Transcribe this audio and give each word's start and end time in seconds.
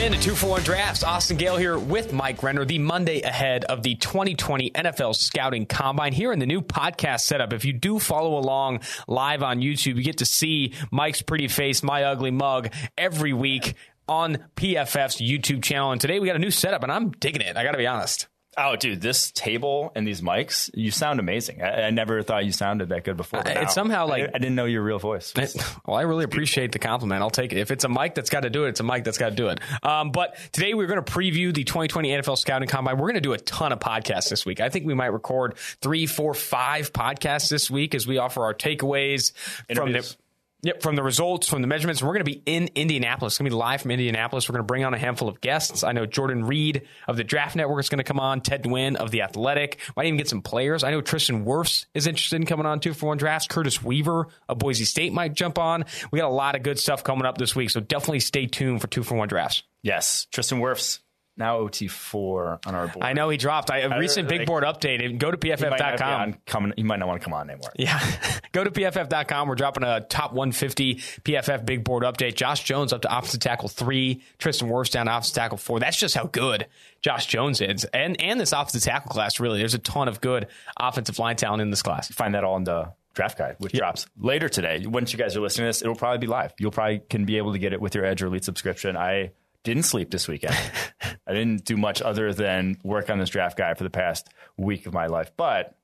in 0.00 0.12
to 0.12 0.18
two 0.18 0.34
for 0.34 0.46
one 0.46 0.62
drafts. 0.62 1.02
Austin 1.02 1.36
Gayle 1.36 1.58
here 1.58 1.78
with 1.78 2.12
Mike 2.12 2.42
Renner, 2.42 2.64
the 2.64 2.78
Monday 2.78 3.20
ahead 3.20 3.64
of 3.64 3.82
the 3.82 3.96
2020 3.96 4.70
NFL 4.70 5.14
Scouting 5.14 5.66
Combine 5.66 6.14
here 6.14 6.32
in 6.32 6.38
the 6.38 6.46
new 6.46 6.62
podcast 6.62 7.20
setup. 7.20 7.52
If 7.52 7.66
you 7.66 7.74
do 7.74 7.98
follow 7.98 8.38
along 8.38 8.80
live 9.06 9.42
on 9.42 9.60
YouTube, 9.60 9.96
you 9.96 10.02
get 10.02 10.18
to 10.18 10.24
see 10.24 10.72
Mike's 10.90 11.20
pretty 11.20 11.48
face, 11.48 11.82
my 11.82 12.04
ugly 12.04 12.30
mug 12.30 12.72
every 12.96 13.34
week 13.34 13.74
on 14.08 14.38
PFF's 14.56 15.20
YouTube 15.20 15.62
channel. 15.62 15.92
And 15.92 16.00
today 16.00 16.18
we 16.18 16.26
got 16.26 16.36
a 16.36 16.40
new 16.40 16.50
setup, 16.50 16.82
and 16.82 16.90
I'm 16.90 17.10
digging 17.10 17.42
it. 17.42 17.58
I 17.58 17.62
got 17.62 17.72
to 17.72 17.78
be 17.78 17.86
honest. 17.86 18.29
Oh, 18.58 18.74
dude, 18.74 19.00
this 19.00 19.30
table 19.30 19.92
and 19.94 20.06
these 20.06 20.20
mics, 20.20 20.70
you 20.74 20.90
sound 20.90 21.20
amazing. 21.20 21.62
I, 21.62 21.82
I 21.82 21.90
never 21.90 22.22
thought 22.22 22.44
you 22.44 22.50
sounded 22.50 22.88
that 22.88 23.04
good 23.04 23.16
before. 23.16 23.40
Uh, 23.40 23.62
it's 23.62 23.74
somehow 23.74 24.08
like 24.08 24.24
I, 24.24 24.30
I, 24.34 24.38
didn't 24.38 24.56
know 24.56 24.64
your 24.64 24.82
real 24.82 24.98
voice. 24.98 25.32
It, 25.36 25.54
well, 25.86 25.96
I 25.96 26.02
really 26.02 26.24
appreciate 26.24 26.72
the 26.72 26.80
compliment. 26.80 27.22
I'll 27.22 27.30
take 27.30 27.52
it. 27.52 27.58
If 27.58 27.70
it's 27.70 27.84
a 27.84 27.88
mic 27.88 28.16
that's 28.16 28.28
got 28.28 28.40
to 28.40 28.50
do 28.50 28.64
it, 28.64 28.70
it's 28.70 28.80
a 28.80 28.84
mic 28.84 29.04
that's 29.04 29.18
got 29.18 29.30
to 29.30 29.36
do 29.36 29.48
it. 29.48 29.60
Um, 29.84 30.10
but 30.10 30.36
today 30.52 30.74
we're 30.74 30.88
going 30.88 31.02
to 31.02 31.12
preview 31.12 31.54
the 31.54 31.62
2020 31.62 32.08
NFL 32.08 32.38
Scouting 32.38 32.68
Combine. 32.68 32.96
We're 32.98 33.08
going 33.08 33.14
to 33.14 33.20
do 33.20 33.34
a 33.34 33.38
ton 33.38 33.72
of 33.72 33.78
podcasts 33.78 34.28
this 34.28 34.44
week. 34.44 34.60
I 34.60 34.68
think 34.68 34.84
we 34.84 34.94
might 34.94 35.12
record 35.12 35.56
three, 35.80 36.06
four, 36.06 36.34
five 36.34 36.92
podcasts 36.92 37.50
this 37.50 37.70
week 37.70 37.94
as 37.94 38.06
we 38.06 38.18
offer 38.18 38.42
our 38.42 38.54
takeaways 38.54 39.32
Interviews. 39.68 39.76
from 39.76 39.92
the 39.92 40.16
Yep, 40.62 40.82
from 40.82 40.94
the 40.94 41.02
results, 41.02 41.48
from 41.48 41.62
the 41.62 41.68
measurements. 41.68 42.02
We're 42.02 42.12
going 42.12 42.24
to 42.24 42.30
be 42.30 42.42
in 42.44 42.68
Indianapolis. 42.74 43.32
It's 43.32 43.38
going 43.38 43.50
to 43.50 43.56
be 43.56 43.58
live 43.58 43.80
from 43.80 43.92
Indianapolis. 43.92 44.48
We're 44.48 44.54
going 44.54 44.64
to 44.64 44.66
bring 44.66 44.84
on 44.84 44.92
a 44.92 44.98
handful 44.98 45.28
of 45.28 45.40
guests. 45.40 45.82
I 45.84 45.92
know 45.92 46.04
Jordan 46.04 46.44
Reid 46.44 46.82
of 47.08 47.16
the 47.16 47.24
Draft 47.24 47.56
Network 47.56 47.80
is 47.80 47.88
going 47.88 47.98
to 47.98 48.04
come 48.04 48.20
on. 48.20 48.42
Ted 48.42 48.64
Nguyen 48.64 48.96
of 48.96 49.10
the 49.10 49.22
Athletic. 49.22 49.80
Might 49.96 50.06
even 50.06 50.18
get 50.18 50.28
some 50.28 50.42
players. 50.42 50.84
I 50.84 50.90
know 50.90 51.00
Tristan 51.00 51.46
Wirfs 51.46 51.86
is 51.94 52.06
interested 52.06 52.36
in 52.36 52.46
coming 52.46 52.66
on 52.66 52.80
two 52.80 52.92
for 52.92 53.06
one 53.06 53.16
drafts. 53.16 53.46
Curtis 53.46 53.82
Weaver 53.82 54.28
of 54.48 54.58
Boise 54.58 54.84
State 54.84 55.14
might 55.14 55.32
jump 55.32 55.58
on. 55.58 55.86
We 56.10 56.18
got 56.18 56.28
a 56.28 56.34
lot 56.34 56.56
of 56.56 56.62
good 56.62 56.78
stuff 56.78 57.04
coming 57.04 57.24
up 57.24 57.38
this 57.38 57.56
week, 57.56 57.70
so 57.70 57.80
definitely 57.80 58.20
stay 58.20 58.46
tuned 58.46 58.82
for 58.82 58.86
two 58.86 59.02
for 59.02 59.14
one 59.14 59.28
drafts. 59.28 59.62
Yes, 59.82 60.26
Tristan 60.30 60.60
Wirfs 60.60 60.98
now 61.40 61.58
OT4 61.60 62.66
on 62.66 62.74
our 62.76 62.86
board. 62.86 63.04
I 63.04 63.12
know 63.12 63.28
he 63.28 63.36
dropped. 63.36 63.70
I, 63.70 63.78
a 63.78 63.98
recent 63.98 64.28
big 64.28 64.46
board 64.46 64.62
update. 64.62 65.18
Go 65.18 65.32
to 65.32 65.36
pff.com. 65.36 66.36
Come, 66.46 66.72
he 66.76 66.84
might 66.84 67.00
not 67.00 67.08
want 67.08 67.20
to 67.20 67.24
come 67.24 67.34
on 67.34 67.50
anymore. 67.50 67.72
Yeah. 67.74 68.00
Go 68.52 68.62
to 68.62 68.70
pff.com. 68.70 69.48
We're 69.48 69.56
dropping 69.56 69.82
a 69.82 70.00
top 70.00 70.32
150 70.32 70.96
PFF 70.96 71.66
big 71.66 71.82
board 71.82 72.04
update. 72.04 72.36
Josh 72.36 72.62
Jones 72.62 72.92
up 72.92 73.02
to 73.02 73.18
offensive 73.18 73.40
tackle 73.40 73.68
three. 73.68 74.22
Tristan 74.38 74.68
Wirfs 74.68 74.90
down 74.90 75.06
to 75.06 75.12
offensive 75.12 75.34
tackle 75.34 75.58
four. 75.58 75.80
That's 75.80 75.98
just 75.98 76.14
how 76.14 76.26
good 76.26 76.66
Josh 77.02 77.26
Jones 77.26 77.60
is. 77.60 77.84
And, 77.86 78.20
and 78.20 78.38
this 78.38 78.52
offensive 78.52 78.82
tackle 78.82 79.10
class, 79.10 79.40
really. 79.40 79.58
There's 79.58 79.74
a 79.74 79.78
ton 79.78 80.06
of 80.06 80.20
good 80.20 80.46
offensive 80.78 81.18
line 81.18 81.36
talent 81.36 81.62
in 81.62 81.70
this 81.70 81.82
class. 81.82 82.10
You 82.10 82.14
Find 82.14 82.34
that 82.34 82.44
all 82.44 82.56
in 82.56 82.64
the 82.64 82.92
draft 83.14 83.38
guide, 83.38 83.56
which 83.58 83.74
yep. 83.74 83.80
drops 83.80 84.06
later 84.18 84.48
today. 84.48 84.84
Once 84.86 85.12
you 85.12 85.18
guys 85.18 85.36
are 85.36 85.40
listening 85.40 85.64
to 85.64 85.68
this, 85.68 85.82
it'll 85.82 85.94
probably 85.94 86.18
be 86.18 86.26
live. 86.26 86.52
You'll 86.58 86.70
probably 86.70 87.00
can 87.00 87.24
be 87.24 87.38
able 87.38 87.52
to 87.52 87.58
get 87.58 87.72
it 87.72 87.80
with 87.80 87.94
your 87.94 88.04
Edge 88.04 88.22
or 88.22 88.26
Elite 88.26 88.44
subscription. 88.44 88.96
I 88.96 89.32
didn't 89.64 89.84
sleep 89.84 90.10
this 90.10 90.28
weekend. 90.28 90.54
I 91.26 91.32
didn't 91.32 91.64
do 91.64 91.76
much 91.76 92.02
other 92.02 92.32
than 92.32 92.76
work 92.82 93.10
on 93.10 93.18
this 93.18 93.30
draft 93.30 93.56
guide 93.56 93.78
for 93.78 93.84
the 93.84 93.90
past 93.90 94.28
week 94.56 94.86
of 94.86 94.94
my 94.94 95.06
life, 95.06 95.32
but 95.36 95.74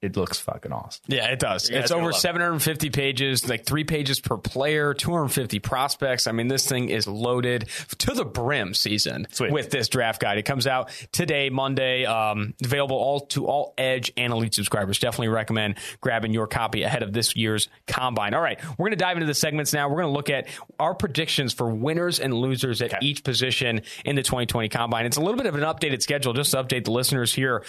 it 0.00 0.16
looks 0.16 0.38
fucking 0.38 0.70
awesome. 0.70 1.02
Yeah, 1.08 1.26
it 1.26 1.40
does. 1.40 1.68
It's 1.70 1.90
over 1.90 2.12
750 2.12 2.90
pages, 2.90 3.48
like 3.48 3.66
three 3.66 3.82
pages 3.82 4.20
per 4.20 4.36
player, 4.36 4.94
250 4.94 5.58
prospects. 5.58 6.28
I 6.28 6.32
mean, 6.32 6.46
this 6.46 6.68
thing 6.68 6.88
is 6.88 7.08
loaded 7.08 7.68
to 7.98 8.14
the 8.14 8.24
brim 8.24 8.74
season 8.74 9.26
Sweet. 9.32 9.50
with 9.50 9.70
this 9.70 9.88
draft 9.88 10.20
guide. 10.20 10.38
It 10.38 10.44
comes 10.44 10.68
out 10.68 10.90
today, 11.10 11.50
Monday, 11.50 12.04
um, 12.04 12.54
available 12.62 12.96
all 12.96 13.20
to 13.28 13.46
all 13.46 13.74
Edge 13.76 14.12
and 14.16 14.32
Elite 14.32 14.54
subscribers. 14.54 15.00
Definitely 15.00 15.28
recommend 15.28 15.78
grabbing 16.00 16.32
your 16.32 16.46
copy 16.46 16.84
ahead 16.84 17.02
of 17.02 17.12
this 17.12 17.34
year's 17.34 17.68
combine. 17.88 18.34
All 18.34 18.40
right, 18.40 18.60
we're 18.78 18.84
going 18.84 18.90
to 18.92 18.96
dive 18.96 19.16
into 19.16 19.26
the 19.26 19.34
segments 19.34 19.72
now. 19.72 19.88
We're 19.88 20.02
going 20.02 20.12
to 20.12 20.16
look 20.16 20.30
at 20.30 20.46
our 20.78 20.94
predictions 20.94 21.52
for 21.52 21.74
winners 21.74 22.20
and 22.20 22.32
losers 22.32 22.80
at 22.82 22.94
okay. 22.94 23.04
each 23.04 23.24
position 23.24 23.82
in 24.04 24.14
the 24.14 24.22
2020 24.22 24.68
combine. 24.68 25.06
It's 25.06 25.16
a 25.16 25.20
little 25.20 25.36
bit 25.36 25.46
of 25.46 25.56
an 25.56 25.62
updated 25.62 26.02
schedule 26.02 26.34
just 26.34 26.52
to 26.52 26.62
update 26.62 26.84
the 26.84 26.92
listeners 26.92 27.34
here 27.34 27.64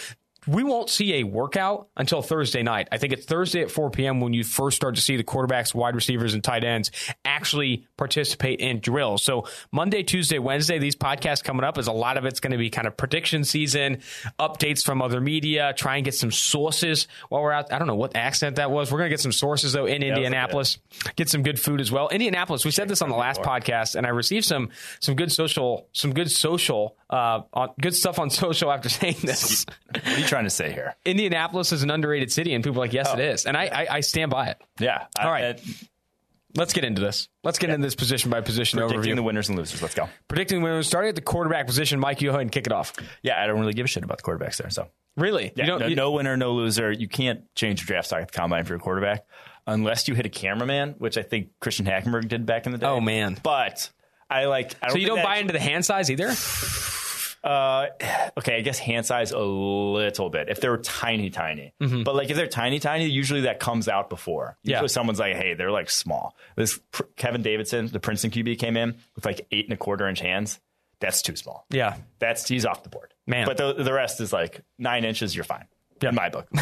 we 0.50 0.64
won't 0.64 0.90
see 0.90 1.16
a 1.16 1.24
workout 1.24 1.90
until 1.96 2.24
Thursday 2.24 2.64
night. 2.64 2.88
I 2.92 2.98
think 2.98 3.14
it's 3.14 3.26
Thursday 3.26 3.62
at 3.62 3.70
4 3.70 3.92
p.m. 3.92 4.20
when 4.20 4.34
you 4.34 4.44
first 4.44 4.76
start 4.76 4.96
to 4.96 5.02
see 5.02 5.16
the 5.16 5.24
quarterbacks, 5.24 5.76
wide 5.76 5.94
receivers, 5.94 6.34
and 6.34 6.44
tight 6.44 6.64
ends 6.64 6.92
actually 7.24 7.86
participate 7.98 8.59
in 8.59 8.80
drills. 8.80 9.22
So 9.24 9.48
Monday, 9.72 10.02
Tuesday, 10.02 10.40
Wednesday, 10.40 10.80
these 10.80 10.96
podcasts 10.96 11.44
coming 11.44 11.64
up 11.64 11.78
is 11.78 11.86
a 11.88 11.92
lot 11.92 12.18
of 12.18 12.26
it's 12.26 12.40
going 12.40 12.52
to 12.52 12.58
be 12.58 12.72
kind 12.72 12.88
of 12.88 12.98
prediction 12.98 13.44
season, 13.44 14.00
updates 14.40 14.84
from 14.84 15.04
other 15.04 15.22
media, 15.22 15.74
try 15.78 15.98
and 15.98 16.06
get 16.06 16.16
some 16.16 16.32
sources 16.32 17.08
while 17.30 17.44
we're 17.44 17.52
out. 17.52 17.72
I 17.72 17.78
don't 17.78 17.88
know 17.88 17.96
what 17.96 18.16
accent 18.16 18.56
that 18.56 18.72
was. 18.72 18.92
We're 18.92 18.98
going 18.98 19.09
to 19.09 19.14
get 19.14 19.22
some 19.22 19.32
sources 19.32 19.74
though 19.74 19.86
in 19.86 20.02
yeah, 20.02 20.09
Indianapolis, 20.09 20.80
get 21.16 21.30
some 21.30 21.44
good 21.44 21.59
food 21.59 21.80
as 21.80 21.92
well. 21.92 22.09
Indianapolis, 22.09 22.66
we 22.66 22.72
said 22.72 22.88
this 22.88 23.04
on 23.04 23.09
the 23.09 23.16
last 23.16 23.42
podcast, 23.42 23.96
and 23.96 24.08
I 24.08 24.09
received 24.09 24.46
some 24.46 24.70
some 25.00 25.16
good 25.16 25.32
social 25.32 25.88
some 25.94 26.14
good 26.14 26.32
social 26.32 26.96
uh, 27.09 27.42
on, 27.54 27.70
good 27.80 27.94
stuff 27.94 28.18
on 28.18 28.30
social 28.32 28.72
after 28.72 28.90
saying 28.90 29.18
this 29.22 29.66
trying 30.39 30.39
to 30.46 30.50
say 30.50 30.72
here? 30.72 30.96
Indianapolis 31.06 31.72
is 31.72 31.84
an 31.84 31.92
underrated 31.92 32.32
city, 32.32 32.54
and 32.54 32.64
people 32.64 32.82
are 32.82 32.86
like, 32.86 32.94
yes, 32.94 33.08
oh. 33.10 33.14
it 33.14 33.20
is, 33.20 33.46
and 33.46 33.56
I, 33.58 33.66
I, 33.66 33.88
I 33.90 34.00
stand 34.02 34.32
by 34.32 34.48
it. 34.48 34.62
Yeah. 34.80 35.06
All 35.20 35.30
right. 35.30 35.60
I, 35.60 35.88
Let's 36.56 36.74
get 36.74 36.84
into 36.84 37.00
this. 37.00 37.30
Let's 37.44 37.60
get 37.60 37.70
yeah. 37.70 37.76
into 37.76 37.86
this 37.86 37.96
position 37.96 38.32
by 38.32 38.42
position 38.42 38.80
Predicting 38.80 39.14
overview. 39.14 39.16
the 39.18 39.24
winners 39.24 39.50
and 39.50 39.58
losers. 39.58 39.82
Let's 39.82 39.94
go. 39.94 40.10
Predicting 40.28 40.64
winners. 40.64 40.88
Starting 40.88 41.10
at 41.10 41.16
the 41.16 41.22
quarterback 41.22 41.68
position, 41.68 42.00
Mike, 42.00 42.22
you 42.22 42.30
go 42.30 42.32
ahead 42.32 42.42
and 42.42 42.52
kick 42.52 42.66
it 42.66 42.74
off. 42.74 42.94
Yeah, 43.22 43.42
I 43.42 43.46
don't 43.46 43.60
really 43.60 43.74
give 43.74 43.86
a 43.86 43.88
shit 43.88 44.04
about 44.04 44.18
the 44.18 44.24
quarterbacks 44.24 44.58
there. 44.58 44.70
So 44.72 44.88
really, 45.16 45.52
yeah, 45.56 45.68
no, 45.68 45.86
you, 45.86 45.96
no, 45.96 46.12
winner, 46.12 46.38
no 46.38 46.54
loser. 46.54 46.92
You 46.92 47.08
can't 47.08 47.44
change 47.54 47.82
your 47.82 47.86
draft 47.86 48.08
stock 48.08 48.22
at 48.22 48.32
the 48.32 48.38
combine 48.38 48.66
for 48.66 48.74
your 48.74 48.80
quarterback 48.80 49.26
unless 49.68 50.08
you 50.08 50.16
hit 50.16 50.26
a 50.26 50.30
cameraman, 50.30 50.96
which 50.98 51.18
I 51.20 51.22
think 51.22 51.50
Christian 51.60 51.86
Hackenberg 51.86 52.28
did 52.28 52.48
back 52.48 52.66
in 52.66 52.72
the 52.72 52.80
day. 52.80 52.88
Oh 52.88 53.00
man, 53.00 53.38
but 53.44 53.92
I 54.28 54.46
like. 54.46 54.74
I 54.82 54.90
so 54.90 54.98
you 54.98 55.06
don't 55.06 55.24
buy 55.24 55.38
into 55.38 55.54
the 55.54 55.60
hand 55.60 55.86
size 55.86 56.10
either. 56.10 56.34
Uh, 57.44 57.88
okay, 58.38 58.58
I 58.58 58.62
guess 58.62 58.80
hand 58.80 59.06
size 59.06 59.32
a 59.32 59.40
little 59.40 60.30
bit 60.30 60.50
if 60.50 60.62
they're 60.62 60.78
tiny, 60.78 61.30
tiny. 61.30 61.74
Mm-hmm. 61.82 62.04
But 62.04 62.16
like 62.16 62.30
if 62.30 62.38
they're 62.38 62.48
tiny, 62.48 62.80
tiny, 62.80 63.06
usually 63.06 63.42
that 63.42 63.60
comes 63.60 63.88
out 63.88 64.10
before. 64.10 64.58
Usually 64.64 64.84
yeah. 64.84 64.88
someone's 64.88 65.20
like, 65.20 65.36
hey, 65.36 65.54
they're 65.54 65.72
like 65.72 65.90
small. 65.90 66.36
This 66.56 66.80
Kevin 67.16 67.42
Davidson, 67.42 67.88
the 67.88 68.00
Princeton 68.00 68.32
QB, 68.32 68.60
came 68.60 68.78
in 68.78 68.96
with 69.16 69.26
like 69.26 69.48
eight 69.52 69.66
and 69.66 69.74
a 69.74 69.78
quarter 69.78 70.08
inch 70.08 70.20
hands. 70.20 70.60
That's 71.00 71.22
too 71.22 71.36
small. 71.38 71.66
Yeah, 71.70 71.96
that's 72.20 72.48
he's 72.48 72.66
off 72.66 72.84
the 72.84 72.90
board. 72.90 73.14
Man, 73.26 73.46
but 73.46 73.58
the 73.58 73.74
the 73.74 73.94
rest 73.94 74.20
is 74.20 74.34
like 74.34 74.62
nine 74.78 75.06
inches. 75.06 75.34
You're 75.34 75.46
fine 75.46 75.66
yep. 76.02 76.12
in 76.12 76.16
my 76.16 76.30
book. 76.30 76.48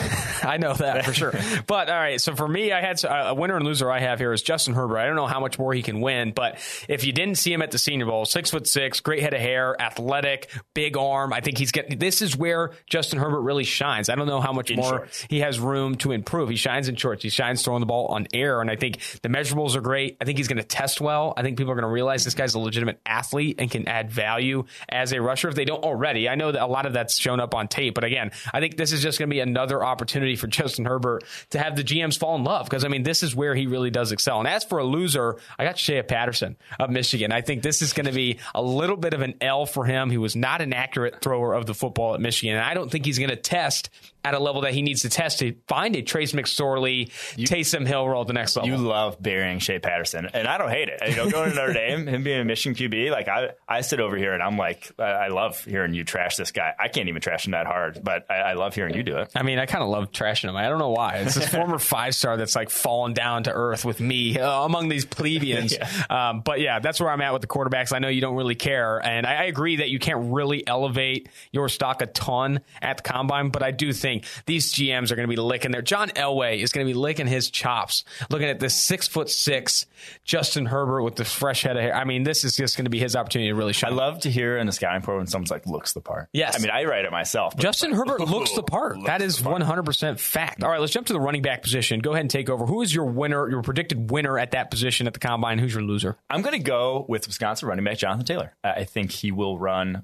I 0.43 0.57
know 0.57 0.73
that 0.73 1.05
for 1.05 1.13
sure. 1.13 1.33
But 1.67 1.89
all 1.89 1.95
right, 1.95 2.21
so 2.21 2.35
for 2.35 2.47
me, 2.47 2.71
I 2.71 2.81
had 2.81 3.03
a 3.03 3.33
winner 3.33 3.55
and 3.55 3.65
loser. 3.65 3.91
I 3.91 3.99
have 3.99 4.19
here 4.19 4.31
is 4.31 4.41
Justin 4.41 4.73
Herbert. 4.73 4.99
I 4.99 5.05
don't 5.05 5.15
know 5.15 5.27
how 5.27 5.39
much 5.39 5.57
more 5.59 5.73
he 5.73 5.81
can 5.81 6.01
win, 6.01 6.31
but 6.31 6.59
if 6.87 7.03
you 7.03 7.11
didn't 7.11 7.35
see 7.35 7.51
him 7.51 7.61
at 7.61 7.71
the 7.71 7.77
Senior 7.77 8.05
Bowl, 8.05 8.25
six 8.25 8.51
foot 8.51 8.67
six, 8.67 8.99
great 8.99 9.21
head 9.21 9.33
of 9.33 9.41
hair, 9.41 9.79
athletic, 9.81 10.49
big 10.73 10.95
arm. 10.95 11.33
I 11.33 11.41
think 11.41 11.57
he's 11.57 11.71
getting. 11.71 11.97
This 11.97 12.21
is 12.21 12.37
where 12.37 12.71
Justin 12.85 13.19
Herbert 13.19 13.41
really 13.41 13.63
shines. 13.63 14.09
I 14.09 14.15
don't 14.15 14.27
know 14.27 14.39
how 14.39 14.53
much 14.53 14.71
in 14.71 14.77
more 14.77 14.89
shorts. 14.89 15.25
he 15.29 15.39
has 15.39 15.59
room 15.59 15.95
to 15.97 16.11
improve. 16.11 16.49
He 16.49 16.55
shines 16.55 16.87
in 16.87 16.95
shorts. 16.95 17.23
He 17.23 17.29
shines 17.29 17.63
throwing 17.63 17.81
the 17.81 17.85
ball 17.85 18.07
on 18.07 18.27
air, 18.33 18.61
and 18.61 18.69
I 18.69 18.75
think 18.75 18.99
the 19.21 19.29
measurables 19.29 19.75
are 19.75 19.81
great. 19.81 20.17
I 20.21 20.25
think 20.25 20.37
he's 20.37 20.47
going 20.47 20.57
to 20.57 20.63
test 20.63 21.01
well. 21.01 21.33
I 21.35 21.41
think 21.41 21.57
people 21.57 21.71
are 21.71 21.75
going 21.75 21.83
to 21.83 21.89
realize 21.89 22.23
this 22.23 22.35
guy's 22.35 22.53
a 22.53 22.59
legitimate 22.59 22.99
athlete 23.05 23.55
and 23.59 23.69
can 23.69 23.87
add 23.87 24.11
value 24.11 24.65
as 24.89 25.11
a 25.11 25.21
rusher 25.21 25.49
if 25.49 25.55
they 25.55 25.65
don't 25.65 25.83
already. 25.83 26.29
I 26.29 26.35
know 26.35 26.51
that 26.51 26.63
a 26.63 26.67
lot 26.67 26.85
of 26.85 26.93
that's 26.93 27.17
shown 27.17 27.39
up 27.39 27.53
on 27.53 27.67
tape, 27.67 27.95
but 27.95 28.03
again, 28.03 28.31
I 28.53 28.59
think 28.59 28.77
this 28.77 28.91
is 28.91 29.01
just 29.01 29.19
going 29.19 29.26
to 29.29 29.33
be 29.33 29.39
another 29.39 29.83
opportunity 29.83 30.35
for 30.35 30.47
Justin 30.47 30.85
Herbert 30.85 31.23
to 31.51 31.59
have 31.59 31.75
the 31.75 31.83
GMs 31.83 32.17
fall 32.17 32.35
in 32.35 32.43
love 32.43 32.65
because 32.65 32.83
I 32.83 32.87
mean 32.87 33.03
this 33.03 33.23
is 33.23 33.35
where 33.35 33.55
he 33.55 33.67
really 33.67 33.91
does 33.91 34.11
excel. 34.11 34.39
And 34.39 34.47
as 34.47 34.63
for 34.63 34.79
a 34.79 34.83
loser, 34.83 35.37
I 35.57 35.65
got 35.65 35.77
Shea 35.77 36.01
Patterson 36.03 36.57
of 36.79 36.89
Michigan. 36.89 37.31
I 37.31 37.41
think 37.41 37.63
this 37.63 37.81
is 37.81 37.93
going 37.93 38.05
to 38.05 38.11
be 38.11 38.39
a 38.53 38.61
little 38.61 38.97
bit 38.97 39.13
of 39.13 39.21
an 39.21 39.35
L 39.41 39.65
for 39.65 39.85
him. 39.85 40.09
He 40.09 40.17
was 40.17 40.35
not 40.35 40.61
an 40.61 40.73
accurate 40.73 41.21
thrower 41.21 41.53
of 41.53 41.65
the 41.65 41.73
football 41.73 42.13
at 42.13 42.21
Michigan, 42.21 42.55
and 42.55 42.63
I 42.63 42.73
don't 42.73 42.91
think 42.91 43.05
he's 43.05 43.19
going 43.19 43.29
to 43.29 43.35
test 43.35 43.89
at 44.27 44.33
a 44.33 44.39
level 44.39 44.61
that 44.61 44.73
he 44.73 44.81
needs 44.81 45.03
to 45.03 45.09
test 45.09 45.39
to 45.39 45.55
find 45.67 45.95
a 45.95 46.01
Trace 46.01 46.33
McSorley, 46.33 47.09
you, 47.37 47.47
Taysom 47.47 47.87
Hill 47.87 48.07
role 48.07 48.21
at 48.21 48.27
the 48.27 48.33
next 48.33 48.57
level. 48.57 48.69
You 48.69 48.77
love 48.77 49.21
burying 49.21 49.59
Shea 49.59 49.79
Patterson, 49.79 50.27
and 50.33 50.47
I 50.47 50.57
don't 50.57 50.69
hate 50.69 50.89
it. 50.89 51.01
You 51.09 51.15
know, 51.15 51.29
going 51.29 51.51
to 51.51 51.55
Notre 51.55 51.73
Dame, 51.73 52.07
him 52.07 52.23
being 52.23 52.41
a 52.41 52.45
Michigan 52.45 52.75
QB, 52.75 53.11
like 53.11 53.29
I, 53.29 53.51
I 53.67 53.81
sit 53.81 54.01
over 54.01 54.17
here 54.17 54.33
and 54.33 54.43
I'm 54.43 54.57
like, 54.57 54.91
I 54.99 55.29
love 55.29 55.63
hearing 55.63 55.93
you 55.93 56.03
trash 56.03 56.35
this 56.35 56.51
guy. 56.51 56.73
I 56.77 56.89
can't 56.89 57.07
even 57.07 57.21
trash 57.21 57.45
him 57.45 57.51
that 57.51 57.67
hard, 57.67 58.01
but 58.03 58.25
I, 58.29 58.35
I 58.35 58.53
love 58.53 58.75
hearing 58.75 58.95
you 58.95 59.03
do 59.03 59.16
it. 59.16 59.16
I 59.35 59.43
mean, 59.43 59.59
I 59.59 59.65
kind 59.65 59.83
of 59.83 59.89
love 59.89 60.11
trashing 60.11 60.49
him. 60.49 60.55
I 60.55 60.67
don't 60.67 60.79
know 60.79 60.89
why. 60.89 61.17
It's 61.17 61.35
this 61.35 61.47
former 61.53 61.79
five 61.79 62.15
star 62.15 62.37
that's 62.37 62.55
like 62.55 62.69
fallen 62.69 63.13
down 63.13 63.43
to 63.43 63.53
earth 63.53 63.85
with 63.85 63.99
me 63.99 64.37
uh, 64.39 64.63
among 64.63 64.89
these 64.89 65.05
plebeians. 65.05 65.73
yeah. 65.77 65.89
Um, 66.09 66.41
but 66.41 66.59
yeah, 66.59 66.79
that's 66.79 66.99
where 66.99 67.09
I'm 67.09 67.21
at 67.21 67.33
with 67.33 67.41
the 67.41 67.47
quarterbacks. 67.47 67.93
I 67.93 67.99
know 67.99 68.09
you 68.09 68.21
don't 68.21 68.35
really 68.35 68.55
care, 68.55 68.99
and 69.03 69.25
I, 69.25 69.35
I 69.35 69.43
agree 69.43 69.77
that 69.77 69.89
you 69.89 69.99
can't 69.99 70.33
really 70.33 70.67
elevate 70.67 71.29
your 71.51 71.69
stock 71.69 72.01
a 72.01 72.07
ton 72.07 72.61
at 72.81 72.97
the 72.97 73.03
combine, 73.03 73.49
but 73.49 73.63
I 73.63 73.71
do 73.71 73.93
think 73.93 74.25
these 74.45 74.73
GMs 74.73 74.97
GMs 74.97 75.11
are 75.11 75.15
going 75.15 75.27
to 75.27 75.35
be 75.35 75.39
licking 75.41 75.71
their. 75.71 75.81
John 75.81 76.09
Elway 76.09 76.59
is 76.61 76.71
going 76.71 76.85
to 76.85 76.89
be 76.91 76.97
licking 76.97 77.27
his 77.27 77.49
chops, 77.49 78.03
looking 78.29 78.47
at 78.47 78.59
this 78.59 78.75
six 78.75 79.07
foot 79.07 79.29
six 79.29 79.85
Justin 80.23 80.65
Herbert 80.65 81.03
with 81.03 81.15
the 81.15 81.25
fresh 81.25 81.63
head 81.63 81.77
of 81.77 81.83
hair. 81.83 81.95
I 81.95 82.03
mean, 82.03 82.23
this 82.23 82.43
is 82.43 82.55
just 82.55 82.77
going 82.77 82.85
to 82.85 82.89
be 82.89 82.99
his 82.99 83.15
opportunity 83.15 83.49
to 83.49 83.55
really 83.55 83.73
shine. 83.73 83.91
I 83.91 83.95
love 83.95 84.21
to 84.21 84.31
hear 84.31 84.57
in 84.57 84.67
the 84.67 84.73
scouting 84.73 85.01
report 85.01 85.17
when 85.17 85.27
someone's 85.27 85.51
like 85.51 85.65
looks 85.65 85.93
the 85.93 86.01
part. 86.01 86.29
Yes, 86.33 86.55
I 86.55 86.59
mean 86.59 86.71
I 86.71 86.85
write 86.85 87.05
it 87.05 87.11
myself. 87.11 87.55
Justin 87.57 87.93
Herbert 87.93 88.21
looks 88.21 88.51
the 88.53 88.63
part. 88.67 88.97
That 89.07 89.21
is 89.21 89.41
100% 89.41 90.19
fact. 90.19 90.65
All 90.65 90.69
right, 90.69 90.81
let's 90.81 90.91
jump 90.91 91.07
to 91.07 91.13
the 91.13 91.19
running 91.21 91.41
back 91.41 91.61
position. 91.63 92.01
Go 92.01 92.11
ahead 92.11 92.21
and 92.21 92.29
take 92.29 92.49
over. 92.49 92.65
Who 92.65 92.81
is 92.81 92.93
your 92.93 93.05
winner, 93.05 93.49
your 93.49 93.61
predicted 93.61 94.11
winner 94.11 94.37
at 94.37 94.51
that 94.51 94.69
position 94.69 95.07
at 95.07 95.13
the 95.13 95.19
combine? 95.21 95.59
Who's 95.59 95.73
your 95.73 95.83
loser? 95.83 96.17
I'm 96.29 96.41
going 96.41 96.57
to 96.57 96.59
go 96.59 97.05
with 97.07 97.25
Wisconsin 97.25 97.69
running 97.69 97.85
back 97.85 97.99
Jonathan 97.99 98.25
Taylor. 98.25 98.53
I 98.65 98.83
think 98.83 99.11
he 99.11 99.31
will 99.31 99.57
run, 99.57 100.03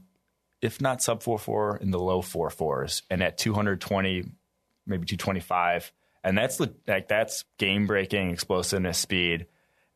if 0.61 0.79
not 0.79 1.01
sub 1.01 1.21
4 1.21 1.37
4, 1.37 1.79
in 1.81 1.91
the 1.91 1.99
low 1.99 2.21
4 2.21 2.49
4s. 2.49 3.01
And 3.09 3.21
at 3.21 3.37
220, 3.37 4.23
maybe 4.87 5.05
225. 5.05 5.91
And 6.23 6.37
that's 6.37 6.55
the, 6.55 6.73
like 6.87 7.09
that's 7.09 7.43
game 7.57 7.87
breaking 7.87 8.31
explosiveness 8.31 8.99
speed. 8.99 9.47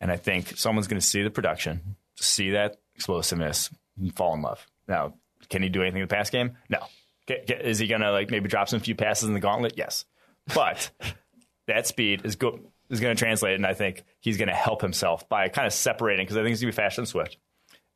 And 0.01 0.11
I 0.11 0.17
think 0.17 0.57
someone's 0.57 0.87
going 0.87 0.99
to 0.99 1.07
see 1.07 1.23
the 1.23 1.31
production, 1.31 1.95
see 2.15 2.51
that 2.51 2.75
explosiveness, 2.95 3.69
and 3.97 4.13
fall 4.13 4.33
in 4.33 4.41
love. 4.41 4.67
Now, 4.85 5.13
can 5.49 5.63
he 5.63 5.69
do 5.69 5.81
anything 5.81 6.01
in 6.01 6.09
the 6.09 6.13
pass 6.13 6.29
game? 6.29 6.57
No. 6.67 6.79
Is 7.27 7.79
he 7.79 7.87
going 7.87 8.01
to 8.01 8.11
like 8.11 8.29
maybe 8.29 8.49
drop 8.49 8.69
some 8.69 8.79
few 8.79 8.95
passes 8.95 9.27
in 9.27 9.33
the 9.33 9.39
gauntlet? 9.39 9.73
Yes. 9.77 10.05
But 10.53 10.91
that 11.67 11.87
speed 11.87 12.21
is 12.23 12.35
go- 12.35 12.59
is 12.89 12.99
going 12.99 13.15
to 13.15 13.19
translate, 13.19 13.55
and 13.55 13.65
I 13.65 13.73
think 13.73 14.03
he's 14.19 14.37
going 14.37 14.47
to 14.47 14.55
help 14.55 14.81
himself 14.81 15.27
by 15.27 15.49
kind 15.49 15.67
of 15.67 15.73
separating 15.73 16.25
because 16.25 16.37
I 16.37 16.41
think 16.41 16.49
he's 16.49 16.61
going 16.61 16.71
to 16.71 16.75
be 16.77 16.81
faster 16.81 17.01
than 17.01 17.07
Swift. 17.07 17.37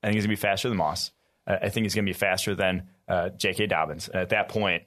I 0.04 0.08
think 0.08 0.16
he's 0.16 0.26
going 0.26 0.36
to 0.36 0.42
be 0.42 0.48
faster 0.48 0.68
than 0.68 0.78
Moss. 0.78 1.12
I 1.48 1.70
think 1.70 1.86
he's 1.86 1.96
going 1.96 2.06
to 2.06 2.10
be 2.10 2.18
faster 2.18 2.56
than 2.56 2.90
uh, 3.08 3.30
J.K. 3.30 3.68
Dobbins. 3.68 4.10
And 4.10 4.22
at 4.22 4.30
that 4.30 4.50
point, 4.50 4.84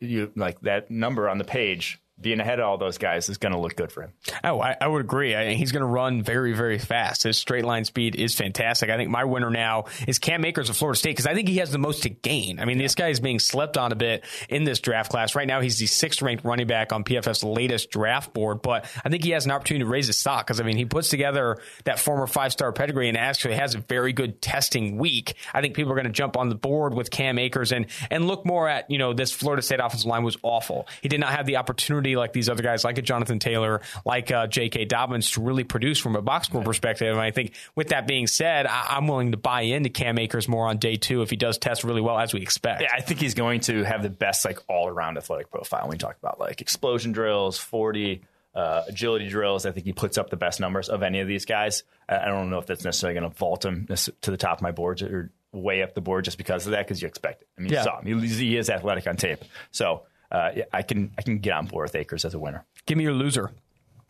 you 0.00 0.32
like 0.34 0.60
that 0.62 0.90
number 0.90 1.28
on 1.28 1.38
the 1.38 1.44
page 1.44 2.00
being 2.20 2.38
ahead 2.38 2.60
of 2.60 2.66
all 2.66 2.78
those 2.78 2.98
guys 2.98 3.28
is 3.28 3.38
going 3.38 3.52
to 3.52 3.58
look 3.58 3.74
good 3.74 3.90
for 3.90 4.02
him. 4.02 4.12
Oh, 4.44 4.60
I, 4.60 4.76
I 4.80 4.86
would 4.86 5.00
agree. 5.00 5.34
I, 5.34 5.54
he's 5.54 5.72
going 5.72 5.80
to 5.80 5.86
run 5.86 6.22
very, 6.22 6.52
very 6.52 6.78
fast. 6.78 7.24
His 7.24 7.36
straight 7.36 7.64
line 7.64 7.84
speed 7.84 8.14
is 8.14 8.34
fantastic. 8.34 8.88
I 8.88 8.96
think 8.96 9.10
my 9.10 9.24
winner 9.24 9.50
now 9.50 9.86
is 10.06 10.20
Cam 10.20 10.44
Akers 10.44 10.70
of 10.70 10.76
Florida 10.76 10.96
State 10.96 11.10
because 11.10 11.26
I 11.26 11.34
think 11.34 11.48
he 11.48 11.56
has 11.56 11.72
the 11.72 11.78
most 11.78 12.04
to 12.04 12.10
gain. 12.10 12.60
I 12.60 12.66
mean, 12.66 12.78
this 12.78 12.94
guy 12.94 13.08
is 13.08 13.18
being 13.18 13.40
slept 13.40 13.76
on 13.76 13.90
a 13.90 13.96
bit 13.96 14.24
in 14.48 14.62
this 14.62 14.78
draft 14.78 15.10
class. 15.10 15.34
Right 15.34 15.46
now, 15.46 15.60
he's 15.60 15.78
the 15.78 15.86
sixth 15.86 16.22
ranked 16.22 16.44
running 16.44 16.68
back 16.68 16.92
on 16.92 17.02
PFF's 17.02 17.42
latest 17.42 17.90
draft 17.90 18.32
board, 18.32 18.62
but 18.62 18.88
I 19.04 19.08
think 19.08 19.24
he 19.24 19.30
has 19.30 19.44
an 19.44 19.50
opportunity 19.50 19.84
to 19.84 19.90
raise 19.90 20.06
his 20.06 20.16
stock 20.16 20.46
because, 20.46 20.60
I 20.60 20.64
mean, 20.64 20.76
he 20.76 20.84
puts 20.84 21.08
together 21.08 21.58
that 21.82 21.98
former 21.98 22.28
five 22.28 22.52
star 22.52 22.72
pedigree 22.72 23.08
and 23.08 23.18
actually 23.18 23.56
has 23.56 23.74
a 23.74 23.78
very 23.78 24.12
good 24.12 24.40
testing 24.40 24.98
week. 24.98 25.34
I 25.52 25.60
think 25.60 25.74
people 25.74 25.90
are 25.90 25.96
going 25.96 26.06
to 26.06 26.12
jump 26.12 26.36
on 26.36 26.48
the 26.48 26.54
board 26.54 26.94
with 26.94 27.10
Cam 27.10 27.38
Akers 27.38 27.72
and, 27.72 27.86
and 28.08 28.28
look 28.28 28.46
more 28.46 28.68
at, 28.68 28.88
you 28.88 28.98
know, 28.98 29.12
this 29.12 29.32
Florida 29.32 29.62
State 29.62 29.80
offensive 29.80 30.06
line 30.06 30.22
was 30.22 30.36
awful. 30.44 30.86
He 31.02 31.08
did 31.08 31.18
not 31.18 31.32
have 31.32 31.46
the 31.46 31.56
opportunity 31.56 32.03
like 32.04 32.32
these 32.32 32.48
other 32.48 32.62
guys, 32.62 32.84
like 32.84 32.98
a 32.98 33.02
Jonathan 33.02 33.38
Taylor, 33.38 33.80
like 34.04 34.30
uh, 34.30 34.46
J.K. 34.46 34.84
Dobbins, 34.84 35.30
to 35.32 35.42
really 35.42 35.64
produce 35.64 35.98
from 35.98 36.16
a 36.16 36.22
box 36.22 36.48
score 36.48 36.62
perspective. 36.62 37.10
And 37.12 37.20
I 37.20 37.30
think 37.30 37.54
with 37.74 37.88
that 37.88 38.06
being 38.06 38.26
said, 38.26 38.66
I- 38.66 38.96
am 38.96 39.08
willing 39.08 39.32
to 39.32 39.36
buy 39.36 39.62
into 39.62 39.88
Cam 39.88 40.18
Akers 40.18 40.48
more 40.48 40.68
on 40.68 40.78
day 40.78 40.96
two 40.96 41.22
if 41.22 41.30
he 41.30 41.36
does 41.36 41.58
test 41.58 41.84
really 41.84 42.00
well 42.00 42.18
as 42.18 42.32
we 42.32 42.40
expect. 42.40 42.82
Yeah, 42.82 42.88
I 42.94 43.00
think 43.00 43.20
he's 43.20 43.34
going 43.34 43.60
to 43.60 43.82
have 43.82 44.02
the 44.02 44.10
best 44.10 44.44
like 44.44 44.58
all 44.68 44.88
around 44.88 45.18
athletic 45.18 45.50
profile. 45.50 45.82
When 45.82 45.90
we 45.90 45.98
talk 45.98 46.16
about 46.22 46.38
like 46.38 46.60
explosion 46.60 47.12
drills, 47.12 47.58
forty. 47.58 48.22
Uh, 48.54 48.84
agility 48.86 49.28
drills. 49.28 49.66
I 49.66 49.72
think 49.72 49.84
he 49.84 49.92
puts 49.92 50.16
up 50.16 50.30
the 50.30 50.36
best 50.36 50.60
numbers 50.60 50.88
of 50.88 51.02
any 51.02 51.18
of 51.18 51.26
these 51.26 51.44
guys. 51.44 51.82
I 52.08 52.26
don't 52.26 52.50
know 52.50 52.58
if 52.58 52.66
that's 52.66 52.84
necessarily 52.84 53.18
going 53.18 53.28
to 53.28 53.36
vault 53.36 53.64
him 53.64 53.88
to 53.88 54.30
the 54.30 54.36
top 54.36 54.58
of 54.58 54.62
my 54.62 54.70
board 54.70 55.02
or 55.02 55.32
way 55.54 55.82
up 55.82 55.94
the 55.94 56.00
board 56.00 56.24
just 56.24 56.38
because 56.38 56.66
of 56.66 56.72
that, 56.72 56.86
because 56.86 57.00
you 57.00 57.08
expect 57.08 57.42
it. 57.42 57.48
I 57.56 57.62
mean, 57.62 57.72
yeah. 57.72 57.78
you 57.80 57.84
saw 57.84 58.00
him. 58.00 58.20
He, 58.20 58.28
he 58.28 58.56
is 58.56 58.68
athletic 58.68 59.06
on 59.06 59.16
tape. 59.16 59.44
So 59.70 60.02
uh, 60.30 60.50
I 60.72 60.82
can 60.82 61.12
I 61.18 61.22
can 61.22 61.38
get 61.38 61.52
on 61.52 61.66
board 61.66 61.84
with 61.84 61.94
Akers 61.94 62.24
as 62.24 62.34
a 62.34 62.38
winner. 62.38 62.64
Give 62.86 62.98
me 62.98 63.04
your 63.04 63.14
loser. 63.14 63.50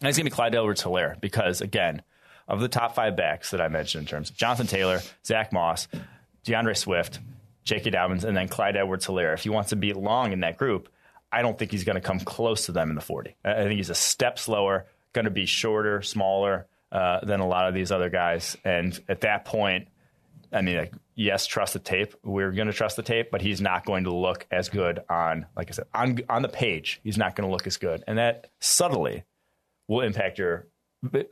And 0.00 0.08
it's 0.08 0.18
going 0.18 0.26
to 0.26 0.30
be 0.30 0.34
Clyde 0.34 0.54
Edwards 0.54 0.82
Helaire 0.82 1.20
because, 1.20 1.60
again, 1.60 2.02
of 2.48 2.60
the 2.60 2.68
top 2.68 2.94
five 2.94 3.16
backs 3.16 3.52
that 3.52 3.60
I 3.60 3.68
mentioned 3.68 4.02
in 4.02 4.06
terms 4.06 4.30
of 4.30 4.36
Jonathan 4.36 4.66
Taylor, 4.66 5.00
Zach 5.24 5.52
Moss, 5.52 5.88
D'Andre 6.44 6.74
Swift, 6.74 7.20
J.K. 7.64 7.90
Dobbins, 7.90 8.24
and 8.24 8.36
then 8.36 8.48
Clyde 8.48 8.76
Edwards 8.76 9.06
Helaire, 9.06 9.32
if 9.34 9.44
he 9.44 9.48
wants 9.48 9.70
to 9.70 9.76
be 9.76 9.92
long 9.92 10.32
in 10.32 10.40
that 10.40 10.58
group, 10.58 10.88
I 11.32 11.42
don't 11.42 11.58
think 11.58 11.70
he's 11.70 11.84
going 11.84 11.94
to 11.94 12.02
come 12.02 12.20
close 12.20 12.66
to 12.66 12.72
them 12.72 12.90
in 12.90 12.96
the 12.96 13.00
40. 13.00 13.34
I 13.44 13.62
think 13.64 13.76
he's 13.76 13.90
a 13.90 13.94
step 13.94 14.38
slower, 14.38 14.86
going 15.12 15.24
to 15.24 15.30
be 15.30 15.46
shorter, 15.46 16.02
smaller 16.02 16.66
uh, 16.92 17.24
than 17.24 17.40
a 17.40 17.46
lot 17.46 17.66
of 17.66 17.74
these 17.74 17.90
other 17.90 18.10
guys. 18.10 18.56
And 18.64 18.98
at 19.08 19.22
that 19.22 19.44
point, 19.44 19.88
I 20.54 20.62
mean, 20.62 20.76
like, 20.76 20.94
yes, 21.14 21.46
trust 21.46 21.72
the 21.72 21.78
tape. 21.80 22.14
We're 22.22 22.52
going 22.52 22.68
to 22.68 22.72
trust 22.72 22.96
the 22.96 23.02
tape, 23.02 23.30
but 23.30 23.42
he's 23.42 23.60
not 23.60 23.84
going 23.84 24.04
to 24.04 24.14
look 24.14 24.46
as 24.50 24.68
good 24.68 25.00
on, 25.10 25.46
like 25.56 25.68
I 25.70 25.72
said, 25.72 25.86
on 25.92 26.20
on 26.28 26.42
the 26.42 26.48
page. 26.48 27.00
He's 27.02 27.18
not 27.18 27.34
going 27.34 27.48
to 27.48 27.52
look 27.52 27.66
as 27.66 27.76
good, 27.76 28.04
and 28.06 28.18
that 28.18 28.50
subtly 28.60 29.24
will 29.88 30.00
impact 30.00 30.38
your 30.38 30.66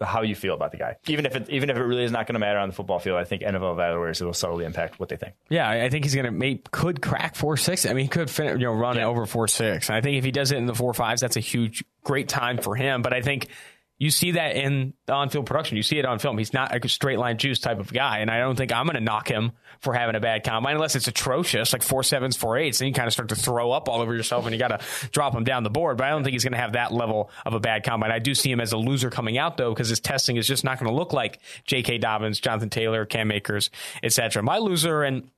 how 0.03 0.23
you 0.23 0.35
feel 0.35 0.55
about 0.55 0.73
the 0.73 0.77
guy. 0.77 0.97
Even 1.07 1.27
if 1.27 1.35
it 1.37 1.49
even 1.49 1.71
if 1.71 1.77
it 1.77 1.83
really 1.83 2.05
is 2.05 2.13
not 2.13 2.27
going 2.27 2.35
to 2.35 2.41
matter 2.41 2.59
on 2.59 2.69
the 2.69 2.75
football 2.75 2.99
field, 2.99 3.19
I 3.19 3.25
think 3.25 3.43
NFL 3.43 3.77
evaluators 3.77 4.21
it 4.21 4.25
will 4.25 4.35
subtly 4.35 4.65
impact 4.65 5.01
what 5.01 5.09
they 5.09 5.17
think. 5.17 5.35
Yeah, 5.49 5.69
I 5.69 5.89
think 5.89 6.05
he's 6.05 6.15
going 6.15 6.27
to 6.27 6.33
make 6.33 6.71
could 6.71 7.01
crack 7.01 7.35
four 7.37 7.57
six. 7.57 7.87
I 7.87 7.93
mean, 7.93 8.05
he 8.05 8.09
could 8.09 8.31
fin- 8.31 8.61
you 8.61 8.67
know 8.67 8.75
run 8.75 8.97
yeah. 8.97 9.07
over 9.07 9.27
four 9.27 9.49
six. 9.49 9.89
And 9.89 9.97
I 9.97 10.01
think 10.01 10.19
if 10.19 10.25
he 10.25 10.31
does 10.31 10.53
it 10.53 10.59
in 10.59 10.67
the 10.67 10.75
four 10.75 10.95
fives, 10.95 11.21
that's 11.21 11.37
a 11.37 11.41
huge 11.41 11.85
great 12.05 12.29
time 12.29 12.59
for 12.59 12.75
him. 12.75 13.03
But 13.03 13.13
I 13.13 13.23
think 13.23 13.49
you 14.03 14.11
see 14.11 14.33
that 14.33 14.57
in 14.57 14.95
the 15.07 15.13
on-field 15.13 15.47
production. 15.47 15.77
You 15.77 15.85
see 15.85 15.97
it 15.97 16.05
on 16.05 16.19
film. 16.19 16.37
He's 16.37 16.53
not 16.53 16.75
a 16.75 16.89
straight 16.89 17.21
line 17.21 17.39
juice 17.39 17.61
type 17.61 17.79
of 17.79 17.93
guy, 17.93 18.19
and 18.19 18.33
I 18.33 18.41
don't 18.41 18.57
think 18.57 18.73
I'm 18.73 18.85
going 18.85 18.97
to 18.97 19.01
knock 19.01 19.29
him 19.29 19.53
for 19.79 19.95
having 19.95 20.17
a 20.17 20.21
bad 20.21 20.43
combine 20.43 20.75
unless 20.75 20.97
it's 20.97 21.07
atrocious, 21.07 21.73
like 21.73 21.85
four 21.85 22.03
sevens, 22.03 22.37
four 22.37 22.59
eights. 22.59 22.81
Then 22.81 22.89
you 22.89 22.95
kind 22.95 23.07
of 23.07 23.13
start 23.13 23.29
to 23.29 23.37
throw 23.37 23.71
up 23.71 23.89
all 23.89 24.01
over 24.01 24.13
yourself, 24.13 24.45
and 24.45 24.53
you 24.53 24.59
got 24.59 24.81
to 24.81 24.81
drop 25.13 25.37
him 25.37 25.45
down 25.45 25.63
the 25.63 25.71
board. 25.71 25.99
But 25.99 26.09
I 26.09 26.11
don't 26.11 26.25
think 26.25 26.33
he's 26.33 26.43
going 26.43 26.55
to 26.55 26.59
have 26.59 26.73
that 26.73 26.91
level 26.91 27.31
of 27.47 27.55
a 27.55 27.61
bad 27.61 27.85
combine. 27.85 28.11
I 28.11 28.19
do 28.19 28.35
see 28.35 28.51
him 28.51 28.61
as 28.61 28.73
a 28.73 28.77
loser 28.77 29.09
coming 29.09 29.39
out 29.39 29.57
though, 29.57 29.73
because 29.73 29.89
his 29.89 30.01
testing 30.01 30.37
is 30.37 30.49
just 30.49 30.65
not 30.65 30.81
going 30.81 30.91
to 30.91 30.97
look 30.97 31.13
like 31.13 31.39
J.K. 31.67 31.99
Dobbins, 31.99 32.41
Jonathan 32.41 32.71
Taylor, 32.71 33.07
Cam 33.07 33.31
Akers, 33.31 33.71
etc. 34.03 34.43
My 34.43 34.59
loser 34.59 35.05
and 35.05 35.31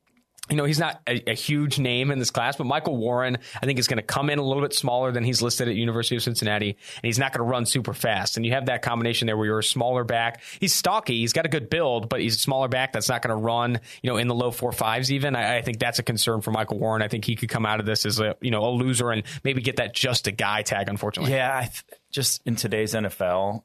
you 0.49 0.55
know, 0.57 0.65
he's 0.65 0.79
not 0.79 1.01
a, 1.07 1.31
a, 1.31 1.33
huge 1.33 1.79
name 1.79 2.11
in 2.11 2.19
this 2.19 2.29
class, 2.29 2.55
but 2.55 2.65
Michael 2.65 2.95
Warren, 2.97 3.37
I 3.61 3.65
think, 3.65 3.79
is 3.79 3.87
going 3.87 3.97
to 3.97 4.03
come 4.03 4.29
in 4.29 4.37
a 4.37 4.43
little 4.43 4.61
bit 4.61 4.73
smaller 4.73 5.11
than 5.11 5.23
he's 5.23 5.41
listed 5.41 5.67
at 5.67 5.75
University 5.75 6.15
of 6.15 6.23
Cincinnati, 6.23 6.69
and 6.69 7.01
he's 7.01 7.17
not 7.17 7.33
going 7.33 7.45
to 7.45 7.51
run 7.51 7.65
super 7.65 7.93
fast. 7.93 8.37
And 8.37 8.45
you 8.45 8.51
have 8.51 8.67
that 8.67 8.83
combination 8.83 9.25
there 9.25 9.37
where 9.37 9.47
you're 9.47 9.59
a 9.59 9.63
smaller 9.63 10.03
back. 10.03 10.43
He's 10.59 10.73
stocky, 10.73 11.19
he's 11.19 11.33
got 11.33 11.45
a 11.45 11.49
good 11.49 11.69
build, 11.69 12.09
but 12.09 12.21
he's 12.21 12.35
a 12.35 12.39
smaller 12.39 12.67
back 12.67 12.93
that's 12.93 13.09
not 13.09 13.23
going 13.23 13.35
to 13.35 13.43
run, 13.43 13.79
you 14.03 14.09
know, 14.09 14.17
in 14.17 14.27
the 14.27 14.35
low 14.35 14.51
four 14.51 14.71
fives 14.71 15.11
even. 15.11 15.35
I, 15.35 15.57
I, 15.57 15.61
think 15.63 15.79
that's 15.79 15.97
a 15.97 16.03
concern 16.03 16.41
for 16.41 16.51
Michael 16.51 16.77
Warren. 16.77 17.01
I 17.01 17.07
think 17.07 17.25
he 17.25 17.35
could 17.35 17.49
come 17.49 17.65
out 17.65 17.79
of 17.79 17.87
this 17.87 18.05
as 18.05 18.19
a, 18.19 18.35
you 18.39 18.51
know, 18.51 18.63
a 18.65 18.69
loser 18.69 19.09
and 19.11 19.23
maybe 19.43 19.61
get 19.61 19.77
that 19.77 19.95
just 19.95 20.27
a 20.27 20.31
guy 20.31 20.61
tag, 20.61 20.89
unfortunately. 20.89 21.33
Yeah, 21.33 21.61
th- 21.61 21.83
just 22.11 22.41
in 22.45 22.55
today's 22.55 22.93
NFL, 22.93 23.63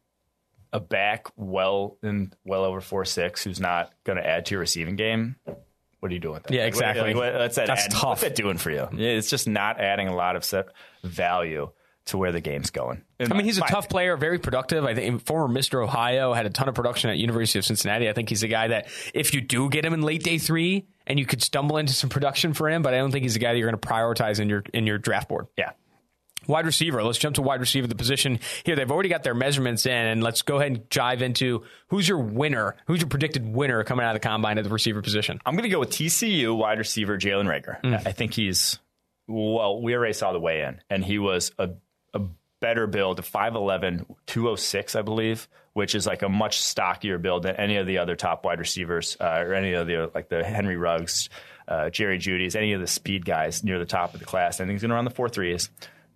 a 0.73 0.81
back 0.81 1.26
well 1.37 1.99
in 2.03 2.33
well 2.44 2.65
over 2.65 2.81
four 2.81 3.05
six 3.05 3.44
who's 3.44 3.61
not 3.61 3.93
going 4.05 4.17
to 4.17 4.26
add 4.26 4.47
to 4.47 4.53
your 4.53 4.61
receiving 4.61 4.97
game 4.97 5.37
what 6.00 6.11
are 6.11 6.14
you 6.14 6.20
doing 6.20 6.35
with 6.35 6.44
that? 6.44 6.52
Yeah, 6.52 6.67
exactly. 6.67 7.14
Like, 7.14 7.38
what's 7.38 7.56
that 7.56 7.67
That's 7.67 7.87
tough. 7.88 8.05
What's 8.05 8.20
that 8.23 8.35
doing 8.35 8.56
for 8.56 8.70
you? 8.70 8.88
It's 8.93 9.31
just 9.31 9.47
not 9.49 9.81
adding 9.81 10.08
a 10.08 10.14
lot 10.14 10.37
of 10.37 10.44
value 11.05 11.70
to 12.06 12.19
where 12.19 12.32
the 12.32 12.41
game's 12.41 12.71
going. 12.71 13.02
I 13.21 13.35
mean, 13.35 13.45
he's 13.45 13.59
a 13.59 13.62
tough 13.62 13.88
player, 13.88 14.16
very 14.16 14.38
productive. 14.38 14.85
I 14.85 14.95
think 14.95 15.25
former 15.26 15.52
Mr. 15.54 15.85
Ohio 15.85 16.33
had 16.33 16.47
a 16.47 16.50
ton 16.50 16.69
of 16.69 16.75
production 16.75 17.11
at 17.11 17.19
University 17.19 17.59
of 17.59 17.64
Cincinnati. 17.64 18.09
I 18.09 18.14
think 18.14 18.28
he's 18.28 18.42
a 18.42 18.49
guy 18.49 18.69
that 18.69 18.88
if 19.14 19.35
you 19.35 19.40
do 19.40 19.69
get 19.69 19.85
him 19.85 19.92
in 19.92 20.02
late 20.02 20.23
day 20.23 20.38
three 20.38 20.87
and 21.07 21.19
you 21.19 21.26
could 21.26 21.42
stumble 21.42 21.76
into 21.76 21.92
some 21.92 22.11
production 22.11 22.54
for 22.54 22.69
him, 22.69 22.83
but 22.83 22.95
I 22.95 22.99
don't 22.99 23.11
think 23.11 23.23
he's 23.23 23.37
a 23.37 23.38
guy 23.38 23.52
that 23.52 23.59
you're 23.59 23.71
going 23.71 23.80
to 23.80 23.87
prioritize 23.87 24.40
in 24.40 24.49
your 24.49 24.64
in 24.73 24.87
your 24.87 24.99
draft 24.99 25.28
board. 25.28 25.47
Yeah. 25.57 25.73
Wide 26.50 26.66
receiver. 26.66 27.02
Let's 27.04 27.19
jump 27.19 27.37
to 27.37 27.42
wide 27.42 27.61
receiver, 27.61 27.87
the 27.87 27.95
position 27.95 28.40
here. 28.64 28.75
They've 28.75 28.90
already 28.90 29.09
got 29.09 29.23
their 29.23 29.35
measurements 29.35 29.87
in, 29.87 29.92
and 29.92 30.21
let's 30.21 30.42
go 30.42 30.57
ahead 30.57 30.73
and 30.73 30.88
dive 30.88 31.23
into 31.23 31.62
who's 31.88 32.09
your 32.09 32.19
winner, 32.19 32.75
who's 32.87 33.00
your 33.00 33.09
predicted 33.09 33.47
winner 33.54 33.85
coming 33.85 34.04
out 34.04 34.16
of 34.16 34.21
the 34.21 34.28
combine 34.28 34.59
at 34.59 34.64
the 34.64 34.71
receiver 34.71 35.00
position. 35.00 35.40
I'm 35.47 35.54
going 35.54 35.62
to 35.62 35.69
go 35.69 35.78
with 35.78 35.90
TCU 35.90 36.57
wide 36.57 36.78
receiver 36.78 37.16
Jalen 37.16 37.47
Reagor. 37.47 37.80
Mm. 37.83 38.04
I 38.04 38.11
think 38.11 38.35
he's 38.35 38.80
well. 39.28 39.80
We 39.80 39.95
already 39.95 40.12
saw 40.12 40.33
the 40.33 40.40
way 40.40 40.62
in, 40.62 40.80
and 40.90 41.04
he 41.04 41.21
was 41.21 41.52
a, 41.57 41.71
a 42.14 42.21
better 42.61 42.88
build, 42.88 43.23
5'11", 43.23 44.07
206, 44.26 44.97
I 44.97 45.02
believe, 45.02 45.49
which 45.75 45.95
is 45.95 46.04
like 46.04 46.23
a 46.23 46.28
much 46.28 46.61
stockier 46.61 47.19
build 47.19 47.45
than 47.45 47.54
any 47.57 47.76
of 47.76 47.87
the 47.87 47.99
other 47.99 48.16
top 48.16 48.45
wide 48.45 48.59
receivers 48.59 49.16
uh, 49.21 49.45
or 49.47 49.54
any 49.54 49.75
of 49.75 49.87
the 49.87 50.11
like 50.14 50.28
the 50.28 50.42
Henry 50.42 50.76
Ruggs, 50.76 51.28
uh, 51.69 51.90
Jerry 51.90 52.19
Jeudy's, 52.19 52.57
any 52.57 52.73
of 52.73 52.80
the 52.80 52.88
speed 52.88 53.25
guys 53.25 53.62
near 53.62 53.78
the 53.78 53.87
top 53.87 54.14
of 54.14 54.21
the 54.21 54.26
class. 54.26 54.57
I 54.57 54.64
think 54.64 54.73
he's 54.73 54.83
going 54.83 54.90
to 54.90 54.97
run 54.97 55.04
the 55.04 55.12
four 55.12 55.28
threes 55.28 55.71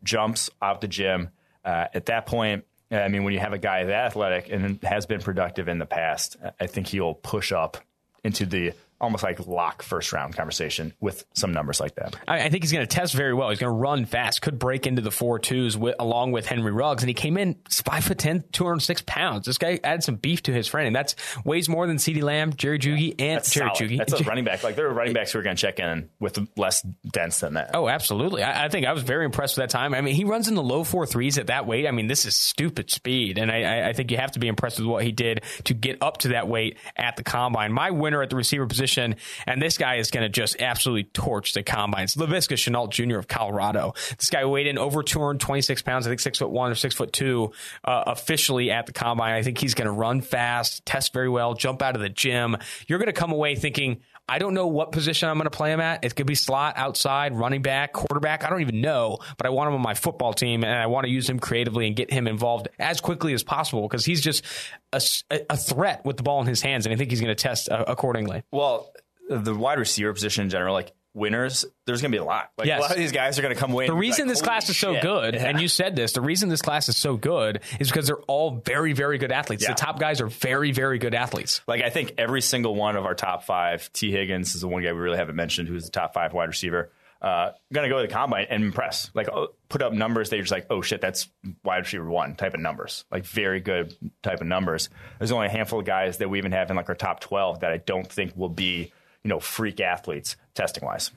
jumps 0.04 0.50
out 0.62 0.80
the 0.80 0.88
gym. 0.88 1.30
Uh, 1.64 1.86
at 1.94 2.06
that 2.06 2.26
point, 2.26 2.64
I 2.90 3.08
mean, 3.08 3.24
when 3.24 3.32
you 3.32 3.40
have 3.40 3.52
a 3.52 3.58
guy 3.58 3.84
that 3.84 4.06
athletic 4.06 4.50
and 4.50 4.80
has 4.82 5.06
been 5.06 5.20
productive 5.20 5.68
in 5.68 5.78
the 5.78 5.86
past, 5.86 6.36
I 6.60 6.66
think 6.66 6.86
he'll 6.86 7.14
push 7.14 7.50
up 7.50 7.78
into 8.22 8.46
the 8.46 8.72
almost 9.00 9.22
like 9.22 9.46
lock 9.46 9.82
first 9.82 10.12
round 10.12 10.36
conversation 10.36 10.92
with 11.00 11.24
some 11.34 11.52
numbers 11.52 11.80
like 11.80 11.94
that. 11.96 12.16
I, 12.26 12.44
I 12.44 12.48
think 12.48 12.62
he's 12.62 12.72
going 12.72 12.86
to 12.86 12.94
test 12.94 13.14
very 13.14 13.34
well. 13.34 13.50
He's 13.50 13.58
going 13.58 13.72
to 13.72 13.78
run 13.78 14.04
fast, 14.04 14.42
could 14.42 14.58
break 14.58 14.86
into 14.86 15.02
the 15.02 15.10
four 15.10 15.38
twos 15.38 15.76
with, 15.76 15.96
along 15.98 16.32
with 16.32 16.46
Henry 16.46 16.72
Ruggs. 16.72 17.02
And 17.02 17.08
he 17.08 17.14
came 17.14 17.36
in 17.36 17.56
five 17.68 18.04
5'10, 18.04 18.52
206 18.52 19.02
pounds. 19.06 19.46
This 19.46 19.58
guy 19.58 19.80
added 19.82 20.02
some 20.02 20.16
beef 20.16 20.42
to 20.44 20.52
his 20.52 20.66
frame. 20.66 20.88
And 20.88 20.96
that's 20.96 21.16
weighs 21.44 21.68
more 21.68 21.86
than 21.86 21.96
CeeDee 21.96 22.22
Lamb, 22.22 22.54
Jerry 22.54 22.78
Jeudy, 22.78 23.14
and 23.18 23.38
that's 23.38 23.50
Jerry 23.50 23.70
Jeudy. 23.70 23.98
That's 23.98 24.12
a 24.12 24.24
running 24.24 24.44
back. 24.44 24.62
Like 24.62 24.76
there 24.76 24.86
are 24.88 24.92
running 24.92 25.14
backs 25.14 25.32
who 25.32 25.38
are 25.38 25.42
going 25.42 25.56
to 25.56 25.60
check 25.60 25.78
in 25.78 26.10
with 26.20 26.38
less 26.56 26.82
dense 26.82 27.40
than 27.40 27.54
that. 27.54 27.70
Oh, 27.74 27.88
absolutely. 27.88 28.42
I, 28.42 28.66
I, 28.66 28.68
think 28.68 28.86
I 28.86 28.92
was 28.92 29.02
very 29.02 29.24
impressed 29.24 29.56
with 29.56 29.64
that 29.64 29.70
time. 29.70 29.94
I 29.94 30.00
mean, 30.00 30.14
he 30.14 30.24
runs 30.24 30.48
in 30.48 30.54
the 30.54 30.62
low 30.62 30.84
four 30.84 31.06
threes 31.06 31.38
at 31.38 31.48
that 31.48 31.66
weight. 31.66 31.86
I 31.86 31.90
mean, 31.90 32.06
this 32.06 32.26
is 32.26 32.36
stupid 32.36 32.90
speed. 32.90 33.38
And 33.38 33.50
I, 33.50 33.88
I 33.88 33.92
think 33.92 34.10
you 34.10 34.16
have 34.16 34.32
to 34.32 34.38
be 34.38 34.48
impressed 34.48 34.78
with 34.78 34.88
what 34.88 35.04
he 35.04 35.12
did 35.12 35.42
to 35.64 35.74
get 35.74 36.02
up 36.02 36.18
to 36.18 36.28
that 36.28 36.48
weight 36.48 36.78
at 36.96 37.16
the 37.16 37.22
combine. 37.22 37.72
My 37.72 37.90
winner 37.90 38.22
at 38.22 38.30
the 38.30 38.36
receiver 38.36 38.66
position 38.66 38.83
position. 38.84 39.16
And 39.46 39.62
this 39.62 39.78
guy 39.78 39.96
is 39.96 40.10
going 40.10 40.24
to 40.24 40.28
just 40.28 40.60
absolutely 40.60 41.04
torch 41.04 41.54
the 41.54 41.62
combines. 41.62 42.16
Laviska 42.16 42.56
Shenault 42.56 42.90
Jr. 42.90 43.18
of 43.18 43.28
Colorado. 43.28 43.94
This 44.18 44.28
guy 44.28 44.44
weighed 44.44 44.66
in 44.66 44.76
over 44.78 45.02
226 45.02 45.82
pounds, 45.82 46.06
I 46.06 46.10
think 46.10 46.20
six 46.20 46.38
foot 46.38 46.50
one 46.50 46.70
or 46.70 46.74
six 46.74 46.94
foot 46.94 47.12
two, 47.12 47.52
uh, 47.84 48.04
officially 48.06 48.70
at 48.70 48.84
the 48.86 48.92
combine. 48.92 49.32
I 49.32 49.42
think 49.42 49.58
he's 49.58 49.74
going 49.74 49.86
to 49.86 49.92
run 49.92 50.20
fast, 50.20 50.84
test 50.84 51.12
very 51.14 51.30
well, 51.30 51.54
jump 51.54 51.80
out 51.80 51.96
of 51.96 52.02
the 52.02 52.10
gym. 52.10 52.56
You're 52.86 52.98
going 52.98 53.06
to 53.06 53.18
come 53.18 53.32
away 53.32 53.54
thinking, 53.54 54.00
I 54.28 54.38
don't 54.38 54.54
know 54.54 54.66
what 54.66 54.90
position 54.92 55.28
I'm 55.28 55.36
going 55.36 55.44
to 55.44 55.50
play 55.50 55.72
him 55.72 55.80
at. 55.80 56.04
It 56.04 56.14
could 56.16 56.26
be 56.26 56.34
slot, 56.34 56.74
outside, 56.76 57.36
running 57.36 57.60
back, 57.60 57.92
quarterback. 57.92 58.42
I 58.42 58.48
don't 58.48 58.62
even 58.62 58.80
know, 58.80 59.18
but 59.36 59.46
I 59.46 59.50
want 59.50 59.68
him 59.68 59.74
on 59.74 59.82
my 59.82 59.94
football 59.94 60.32
team 60.32 60.64
and 60.64 60.72
I 60.72 60.86
want 60.86 61.04
to 61.04 61.10
use 61.10 61.28
him 61.28 61.38
creatively 61.38 61.86
and 61.86 61.94
get 61.94 62.10
him 62.10 62.26
involved 62.26 62.68
as 62.78 63.00
quickly 63.00 63.34
as 63.34 63.42
possible 63.42 63.82
because 63.82 64.04
he's 64.04 64.22
just 64.22 64.44
a, 64.92 65.02
a, 65.50 65.56
threat 65.56 66.04
with 66.06 66.16
the 66.16 66.22
ball 66.22 66.40
in 66.40 66.46
his 66.46 66.62
hands. 66.62 66.86
And 66.86 66.94
I 66.94 66.96
think 66.96 67.10
he's 67.10 67.20
going 67.20 67.34
to 67.34 67.42
test 67.42 67.68
uh, 67.68 67.84
accordingly. 67.86 68.42
Well, 68.50 68.90
the 69.28 69.54
wide 69.54 69.78
receiver 69.78 70.12
position 70.12 70.44
in 70.44 70.50
general, 70.50 70.72
like 70.72 70.92
winners, 71.14 71.64
there's 71.86 72.02
going 72.02 72.10
to 72.12 72.18
be 72.18 72.20
a 72.20 72.24
lot. 72.24 72.50
Like 72.58 72.66
yes. 72.66 72.78
a 72.78 72.82
lot 72.82 72.90
of 72.90 72.96
these 72.96 73.12
guys 73.12 73.38
are 73.38 73.42
going 73.42 73.54
to 73.54 73.60
come 73.60 73.72
away. 73.72 73.86
The 73.86 73.94
reason 73.94 74.26
like, 74.26 74.34
this 74.34 74.42
class 74.42 74.68
is 74.68 74.76
shit. 74.76 74.96
so 74.96 75.00
good, 75.00 75.34
yeah. 75.34 75.46
and 75.46 75.60
you 75.60 75.68
said 75.68 75.96
this, 75.96 76.12
the 76.12 76.20
reason 76.20 76.48
this 76.48 76.62
class 76.62 76.88
is 76.88 76.96
so 76.96 77.16
good 77.16 77.60
is 77.78 77.88
because 77.88 78.06
they're 78.06 78.16
all 78.22 78.62
very, 78.64 78.92
very 78.92 79.18
good 79.18 79.32
athletes. 79.32 79.62
Yeah. 79.62 79.70
The 79.70 79.76
top 79.76 79.98
guys 79.98 80.20
are 80.20 80.26
very, 80.26 80.72
very 80.72 80.98
good 80.98 81.14
athletes. 81.14 81.60
Like 81.66 81.82
I 81.82 81.90
think 81.90 82.14
every 82.18 82.42
single 82.42 82.74
one 82.74 82.96
of 82.96 83.06
our 83.06 83.14
top 83.14 83.44
five, 83.44 83.90
Tee 83.92 84.10
Higgins 84.10 84.54
is 84.54 84.60
the 84.60 84.68
one 84.68 84.82
guy 84.82 84.92
we 84.92 84.98
really 84.98 85.18
haven't 85.18 85.36
mentioned, 85.36 85.68
who's 85.68 85.84
the 85.84 85.90
top 85.90 86.14
five 86.14 86.32
wide 86.32 86.48
receiver. 86.48 86.90
Uh, 87.22 87.52
gonna 87.72 87.88
go 87.88 88.02
to 88.02 88.06
the 88.06 88.12
combine 88.12 88.46
and 88.50 88.62
impress. 88.62 89.10
Like 89.14 89.30
oh, 89.30 89.54
put 89.70 89.80
up 89.80 89.94
numbers 89.94 90.28
that 90.28 90.36
you're 90.36 90.42
just 90.42 90.52
like, 90.52 90.66
oh 90.68 90.82
shit, 90.82 91.00
that's 91.00 91.26
wide 91.62 91.78
receiver 91.78 92.04
one 92.04 92.34
type 92.34 92.52
of 92.52 92.60
numbers. 92.60 93.06
Like 93.10 93.24
very 93.24 93.60
good 93.60 93.96
type 94.22 94.42
of 94.42 94.46
numbers. 94.46 94.90
There's 95.18 95.32
only 95.32 95.46
a 95.46 95.50
handful 95.50 95.78
of 95.78 95.86
guys 95.86 96.18
that 96.18 96.28
we 96.28 96.36
even 96.36 96.52
have 96.52 96.68
in 96.68 96.76
like 96.76 96.90
our 96.90 96.94
top 96.94 97.20
twelve 97.20 97.60
that 97.60 97.72
I 97.72 97.78
don't 97.78 98.06
think 98.06 98.36
will 98.36 98.50
be, 98.50 98.92
you 99.24 99.28
know, 99.30 99.40
freak 99.40 99.80
athletes 99.80 100.36
testing 100.54 100.84
wise. 100.84 101.10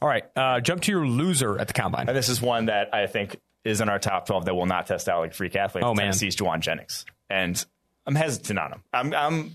All 0.00 0.08
right, 0.08 0.24
uh, 0.36 0.60
jump 0.60 0.82
to 0.82 0.92
your 0.92 1.06
loser 1.06 1.58
at 1.58 1.66
the 1.66 1.74
combine. 1.74 2.08
And 2.08 2.16
this 2.16 2.30
is 2.30 2.40
one 2.40 2.66
that 2.66 2.94
I 2.94 3.06
think 3.06 3.38
is 3.64 3.80
in 3.80 3.88
our 3.88 3.98
top 3.98 4.26
12 4.26 4.46
that 4.46 4.54
will 4.54 4.66
not 4.66 4.86
test 4.86 5.08
out 5.08 5.20
like 5.20 5.34
freak 5.34 5.54
athletes. 5.56 5.84
Oh, 5.84 5.94
man. 5.94 6.06
Tennessee's 6.06 6.36
Jauan 6.36 6.60
Jennings. 6.60 7.04
And 7.28 7.62
I'm 8.06 8.14
hesitant 8.14 8.58
on 8.58 8.72
him. 8.72 8.82
I'm, 8.92 9.14
I'm, 9.14 9.52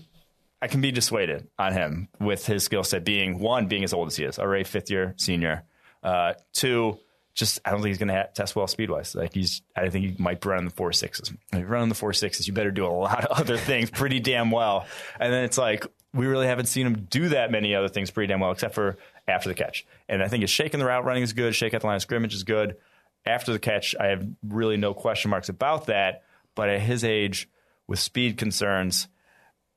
I 0.62 0.68
can 0.68 0.80
be 0.80 0.92
dissuaded 0.92 1.48
on 1.58 1.72
him 1.72 2.08
with 2.20 2.46
his 2.46 2.62
skill 2.62 2.84
set 2.84 3.04
being 3.04 3.40
one, 3.40 3.66
being 3.66 3.82
as 3.82 3.92
old 3.92 4.08
as 4.08 4.16
he 4.16 4.24
is, 4.24 4.38
already 4.38 4.64
fifth 4.64 4.90
year 4.90 5.14
senior. 5.18 5.64
Uh, 6.02 6.34
two, 6.52 6.98
just 7.34 7.58
I 7.64 7.70
don't 7.70 7.80
think 7.80 7.88
he's 7.88 7.98
going 7.98 8.08
to 8.08 8.14
ha- 8.14 8.28
test 8.32 8.56
well 8.56 8.66
speed 8.66 8.90
wise. 8.90 9.14
Like 9.14 9.34
he's, 9.34 9.60
I 9.76 9.88
think 9.90 10.06
he 10.06 10.22
might 10.22 10.44
run 10.44 10.64
the 10.64 10.70
four 10.70 10.92
sixes. 10.92 11.32
If 11.52 11.58
you 11.58 11.66
run 11.66 11.88
the 11.88 11.94
four 11.94 12.12
sixes, 12.12 12.46
you 12.46 12.54
better 12.54 12.70
do 12.70 12.86
a 12.86 12.88
lot 12.88 13.24
of 13.24 13.38
other 13.38 13.58
things 13.58 13.90
pretty 13.90 14.20
damn 14.20 14.50
well. 14.50 14.86
And 15.20 15.32
then 15.32 15.44
it's 15.44 15.58
like 15.58 15.86
we 16.16 16.26
really 16.26 16.46
haven't 16.46 16.66
seen 16.66 16.86
him 16.86 17.06
do 17.10 17.28
that 17.28 17.50
many 17.50 17.74
other 17.74 17.88
things 17.88 18.10
pretty 18.10 18.28
damn 18.28 18.40
well, 18.40 18.52
except 18.52 18.74
for 18.74 18.96
after 19.28 19.48
the 19.48 19.54
catch. 19.54 19.86
And 20.08 20.22
I 20.22 20.28
think 20.28 20.42
his 20.42 20.50
shaking 20.50 20.80
the 20.80 20.86
route 20.86 21.04
running 21.04 21.22
is 21.22 21.32
good. 21.32 21.54
Shake 21.54 21.74
at 21.74 21.82
the 21.82 21.86
line 21.86 21.96
of 21.96 22.02
scrimmage 22.02 22.34
is 22.34 22.44
good. 22.44 22.76
After 23.24 23.52
the 23.52 23.58
catch, 23.58 23.94
I 23.98 24.06
have 24.06 24.26
really 24.46 24.76
no 24.76 24.94
question 24.94 25.30
marks 25.30 25.48
about 25.48 25.86
that. 25.86 26.22
But 26.54 26.68
at 26.68 26.80
his 26.80 27.04
age, 27.04 27.48
with 27.86 27.98
speed 27.98 28.38
concerns, 28.38 29.08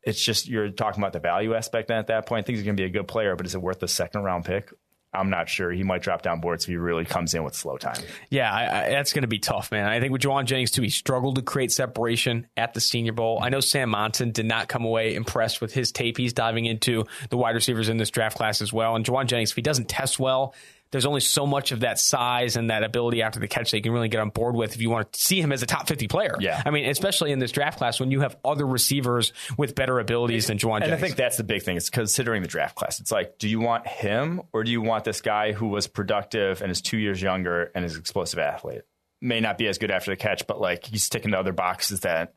it's 0.03 0.23
just 0.23 0.47
you're 0.47 0.69
talking 0.69 1.01
about 1.01 1.13
the 1.13 1.19
value 1.19 1.53
aspect. 1.53 1.89
And 1.89 1.99
at 1.99 2.07
that 2.07 2.25
point, 2.25 2.43
I 2.43 2.45
think 2.45 2.57
he's 2.57 2.65
going 2.65 2.77
to 2.77 2.81
be 2.81 2.87
a 2.87 2.91
good 2.91 3.07
player, 3.07 3.35
but 3.35 3.45
is 3.45 3.55
it 3.55 3.61
worth 3.61 3.79
the 3.79 3.87
second 3.87 4.23
round 4.23 4.45
pick? 4.45 4.71
I'm 5.11 5.31
not 5.31 5.49
sure. 5.49 5.71
He 5.71 5.83
might 5.83 6.03
drop 6.03 6.21
down 6.21 6.39
boards 6.39 6.65
if 6.65 6.69
he 6.69 6.75
really 6.75 7.03
comes 7.03 7.33
in 7.33 7.43
with 7.43 7.55
slow 7.55 7.77
time. 7.77 8.01
Yeah, 8.29 8.53
I, 8.53 8.61
I, 8.61 8.89
that's 8.89 9.11
going 9.11 9.23
to 9.23 9.27
be 9.27 9.39
tough, 9.39 9.71
man. 9.71 9.87
I 9.87 9.99
think 9.99 10.11
with 10.11 10.21
Jauan 10.21 10.45
Jennings 10.45 10.69
too, 10.69 10.83
he 10.83 10.89
struggled 10.89 11.35
to 11.35 11.41
create 11.41 11.71
separation 11.71 12.45
at 12.55 12.75
the 12.75 12.81
Senior 12.81 13.13
Bowl. 13.13 13.39
I 13.41 13.49
know 13.49 13.59
Sam 13.59 13.89
Monson 13.89 14.31
did 14.31 14.45
not 14.45 14.67
come 14.67 14.85
away 14.85 15.15
impressed 15.15 15.61
with 15.61 15.73
his 15.73 15.91
tape. 15.91 16.17
He's 16.17 16.33
diving 16.33 16.65
into 16.65 17.05
the 17.29 17.37
wide 17.37 17.55
receivers 17.55 17.89
in 17.89 17.97
this 17.97 18.11
draft 18.11 18.37
class 18.37 18.61
as 18.61 18.71
well. 18.71 18.95
And 18.95 19.03
Jauan 19.03 19.25
Jennings, 19.25 19.49
if 19.49 19.55
he 19.55 19.63
doesn't 19.63 19.89
test 19.89 20.19
well, 20.19 20.53
there's 20.91 21.05
only 21.05 21.19
so 21.19 21.45
much 21.45 21.71
of 21.71 21.81
that 21.81 21.99
size 21.99 22.55
and 22.55 22.69
that 22.69 22.83
ability 22.83 23.21
after 23.21 23.39
the 23.39 23.47
catch 23.47 23.71
that 23.71 23.77
you 23.77 23.83
can 23.83 23.91
really 23.91 24.09
get 24.09 24.19
on 24.19 24.29
board 24.29 24.55
with 24.55 24.73
if 24.73 24.81
you 24.81 24.89
want 24.89 25.11
to 25.13 25.21
see 25.21 25.39
him 25.39 25.51
as 25.51 25.61
a 25.61 25.65
top 25.65 25.87
50 25.87 26.07
player. 26.07 26.35
Yeah. 26.39 26.61
I 26.65 26.71
mean, 26.71 26.85
especially 26.85 27.31
in 27.31 27.39
this 27.39 27.51
draft 27.51 27.77
class 27.77 27.99
when 27.99 28.09
you 28.09 28.21
have 28.21 28.37
other 28.43 28.65
receivers 28.65 29.31
with 29.57 29.75
better 29.75 29.99
abilities 29.99 30.47
than 30.47 30.57
Jauan 30.57 30.77
And 30.77 30.85
Jennings. 30.85 31.03
I 31.03 31.05
think 31.05 31.15
that's 31.17 31.37
the 31.37 31.43
big 31.43 31.61
thing. 31.61 31.77
Is 31.77 31.89
considering 31.89 32.41
the 32.41 32.47
draft 32.47 32.75
class. 32.75 32.99
It's 32.99 33.11
like, 33.11 33.37
do 33.37 33.47
you 33.47 33.59
want 33.59 33.87
him 33.87 34.41
or 34.51 34.63
do 34.63 34.71
you 34.71 34.81
want 34.81 35.03
this 35.03 35.21
guy 35.21 35.51
who 35.51 35.67
was 35.67 35.87
productive 35.87 36.61
and 36.61 36.71
is 36.71 36.81
two 36.81 36.97
years 36.97 37.21
younger 37.21 37.71
and 37.75 37.85
is 37.85 37.93
an 37.93 37.99
explosive 37.99 38.39
athlete? 38.39 38.81
May 39.21 39.41
not 39.41 39.57
be 39.57 39.67
as 39.67 39.77
good 39.77 39.91
after 39.91 40.11
the 40.11 40.17
catch, 40.17 40.47
but 40.47 40.59
like 40.59 40.85
he's 40.85 41.07
ticking 41.09 41.31
the 41.31 41.39
other 41.39 41.53
boxes 41.53 41.99
that 42.01 42.33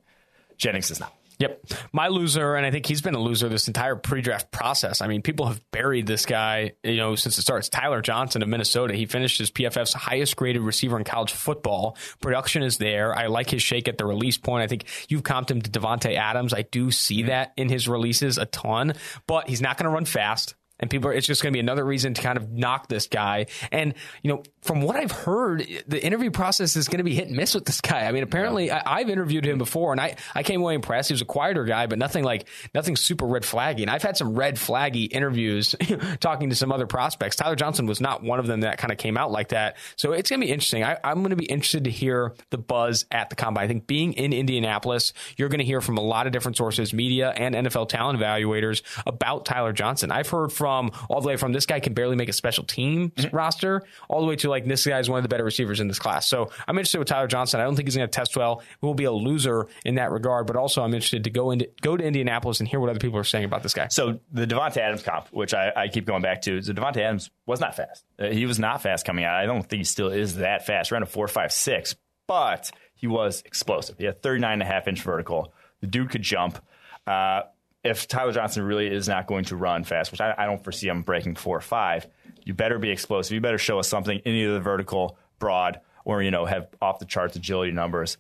Jennings 0.59 0.91
is 0.91 1.01
not. 1.01 1.15
Yep. 1.43 1.73
My 1.93 2.07
loser, 2.07 2.55
and 2.55 2.65
I 2.65 2.71
think 2.71 2.87
he's 2.87 3.03
been 3.03 3.17
a 3.17 3.19
loser 3.19 3.49
this 3.49 3.67
entire 3.67 3.97
pre 3.97 4.23
draft 4.23 4.53
process. 4.53 5.01
I 5.01 5.09
mean, 5.09 5.23
people 5.23 5.47
have 5.47 5.61
buried 5.73 6.07
this 6.07 6.25
guy, 6.25 6.73
you 6.85 6.99
know, 6.99 7.17
since 7.17 7.37
it 7.37 7.43
starts. 7.43 7.69
Tyler 7.69 8.01
Johnson 8.01 8.43
of 8.43 8.49
Minnesota. 8.49 8.95
He 8.95 9.07
finished 9.07 9.41
as 9.41 9.51
PFF's 9.51 9.93
highest 9.93 10.37
graded 10.37 10.63
receiver 10.63 10.97
in 10.97 11.03
college 11.03 11.33
football. 11.33 11.97
Production 12.21 12.63
is 12.63 12.79
there. 12.79 13.13
I 13.13 13.27
like 13.27 13.51
his 13.51 13.61
shake 13.61 13.89
at 13.89 13.99
the 13.99 14.07
release 14.07 14.39
point. 14.39 14.63
I 14.63 14.69
think 14.69 14.85
you've 15.09 15.25
comped 15.25 15.51
him 15.51 15.61
to 15.61 15.71
Davante 15.71 16.17
Adams. 16.17 16.55
I 16.55 16.63
do 16.63 16.93
see 16.93 17.19
mm-hmm. 17.19 17.29
that 17.29 17.53
in 17.57 17.69
his 17.69 17.89
releases 17.89 18.39
a 18.39 18.47
ton, 18.47 18.95
but 19.27 19.49
he's 19.49 19.61
not 19.61 19.77
going 19.77 19.91
to 19.91 19.95
run 19.95 20.05
fast. 20.05 20.55
And 20.79 20.91
people 20.91 21.11
are, 21.11 21.13
it's 21.13 21.27
just 21.27 21.43
going 21.43 21.53
to 21.53 21.57
be 21.57 21.61
another 21.61 21.85
reason 21.85 22.15
to 22.15 22.23
kind 22.23 22.37
of 22.37 22.51
knock 22.51 22.89
this 22.89 23.07
guy. 23.07 23.47
And, 23.71 23.95
you 24.23 24.33
know, 24.33 24.43
from 24.63 24.81
what 24.81 24.95
I've 24.95 25.11
heard, 25.11 25.67
the 25.89 26.03
interview 26.03 26.31
process 26.31 26.77
is 26.77 26.87
going 26.87 26.99
to 26.99 27.05
be 27.05 27.15
hit 27.15 27.27
and 27.27 27.37
miss 27.37 27.55
with 27.55 27.65
this 27.65 27.81
guy. 27.81 28.07
I 28.07 28.13
mean, 28.13 28.23
apparently 28.23 28.67
yeah. 28.67 28.83
I, 28.87 29.01
have 29.01 29.11
interviewed 29.11 29.45
him 29.45 29.59
before 29.59 29.91
and 29.91 30.01
I, 30.01 30.15
I 30.35 30.45
came 30.45 30.61
away 30.61 30.75
impressed. 30.75 31.09
He 31.09 31.15
was 31.15 31.21
a 31.21 31.27
quieter 31.27 31.65
guy, 31.65 31.87
but 31.87 31.99
nothing 31.99 32.23
like, 32.23 32.49
nothing 32.73 32.95
super 32.95 33.27
red 33.27 33.43
flaggy. 33.43 33.83
And 33.83 33.91
I've 33.91 34.03
had 34.03 34.17
some 34.17 34.35
red 34.35 34.55
flaggy 34.55 35.13
interviews 35.13 35.75
talking 36.21 36.51
to 36.51 36.57
some 36.57 36.71
other 36.71 36.87
prospects. 36.87 37.35
Tyler 37.35 37.57
Johnson 37.57 37.87
was 37.87 38.01
not 38.01 38.23
one 38.23 38.39
of 38.39 38.47
them 38.47 38.61
that 38.61 38.79
kind 38.79 38.93
of 38.93 38.99
came 38.99 39.17
out 39.17 39.33
like 39.33 39.49
that. 39.49 39.77
So 39.97 40.13
it's 40.13 40.31
going 40.31 40.41
to 40.41 40.47
be 40.47 40.53
interesting. 40.53 40.85
I, 40.85 40.97
I'm 41.03 41.19
going 41.19 41.31
to 41.31 41.37
be 41.37 41.47
interested 41.47 41.85
to 41.85 41.91
hear 41.91 42.33
the 42.51 42.59
buzz 42.59 43.05
at 43.11 43.31
the 43.31 43.37
combine. 43.37 43.65
I 43.65 43.69
think 43.69 43.89
being 43.89 44.13
in 44.13 44.33
Indianapolis, 44.33 45.13
you're 45.37 45.49
going 45.49 45.59
to 45.59 45.65
hear 45.65 45.81
from 45.81 45.99
a 45.99 46.03
lot 46.03 46.29
of 46.29 46.33
different 46.33 46.57
sources, 46.57 46.95
media 46.95 47.31
and 47.31 47.57
NFL 47.57 47.89
talent 47.89 48.21
evaluators 48.21 48.83
about 49.07 49.45
Tyler 49.45 49.73
Johnson. 49.73 50.13
I've 50.13 50.29
heard 50.29 50.53
from 50.53 50.93
all 51.11 51.21
the 51.21 51.27
way 51.27 51.37
from 51.37 51.53
this 51.53 51.67
guy 51.67 51.81
can 51.81 51.95
barely 51.95 52.15
make 52.15 52.29
a 52.29 52.33
special 52.33 52.63
team 52.63 53.11
mm-hmm. 53.11 53.35
roster 53.35 53.83
all 54.09 54.21
the 54.21 54.29
way 54.29 54.37
to 54.37 54.52
like 54.53 54.65
this 54.65 54.87
guy 54.87 55.01
is 55.01 55.11
one 55.11 55.19
of 55.19 55.23
the 55.23 55.29
better 55.29 55.45
receivers 55.45 55.81
in 55.81 55.89
this 55.89 55.99
class. 55.99 56.29
So 56.29 56.51
I'm 56.69 56.77
interested 56.77 56.99
with 56.99 57.09
Tyler 57.09 57.27
Johnson. 57.27 57.61
I 57.61 57.65
don't 57.65 57.75
think 57.75 57.89
he's 57.89 57.97
going 57.97 58.09
to 58.09 58.11
test 58.11 58.37
well. 58.37 58.61
He 58.81 58.87
will 58.87 58.95
be 58.95 59.05
a 59.05 59.13
loser 59.13 59.67
in 59.85 59.97
that 59.97 60.13
regard, 60.13 60.47
but 60.47 60.57
also 60.57 60.83
I'm 60.83 60.95
interested 60.95 61.25
to 61.25 61.31
go 61.31 61.51
into 61.51 61.69
go 61.81 61.97
to 61.97 62.05
Indianapolis 62.05 62.61
and 62.61 62.69
hear 62.69 62.79
what 62.79 62.91
other 62.91 63.01
people 63.01 63.19
are 63.19 63.25
saying 63.25 63.45
about 63.45 63.63
this 63.63 63.75
guy. 63.75 63.89
So 63.89 64.21
the 64.31 64.47
Davante 64.47 64.77
Adams 64.77 65.03
comp, 65.03 65.29
which 65.33 65.55
I, 65.55 65.73
I 65.75 65.89
keep 65.89 66.07
going 66.07 66.23
back 66.23 66.43
to, 66.43 66.61
the 66.61 66.73
Davante 66.73 66.99
Adams 66.99 67.31
was 67.47 67.61
not 67.61 67.75
fast. 67.75 68.05
Uh, 68.19 68.27
he 68.27 68.47
was 68.47 68.59
not 68.59 68.83
fast 68.83 69.05
coming 69.05 69.25
out. 69.25 69.35
I 69.35 69.47
don't 69.47 69.69
think 69.69 69.81
he 69.81 69.85
still 69.85 70.09
is 70.09 70.37
that 70.37 70.67
fast. 70.67 70.93
Around 70.93 71.03
a 71.03 71.07
four 71.07 71.27
five 71.27 71.51
six, 71.51 71.97
but 72.29 72.71
he 72.95 73.07
was 73.07 73.43
explosive. 73.45 73.99
He 73.99 74.05
had 74.05 74.23
39 74.23 74.53
and 74.53 74.63
a 74.63 74.65
half 74.65 74.87
inch 74.87 75.03
vertical. 75.03 75.53
The 75.81 75.89
dude 75.89 76.11
could 76.11 76.23
jump. 76.23 76.65
Uh, 77.07 77.43
if 77.85 78.07
Tyler 78.07 78.33
Johnson 78.33 78.63
really 78.63 78.87
is 78.87 79.09
not 79.09 79.27
going 79.27 79.45
to 79.47 79.57
run 79.57 79.85
fast, 79.85 80.13
which 80.13 80.21
I, 80.21 80.35
I, 80.39 80.47
don't 80.47 80.63
foresee 80.63 80.87
him 80.87 81.03
breaking 81.03 81.35
four 81.35 81.57
or 81.57 81.61
five, 81.61 82.07
you 82.45 82.55
better 82.55 82.79
be 82.79 82.91
explosive. 82.91 83.33
You 83.33 83.41
better 83.41 83.59
show 83.59 83.79
us 83.79 83.89
something 83.89 84.19
in 84.25 84.35
either 84.35 84.55
the 84.55 84.61
vertical, 84.61 85.17
broad, 85.39 85.81
or 86.05 86.23
you 86.23 86.31
know 86.31 86.45
have 86.45 86.69
off 86.81 86.99
the 86.99 87.05
charts 87.05 87.37
agility 87.37 87.73
numbers 87.73 88.19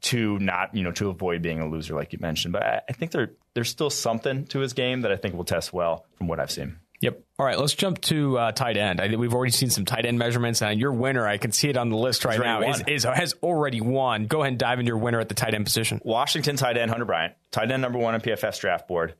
to 0.00 0.38
not 0.38 0.74
you 0.74 0.82
know 0.82 0.92
to 0.92 1.10
avoid 1.10 1.42
being 1.42 1.60
a 1.60 1.68
loser 1.68 1.94
like 1.94 2.12
you 2.12 2.18
mentioned. 2.20 2.52
But 2.52 2.62
I, 2.62 2.80
I 2.88 2.92
think 2.92 3.12
there 3.12 3.32
there's 3.54 3.68
still 3.68 3.90
something 3.90 4.46
to 4.46 4.60
his 4.60 4.72
game 4.72 5.02
that 5.02 5.12
I 5.12 5.16
think 5.16 5.34
will 5.34 5.44
test 5.44 5.72
well 5.72 6.06
from 6.16 6.28
what 6.28 6.40
I've 6.40 6.50
seen. 6.50 6.78
Yep. 7.00 7.22
All 7.38 7.46
right, 7.46 7.58
let's 7.58 7.74
jump 7.74 8.00
to 8.02 8.36
uh, 8.38 8.52
tight 8.52 8.76
end. 8.76 9.00
I 9.00 9.08
think 9.08 9.20
we've 9.20 9.34
already 9.34 9.52
seen 9.52 9.70
some 9.70 9.84
tight 9.84 10.04
end 10.04 10.18
measurements, 10.18 10.62
and 10.62 10.80
your 10.80 10.92
winner, 10.92 11.26
I 11.26 11.38
can 11.38 11.52
see 11.52 11.68
it 11.68 11.76
on 11.76 11.90
the 11.90 11.96
list 11.96 12.24
right 12.24 12.40
now, 12.40 12.62
is, 12.62 12.82
is, 12.88 13.04
has 13.04 13.34
already 13.40 13.80
won. 13.80 14.26
Go 14.26 14.40
ahead 14.40 14.52
and 14.52 14.58
dive 14.58 14.80
into 14.80 14.88
your 14.88 14.98
winner 14.98 15.20
at 15.20 15.28
the 15.28 15.36
tight 15.36 15.54
end 15.54 15.64
position. 15.64 16.00
Washington 16.04 16.56
tight 16.56 16.76
end 16.76 16.90
Hunter 16.90 17.04
Bryant, 17.04 17.34
tight 17.52 17.70
end 17.70 17.82
number 17.82 17.98
one 17.98 18.14
on 18.14 18.20
PFF's 18.20 18.58
draft 18.58 18.88
board. 18.88 19.14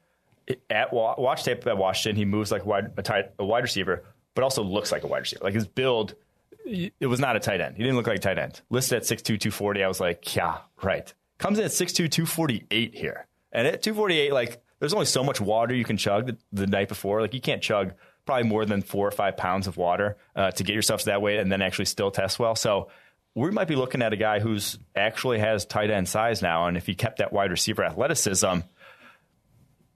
At 0.68 0.92
watch 0.92 1.44
tape 1.44 1.66
at 1.66 1.78
Washington, 1.78 2.16
he 2.16 2.24
moves 2.24 2.50
like 2.50 2.62
a 2.62 2.66
wide, 2.66 2.92
a, 2.96 3.02
tight, 3.02 3.32
a 3.38 3.44
wide 3.44 3.62
receiver, 3.62 4.02
but 4.38 4.44
also 4.44 4.62
looks 4.62 4.92
like 4.92 5.02
a 5.02 5.08
wide 5.08 5.18
receiver. 5.18 5.42
Like 5.42 5.54
his 5.54 5.66
build, 5.66 6.14
it 6.64 7.08
was 7.08 7.18
not 7.18 7.34
a 7.34 7.40
tight 7.40 7.60
end. 7.60 7.76
He 7.76 7.82
didn't 7.82 7.96
look 7.96 8.06
like 8.06 8.18
a 8.18 8.20
tight 8.20 8.38
end. 8.38 8.60
Listed 8.70 8.98
at 8.98 9.02
6'2", 9.02 9.24
240, 9.24 9.82
I 9.82 9.88
was 9.88 9.98
like, 9.98 10.36
yeah, 10.36 10.58
right. 10.80 11.12
Comes 11.38 11.58
in 11.58 11.64
at 11.64 11.72
6'2", 11.72 12.08
248 12.08 12.94
here. 12.94 13.26
And 13.50 13.66
at 13.66 13.82
248, 13.82 14.32
like 14.32 14.62
there's 14.78 14.94
only 14.94 15.06
so 15.06 15.24
much 15.24 15.40
water 15.40 15.74
you 15.74 15.82
can 15.82 15.96
chug 15.96 16.26
the, 16.28 16.36
the, 16.52 16.68
night 16.68 16.86
before. 16.86 17.20
Like 17.20 17.34
you 17.34 17.40
can't 17.40 17.60
chug 17.60 17.94
probably 18.26 18.48
more 18.48 18.64
than 18.64 18.80
four 18.80 19.08
or 19.08 19.10
five 19.10 19.36
pounds 19.36 19.66
of 19.66 19.76
water 19.76 20.16
uh, 20.36 20.52
to 20.52 20.62
get 20.62 20.72
yourself 20.76 21.00
to 21.00 21.06
that 21.06 21.20
weight 21.20 21.40
and 21.40 21.50
then 21.50 21.60
actually 21.60 21.86
still 21.86 22.12
test 22.12 22.38
well. 22.38 22.54
So 22.54 22.90
we 23.34 23.50
might 23.50 23.66
be 23.66 23.74
looking 23.74 24.02
at 24.02 24.12
a 24.12 24.16
guy 24.16 24.38
who's 24.38 24.78
actually 24.94 25.40
has 25.40 25.64
tight 25.64 25.90
end 25.90 26.08
size 26.08 26.42
now, 26.42 26.66
and 26.66 26.76
if 26.76 26.86
he 26.86 26.94
kept 26.94 27.18
that 27.18 27.32
wide 27.32 27.50
receiver 27.50 27.82
athleticism. 27.82 28.60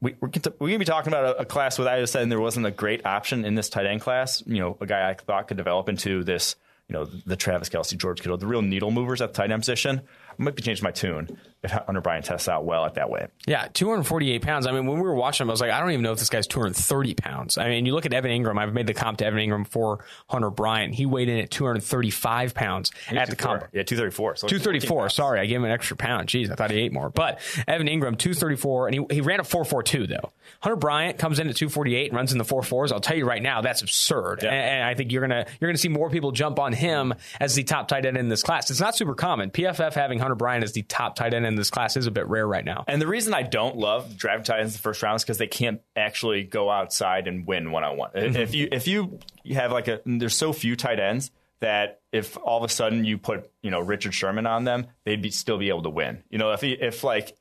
We, 0.02 0.16
we're, 0.20 0.28
we're 0.28 0.68
going 0.68 0.72
to 0.72 0.78
be 0.78 0.84
talking 0.84 1.12
about 1.12 1.36
a, 1.36 1.40
a 1.40 1.44
class 1.46 1.78
without 1.78 1.98
I 1.98 2.04
said 2.04 2.28
there 2.30 2.40
wasn't 2.40 2.66
a 2.66 2.70
great 2.70 3.06
option 3.06 3.46
in 3.46 3.54
this 3.54 3.70
tight 3.70 3.86
end 3.86 4.02
class. 4.02 4.42
You 4.46 4.58
know, 4.58 4.76
a 4.80 4.86
guy 4.86 5.08
I 5.08 5.14
thought 5.14 5.48
could 5.48 5.56
develop 5.56 5.88
into 5.88 6.24
this 6.24 6.56
you 6.88 6.94
know, 6.94 7.04
the 7.04 7.36
Travis 7.36 7.70
Kelce, 7.70 7.96
George 7.96 8.20
Kittle, 8.20 8.36
the 8.36 8.46
real 8.46 8.60
needle 8.60 8.90
movers 8.90 9.22
at 9.22 9.32
the 9.32 9.34
tight 9.34 9.50
end 9.50 9.62
position, 9.62 10.02
I 10.28 10.42
might 10.42 10.56
be 10.56 10.62
changing 10.62 10.84
my 10.84 10.90
tune 10.90 11.38
if 11.62 11.70
Hunter 11.70 12.00
Bryant 12.00 12.24
tests 12.24 12.48
out 12.48 12.64
well 12.64 12.84
at 12.84 12.94
that 12.94 13.08
weight. 13.08 13.28
Yeah, 13.46 13.68
248 13.72 14.42
pounds. 14.42 14.66
I 14.66 14.72
mean, 14.72 14.86
when 14.86 14.96
we 14.96 15.02
were 15.02 15.14
watching 15.14 15.44
him, 15.44 15.50
I 15.50 15.52
was 15.52 15.60
like, 15.60 15.70
I 15.70 15.80
don't 15.80 15.90
even 15.90 16.02
know 16.02 16.12
if 16.12 16.18
this 16.18 16.28
guy's 16.28 16.46
230 16.46 17.14
pounds. 17.14 17.58
I 17.58 17.68
mean, 17.68 17.86
you 17.86 17.94
look 17.94 18.06
at 18.06 18.12
Evan 18.12 18.30
Engram. 18.30 18.58
I've 18.58 18.74
made 18.74 18.86
the 18.86 18.94
comp 18.94 19.18
to 19.18 19.26
Evan 19.26 19.38
Engram 19.38 19.66
for 19.66 20.04
Hunter 20.28 20.50
Bryant. 20.50 20.94
He 20.94 21.06
weighed 21.06 21.28
in 21.28 21.38
at 21.38 21.50
235 21.50 22.54
pounds 22.54 22.90
at 23.08 23.30
the 23.30 23.36
comp. 23.36 23.62
Yeah, 23.72 23.82
234. 23.84 24.36
So 24.36 24.48
234. 24.48 25.08
Sorry, 25.10 25.40
I 25.40 25.46
gave 25.46 25.58
him 25.58 25.64
an 25.64 25.70
extra 25.70 25.96
pound. 25.96 26.28
Jeez, 26.28 26.50
I 26.50 26.54
thought 26.54 26.70
he 26.70 26.78
ate 26.78 26.92
more. 26.92 27.10
But 27.10 27.40
Evan 27.68 27.86
Engram, 27.86 28.18
234, 28.18 28.88
and 28.88 28.94
he, 28.94 29.14
he 29.16 29.20
ran 29.20 29.40
a 29.40 29.44
442, 29.44 30.06
though. 30.08 30.32
Hunter 30.60 30.76
Bryant 30.76 31.18
comes 31.18 31.38
in 31.38 31.48
at 31.48 31.56
248 31.56 32.08
and 32.08 32.16
runs 32.16 32.32
in 32.32 32.38
the 32.38 32.44
44s. 32.44 32.92
I'll 32.92 33.00
tell 33.00 33.16
you 33.16 33.24
right 33.24 33.42
now, 33.42 33.60
that's 33.60 33.82
absurd. 33.82 34.40
Yeah. 34.42 34.50
And, 34.50 34.62
and 34.62 34.84
I 34.84 34.94
think 34.94 35.12
you're 35.12 35.26
going 35.26 35.44
to 35.44 35.50
you're 35.60 35.70
gonna 35.70 35.78
see 35.78 35.88
more 35.88 36.10
people 36.10 36.32
jump 36.32 36.58
on 36.58 36.72
him 36.72 37.14
as 37.40 37.54
the 37.54 37.64
top 37.64 37.88
tight 37.88 38.06
end 38.06 38.16
in 38.16 38.28
this 38.28 38.42
class. 38.42 38.70
It's 38.70 38.80
not 38.80 38.96
super 38.96 39.14
common. 39.14 39.50
PFF 39.50 39.94
having 39.94 40.18
Hunter 40.18 40.34
Bryant 40.34 40.64
as 40.64 40.72
the 40.72 40.82
top 40.82 41.16
tight 41.16 41.34
end 41.34 41.46
in 41.46 41.51
this 41.56 41.70
class 41.70 41.96
is 41.96 42.06
a 42.06 42.10
bit 42.10 42.28
rare 42.28 42.46
right 42.46 42.64
now. 42.64 42.84
And 42.88 43.00
the 43.00 43.06
reason 43.06 43.34
I 43.34 43.42
don't 43.42 43.76
love 43.76 44.16
drafting 44.16 44.44
tight 44.44 44.60
ends 44.60 44.74
in 44.74 44.78
the 44.78 44.82
first 44.82 45.02
round 45.02 45.16
is 45.16 45.24
because 45.24 45.38
they 45.38 45.46
can't 45.46 45.80
actually 45.96 46.44
go 46.44 46.70
outside 46.70 47.28
and 47.28 47.46
win 47.46 47.70
one 47.70 47.84
on 47.84 47.96
one. 47.96 48.10
If 48.14 48.54
you 48.54 48.68
if 48.70 48.86
you 48.86 49.18
have 49.52 49.72
like 49.72 49.88
a 49.88 50.00
there's 50.04 50.36
so 50.36 50.52
few 50.52 50.76
tight 50.76 51.00
ends 51.00 51.30
that 51.60 52.00
if 52.12 52.36
all 52.38 52.58
of 52.58 52.68
a 52.68 52.72
sudden 52.72 53.04
you 53.04 53.18
put 53.18 53.50
you 53.62 53.70
know 53.70 53.80
Richard 53.80 54.14
Sherman 54.14 54.46
on 54.46 54.64
them, 54.64 54.86
they'd 55.04 55.22
be 55.22 55.30
still 55.30 55.58
be 55.58 55.68
able 55.68 55.82
to 55.82 55.90
win. 55.90 56.22
You 56.30 56.38
know 56.38 56.52
if 56.52 56.60
he, 56.60 56.72
if 56.72 57.04
like 57.04 57.36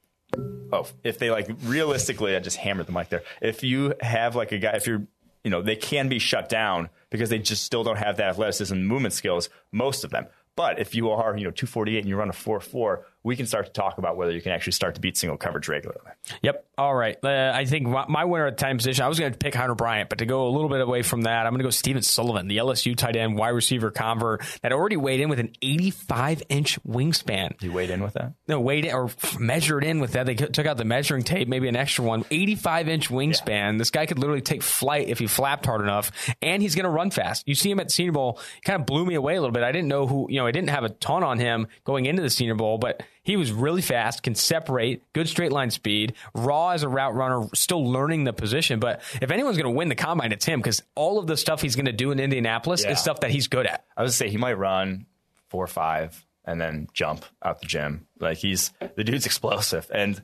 oh 0.72 0.88
if 1.04 1.20
they 1.20 1.32
like 1.32 1.50
realistically, 1.64 2.36
I 2.36 2.40
just 2.40 2.58
hammered 2.58 2.88
the 2.88 2.94
mic 2.94 3.10
there. 3.10 3.24
If 3.42 3.64
you 3.64 3.94
have 4.02 4.36
like 4.36 4.52
a 4.52 4.58
guy, 4.58 4.74
if 4.76 4.88
you're 4.88 5.06
you 5.44 5.50
know 5.52 5.62
they 5.62 5.76
can 5.76 6.08
be 6.08 6.20
shut 6.20 6.50
down 6.50 6.90
because 7.10 7.30
they 7.30 7.40
just 7.40 7.64
still 7.64 7.84
don't 7.84 7.98
have 7.98 8.18
that 8.18 8.30
athleticism 8.30 8.74
and 8.74 8.88
movement 8.88 9.14
skills. 9.14 9.50
Most 9.72 10.04
of 10.04 10.12
them. 10.12 10.28
But 10.56 10.80
if 10.80 10.96
you 10.96 11.10
are, 11.12 11.38
you 11.38 11.46
know, 11.46 11.52
248 11.52 12.00
and 12.00 12.10
you 12.10 12.18
run 12.18 12.30
a 12.30 12.34
4-4, 12.34 13.04
we 13.24 13.36
can 13.36 13.46
start 13.46 13.68
to 13.68 13.72
talk 13.72 13.98
about 13.98 14.18
whether 14.18 14.32
you 14.32 14.42
can 14.42 14.52
actually 14.52 14.74
start 14.74 14.96
to 14.96 15.02
beat 15.02 15.16
single 15.16 15.38
coverage 15.38 15.68
regularly. 15.68 16.12
Yep. 16.42 16.66
All 16.78 16.96
right. 16.96 17.18
Uh, 17.24 17.52
I 17.54 17.66
think 17.66 17.88
my 17.88 18.26
winner 18.26 18.48
at 18.48 18.58
the 18.58 18.64
time 18.64 18.78
position, 18.78 19.06
I 19.06 19.08
was 19.08 19.20
going 19.20 19.32
to 19.32 19.38
pick 19.38 19.54
Hunter 19.54 19.76
Bryant, 19.76 20.10
but 20.10 20.20
to 20.20 20.26
go 20.26 20.48
a 20.48 20.50
little 20.50 20.70
bit 20.70 20.82
away 20.82 21.04
from 21.04 21.24
that, 21.24 21.46
I'm 21.46 21.52
going 21.52 21.60
to 21.60 21.64
go 21.64 21.70
Stephen 21.70 22.02
Sullivan, 22.02 22.48
the 22.48 22.58
LSU 22.58 22.96
tight 22.96 23.16
end, 23.16 23.38
wide 23.38 23.50
receiver 23.50 23.92
convert 23.92 24.42
that 24.62 24.72
already 24.72 24.98
weighed 24.98 25.20
in 25.20 25.30
with 25.30 25.40
an 25.40 25.52
85 25.62 26.44
inch 26.50 26.84
wingspan. 26.84 27.62
You 27.62 27.72
weighed 27.72 27.92
in 27.92 28.02
with 28.02 28.14
that? 28.14 28.34
No, 28.48 28.60
weighed 28.60 28.86
in 28.86 28.94
or 28.94 29.12
measured 29.38 29.84
in 29.84 30.00
with 30.00 30.14
that. 30.14 30.26
They 30.26 30.34
took 30.36 30.66
out 30.66 30.78
the 30.78 30.86
measuring 30.86 31.24
tape, 31.24 31.48
maybe 31.48 31.68
an 31.68 31.76
extra 31.76 32.04
one. 32.04 32.26
85 32.32 32.90
inch 32.90 33.10
wingspan. 33.10 33.74
Yeah. 33.74 33.78
This 33.78 33.92
guy 33.92 34.08
could 34.08 34.18
literally 34.18 34.42
take 34.42 34.64
flight 34.64 35.10
if 35.10 35.20
he 35.20 35.28
flapped 35.28 35.68
hard 35.68 35.82
enough, 35.82 36.12
and 36.42 36.64
he's 36.64 36.74
going 36.74 36.86
to 36.86 36.90
run 36.90 37.12
fast. 37.12 37.48
You 37.48 37.54
see 37.54 37.70
him 37.70 37.80
at 37.80 37.88
the 37.88 37.94
Senior 37.94 38.14
Bowl, 38.14 38.40
kind 38.64 38.80
of 38.80 38.88
blew 38.88 39.06
me 39.06 39.14
away 39.14 39.36
a 39.36 39.42
little 39.42 39.54
bit. 39.54 39.62
I 39.62 39.72
didn't 39.72 39.88
know 39.88 40.08
who, 40.08 40.26
you 40.30 40.40
know, 40.40 40.48
I 40.48 40.52
didn't 40.52 40.70
have 40.70 40.84
a 40.84 40.90
ton 40.90 41.24
on 41.24 41.38
him 41.38 41.68
going 41.84 42.06
into 42.08 42.24
the 42.24 42.30
Senior 42.30 42.56
Bowl, 42.56 42.80
but 42.80 43.04
he 43.24 43.38
was 43.38 43.52
really 43.52 43.82
fast, 43.82 44.24
can 44.24 44.36
separate, 44.36 45.04
good 45.14 45.28
straight 45.28 45.52
line 45.52 45.70
speed, 45.70 46.14
raw 46.34 46.70
as 46.70 46.84
a 46.84 46.90
route 46.90 47.14
runner, 47.14 47.48
still 47.54 47.86
learning 47.86 48.24
the 48.24 48.34
position. 48.34 48.80
But 48.80 49.02
if 49.22 49.32
anyone's 49.32 49.58
going 49.58 49.72
to 49.72 49.78
win 49.78 49.90
the 49.90 49.96
combine, 49.96 50.32
it's 50.32 50.46
him 50.46 50.60
because 50.60 50.82
all 50.96 51.20
of 51.20 51.28
the 51.28 51.38
stuff 51.38 51.62
he's 51.62 51.76
going 51.76 51.86
to 51.86 51.92
do 51.92 52.12
in 52.12 52.20
Indianapolis 52.20 52.84
yeah. 52.84 52.92
is 52.92 53.00
stuff 53.00 53.20
that 53.22 53.32
he's 53.32 53.48
good 53.48 53.68
at. 53.68 53.86
I 53.96 54.04
would 54.04 54.14
say 54.14 54.30
he 54.30 54.38
might 54.38 54.58
run 54.58 55.06
four 55.50 55.64
or 55.64 55.68
five 55.68 56.26
and 56.46 56.60
then 56.60 56.88
jump 56.94 57.26
out 57.44 57.62
the 57.62 57.68
gym. 57.68 58.08
Like 58.20 58.38
he's 58.38 58.72
the 58.96 59.04
dude's 59.04 59.26
explosive. 59.26 59.90
And 59.94 60.22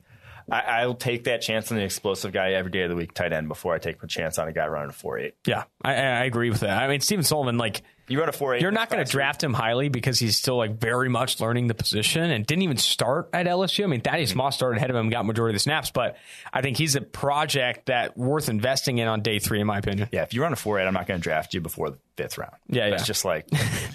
I, 0.50 0.86
will 0.86 0.94
take 0.94 1.24
that 1.24 1.42
chance 1.42 1.70
on 1.70 1.76
the 1.78 1.84
explosive 1.84 2.32
guy 2.32 2.52
every 2.52 2.70
day 2.70 2.82
of 2.82 2.88
the 2.88 2.96
week, 2.96 3.12
tight 3.12 3.32
end, 3.32 3.48
before 3.48 3.74
I 3.74 3.78
take 3.78 4.02
a 4.02 4.06
chance 4.06 4.38
on 4.38 4.48
a 4.48 4.52
guy 4.52 4.66
running 4.66 4.90
a 4.90 4.94
four 4.94 5.18
eight. 5.18 5.34
Yeah, 5.46 5.64
I, 5.82 5.92
I 5.92 6.24
agree 6.24 6.50
with 6.50 6.60
that. 6.60 6.82
I 6.82 6.88
mean, 6.88 7.00
Stephen 7.00 7.24
Sullivan, 7.24 7.58
like 7.58 7.82
you 8.08 8.18
run 8.18 8.28
a 8.28 8.32
four 8.32 8.54
eight. 8.54 8.62
You're 8.62 8.70
not 8.70 8.90
going 8.90 9.04
to 9.04 9.10
draft 9.10 9.42
him 9.42 9.54
highly 9.54 9.88
because 9.88 10.18
he's 10.18 10.36
still 10.36 10.56
like 10.56 10.78
very 10.78 11.08
much 11.08 11.40
learning 11.40 11.68
the 11.68 11.74
position 11.74 12.30
and 12.30 12.46
didn't 12.46 12.62
even 12.62 12.76
start 12.76 13.30
at 13.32 13.46
LSU. 13.46 13.84
I 13.84 13.86
mean, 13.86 14.00
Thaddeus 14.00 14.30
mm-hmm. 14.30 14.38
Moss 14.38 14.56
started 14.56 14.78
ahead 14.78 14.90
of 14.90 14.96
him, 14.96 15.02
and 15.02 15.10
got 15.10 15.26
majority 15.26 15.52
of 15.52 15.56
the 15.56 15.60
snaps, 15.60 15.90
but 15.90 16.16
I 16.52 16.62
think 16.62 16.76
he's 16.76 16.96
a 16.96 17.00
project 17.00 17.86
that 17.86 18.16
worth 18.16 18.48
investing 18.48 18.98
in 18.98 19.08
on 19.08 19.20
day 19.20 19.38
three, 19.38 19.60
in 19.60 19.66
my 19.66 19.78
opinion. 19.78 20.08
Yeah, 20.12 20.22
if 20.22 20.34
you 20.34 20.42
run 20.42 20.52
a 20.52 20.56
four 20.56 20.78
eight, 20.78 20.86
I'm 20.86 20.94
not 20.94 21.06
going 21.06 21.20
to 21.20 21.22
draft 21.22 21.54
you 21.54 21.60
before 21.60 21.90
the 21.90 21.98
fifth 22.16 22.38
round. 22.38 22.54
Yeah, 22.68 22.86
It's 22.86 23.02
yeah. 23.02 23.06
just 23.06 23.24
like 23.24 23.46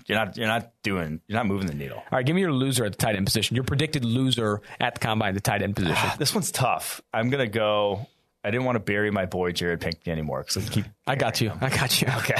you're 0.07 0.17
not 0.17 0.37
you're 0.37 0.47
not 0.47 0.71
doing 0.83 1.19
you're 1.27 1.37
not 1.37 1.45
moving 1.47 1.67
the 1.67 1.73
needle. 1.73 1.97
All 1.97 2.05
right, 2.11 2.25
give 2.25 2.35
me 2.35 2.41
your 2.41 2.53
loser 2.53 2.85
at 2.85 2.91
the 2.93 2.97
tight 2.97 3.15
end 3.15 3.25
position. 3.25 3.55
Your 3.55 3.65
predicted 3.65 4.05
loser 4.05 4.61
at 4.79 4.95
the 4.95 4.99
combine, 4.99 5.33
the 5.33 5.41
tight 5.41 5.61
end 5.61 5.75
position. 5.75 6.09
this 6.19 6.33
one's 6.33 6.51
tough. 6.51 7.01
I'm 7.13 7.29
going 7.29 7.45
to 7.45 7.51
go. 7.51 8.07
I 8.45 8.51
didn't 8.51 8.65
want 8.65 8.75
to 8.75 8.81
bury 8.81 9.09
my 9.09 9.25
boy 9.25 9.53
Jared 9.53 9.79
Pinkney 9.79 10.11
anymore 10.11 10.41
because 10.41 10.69
I 10.69 10.73
keep. 10.73 10.85
I 11.07 11.15
got 11.15 11.39
you. 11.39 11.51
I 11.61 11.69
got 11.69 12.01
you. 12.01 12.09
Okay. 12.17 12.35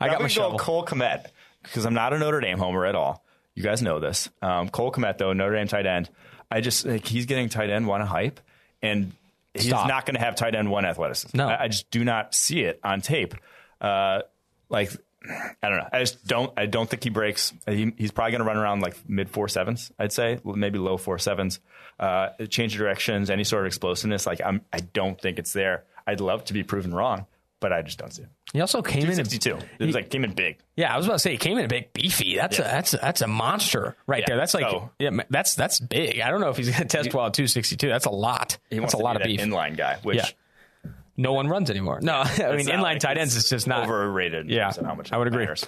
I 0.00 0.08
got 0.08 0.22
my 0.22 0.28
shovel. 0.28 0.58
Cole 0.58 0.84
Kmet 0.84 1.26
because 1.62 1.86
I'm 1.86 1.94
not 1.94 2.12
a 2.12 2.18
Notre 2.18 2.40
Dame 2.40 2.58
homer 2.58 2.86
at 2.86 2.94
all. 2.94 3.24
You 3.54 3.62
guys 3.62 3.82
know 3.82 4.00
this. 4.00 4.28
Um, 4.42 4.68
Cole 4.68 4.92
Kmet, 4.92 5.18
though, 5.18 5.32
Notre 5.32 5.54
Dame 5.54 5.68
tight 5.68 5.86
end. 5.86 6.10
I 6.50 6.60
just 6.60 6.86
like 6.86 7.06
he's 7.06 7.26
getting 7.26 7.48
tight 7.48 7.70
end 7.70 7.86
one 7.86 8.00
hype, 8.00 8.40
and 8.82 9.12
he's 9.54 9.68
Stop. 9.68 9.88
not 9.88 10.06
going 10.06 10.14
to 10.14 10.20
have 10.20 10.36
tight 10.36 10.54
end 10.54 10.70
one 10.70 10.84
athleticism. 10.84 11.36
No, 11.36 11.48
I, 11.48 11.64
I, 11.64 11.68
just 11.68 11.90
do 11.90 12.04
not 12.04 12.34
see 12.34 12.60
it 12.60 12.80
on 12.84 13.00
tape. 13.00 13.34
Uh, 13.80 14.20
like 14.68 14.92
I 15.26 15.68
don't 15.68 15.78
know. 15.78 15.88
I 15.92 16.00
just 16.00 16.26
don't. 16.26 16.52
I 16.56 16.66
don't 16.66 16.88
think 16.88 17.02
he 17.02 17.10
breaks. 17.10 17.52
He, 17.66 17.92
he's 17.96 18.10
probably 18.10 18.32
going 18.32 18.40
to 18.40 18.46
run 18.46 18.56
around 18.56 18.80
like 18.80 18.96
mid 19.08 19.30
four 19.30 19.48
sevens. 19.48 19.90
I'd 19.98 20.12
say 20.12 20.38
maybe 20.44 20.78
low 20.78 20.96
four 20.96 21.18
sevens. 21.18 21.60
Uh, 21.98 22.30
change 22.50 22.74
of 22.74 22.78
directions, 22.78 23.30
any 23.30 23.44
sort 23.44 23.62
of 23.62 23.66
explosiveness. 23.66 24.26
Like 24.26 24.40
I'm. 24.44 24.60
I 24.72 24.80
don't 24.80 25.20
think 25.20 25.38
it's 25.38 25.52
there. 25.52 25.84
I'd 26.06 26.20
love 26.20 26.44
to 26.46 26.52
be 26.52 26.62
proven 26.62 26.92
wrong, 26.92 27.26
but 27.64 27.72
I 27.72 27.80
just 27.80 27.96
don't 27.96 28.12
see 28.12 28.24
it. 28.24 28.28
He 28.52 28.60
also 28.60 28.82
came 28.82 29.08
in 29.08 29.14
sixty-two. 29.14 29.56
It 29.78 29.86
was 29.86 29.94
like 29.94 30.10
came 30.10 30.22
in 30.22 30.34
big. 30.34 30.58
Yeah, 30.76 30.92
I 30.92 30.98
was 30.98 31.06
about 31.06 31.14
to 31.14 31.18
say 31.20 31.30
he 31.30 31.38
came 31.38 31.56
in 31.56 31.64
a 31.64 31.68
big 31.68 31.94
beefy. 31.94 32.36
That's 32.36 32.58
yeah. 32.58 32.66
a 32.66 32.72
that's 32.72 32.92
a, 32.92 32.96
that's 32.98 33.20
a 33.22 33.26
monster 33.26 33.96
right 34.06 34.20
yeah. 34.20 34.26
there. 34.28 34.36
That's 34.36 34.52
like 34.52 34.68
so, 34.68 34.90
yeah, 34.98 35.22
that's 35.30 35.54
that's 35.54 35.80
big. 35.80 36.20
I 36.20 36.30
don't 36.30 36.42
know 36.42 36.50
if 36.50 36.58
he's 36.58 36.68
going 36.68 36.82
to 36.82 36.84
test 36.84 37.14
well 37.14 37.28
at 37.28 37.32
two 37.32 37.46
sixty-two. 37.46 37.88
That's 37.88 38.04
a 38.04 38.10
lot. 38.10 38.58
He 38.68 38.78
that's 38.78 38.92
a 38.92 38.98
lot 38.98 39.16
of 39.16 39.22
beef. 39.22 39.40
Inline 39.40 39.78
guy, 39.78 39.96
which. 40.02 40.18
Yeah. 40.18 40.90
No 41.16 41.32
one 41.32 41.46
runs 41.46 41.70
anymore. 41.70 42.00
No, 42.02 42.16
I 42.22 42.56
mean 42.56 42.66
inline 42.66 42.82
like 42.82 42.98
tight 42.98 43.16
ends 43.16 43.34
is 43.34 43.48
just 43.48 43.66
not 43.66 43.84
overrated. 43.84 44.50
Yeah, 44.50 44.70
how 44.84 44.94
much 44.94 45.10
I 45.10 45.16
would 45.16 45.28
agree. 45.28 45.44
Matters. 45.44 45.64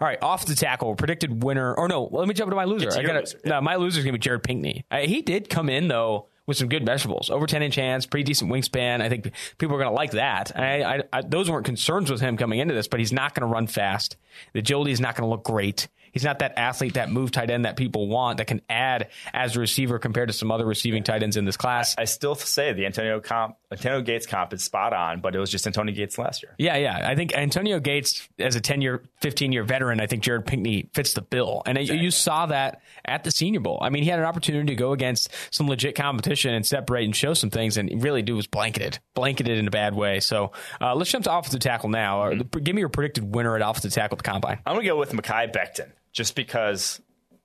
All 0.00 0.06
right, 0.06 0.22
off 0.22 0.44
the 0.44 0.54
tackle, 0.54 0.96
predicted 0.96 1.42
winner. 1.42 1.72
Or 1.72 1.88
no, 1.88 2.02
well, 2.02 2.20
let 2.20 2.28
me 2.28 2.34
jump 2.34 2.50
to 2.50 2.56
my 2.56 2.64
loser. 2.64 2.90
I 2.92 3.02
got 3.02 3.32
yeah. 3.32 3.50
no, 3.52 3.60
my 3.62 3.76
loser 3.76 4.00
is 4.00 4.04
gonna 4.04 4.12
be 4.12 4.18
Jared 4.18 4.42
Pinkney. 4.42 4.84
I, 4.90 5.02
he 5.02 5.22
did 5.22 5.48
come 5.48 5.70
in 5.70 5.88
though 5.88 6.26
with 6.48 6.56
some 6.56 6.68
good 6.68 6.84
vegetables. 6.84 7.28
over 7.28 7.46
10 7.46 7.62
inch 7.62 7.74
hands, 7.76 8.06
pretty 8.06 8.24
decent 8.24 8.50
wingspan. 8.50 9.02
I 9.02 9.10
think 9.10 9.30
people 9.58 9.76
are 9.76 9.78
going 9.78 9.90
to 9.90 9.94
like 9.94 10.12
that. 10.12 10.50
I, 10.58 10.82
I, 10.82 11.02
I, 11.12 11.20
those 11.20 11.50
weren't 11.50 11.66
concerns 11.66 12.10
with 12.10 12.22
him 12.22 12.38
coming 12.38 12.58
into 12.58 12.74
this, 12.74 12.88
but 12.88 12.98
he's 12.98 13.12
not 13.12 13.34
going 13.34 13.46
to 13.46 13.52
run 13.52 13.66
fast. 13.66 14.16
The 14.54 14.60
agility 14.60 14.90
is 14.90 15.00
not 15.00 15.14
going 15.14 15.28
to 15.28 15.30
look 15.30 15.44
great. 15.44 15.88
He's 16.18 16.24
not 16.24 16.40
that 16.40 16.54
athlete, 16.58 16.94
that 16.94 17.12
move 17.12 17.30
tight 17.30 17.48
end 17.48 17.64
that 17.64 17.76
people 17.76 18.08
want 18.08 18.38
that 18.38 18.48
can 18.48 18.60
add 18.68 19.10
as 19.32 19.54
a 19.54 19.60
receiver 19.60 20.00
compared 20.00 20.28
to 20.28 20.32
some 20.32 20.50
other 20.50 20.66
receiving 20.66 21.04
tight 21.04 21.22
ends 21.22 21.36
in 21.36 21.44
this 21.44 21.56
class. 21.56 21.94
I, 21.96 22.02
I 22.02 22.04
still 22.06 22.34
say 22.34 22.72
the 22.72 22.86
Antonio 22.86 23.20
comp, 23.20 23.56
Antonio 23.70 24.02
Gates 24.02 24.26
comp 24.26 24.52
is 24.52 24.64
spot 24.64 24.92
on, 24.92 25.20
but 25.20 25.36
it 25.36 25.38
was 25.38 25.48
just 25.48 25.64
Antonio 25.64 25.94
Gates 25.94 26.18
last 26.18 26.42
year. 26.42 26.56
Yeah, 26.58 26.76
yeah. 26.76 27.08
I 27.08 27.14
think 27.14 27.36
Antonio 27.36 27.78
Gates, 27.78 28.28
as 28.36 28.56
a 28.56 28.60
10 28.60 28.80
year, 28.80 29.04
15 29.20 29.52
year 29.52 29.62
veteran, 29.62 30.00
I 30.00 30.08
think 30.08 30.24
Jared 30.24 30.44
Pinkney 30.44 30.90
fits 30.92 31.12
the 31.12 31.22
bill. 31.22 31.62
And 31.66 31.78
exactly. 31.78 32.04
you 32.04 32.10
saw 32.10 32.46
that 32.46 32.82
at 33.04 33.22
the 33.22 33.30
Senior 33.30 33.60
Bowl. 33.60 33.78
I 33.80 33.90
mean, 33.90 34.02
he 34.02 34.08
had 34.08 34.18
an 34.18 34.24
opportunity 34.24 34.66
to 34.66 34.74
go 34.74 34.90
against 34.90 35.30
some 35.52 35.68
legit 35.68 35.94
competition 35.94 36.52
and 36.52 36.66
separate 36.66 37.04
and 37.04 37.14
show 37.14 37.32
some 37.32 37.50
things, 37.50 37.76
and 37.76 38.02
really 38.02 38.22
do 38.22 38.34
was 38.34 38.48
blanketed, 38.48 38.98
blanketed 39.14 39.56
in 39.56 39.68
a 39.68 39.70
bad 39.70 39.94
way. 39.94 40.18
So 40.18 40.50
uh, 40.80 40.96
let's 40.96 41.12
jump 41.12 41.24
to 41.26 41.36
offensive 41.36 41.60
tackle 41.60 41.90
now. 41.90 42.22
Mm-hmm. 42.30 42.58
Give 42.58 42.74
me 42.74 42.80
your 42.80 42.88
predicted 42.88 43.32
winner 43.34 43.54
at 43.54 43.62
offensive 43.62 43.92
tackle 43.92 44.16
at 44.16 44.24
the 44.24 44.28
combine. 44.28 44.58
I'm 44.66 44.74
going 44.74 44.84
to 44.84 44.90
go 44.90 44.96
with 44.96 45.12
Mekhi 45.12 45.54
Becton 45.54 45.92
just 46.12 46.34
because 46.34 47.00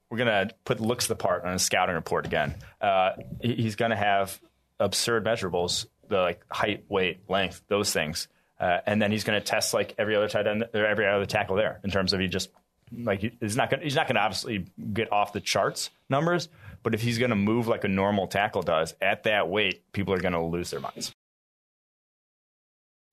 we're 0.10 0.18
going 0.18 0.48
to 0.48 0.54
put 0.64 0.80
looks 0.80 1.08
the 1.08 1.16
part 1.16 1.44
on 1.44 1.54
a 1.54 1.60
scouting 1.60 1.96
report 1.96 2.26
again. 2.26 2.56
Uh, 2.80 3.14
he's 3.42 3.76
going 3.76 3.92
to 3.92 3.98
have 3.98 4.40
absurd 4.80 5.26
measurables, 5.26 5.88
the 6.08 6.18
like 6.20 6.44
height, 6.52 6.86
weight, 6.90 7.30
length, 7.30 7.62
those 7.68 7.92
things. 7.92 8.28
Uh, 8.60 8.80
and 8.86 9.02
then 9.02 9.12
he's 9.12 9.24
going 9.24 9.40
to 9.40 9.46
test 9.46 9.74
like 9.74 9.96
every 9.98 10.16
other 10.16 10.28
tight 10.28 10.48
end 10.48 10.66
or 10.74 10.86
every 10.86 11.08
other 11.08 11.26
tackle 11.26 11.56
there 11.56 11.80
in 11.84 11.90
terms 11.90 12.14
of 12.14 12.20
he 12.20 12.28
just 12.28 12.50
like 12.96 13.34
he's 13.40 13.58
not 13.58 13.70
going 13.70 13.82
he's 13.82 13.96
not 13.96 14.08
going 14.08 14.16
to 14.16 14.22
obviously 14.22 14.68
get 14.94 15.12
off 15.12 15.34
the 15.34 15.42
charts 15.42 15.90
numbers, 16.10 16.50
but 16.84 16.94
if 16.94 17.02
he's 17.02 17.18
going 17.18 17.32
to 17.32 17.36
move 17.36 17.68
like 17.68 17.84
a 17.84 17.88
normal 17.88 18.28
tackle 18.28 18.62
does 18.62 18.94
at 19.02 19.24
that 19.24 19.50
weight, 19.50 19.92
people 19.92 20.14
are 20.14 20.20
going 20.20 20.34
to 20.34 20.44
lose 20.44 20.70
their 20.70 20.80
minds. 20.80 21.14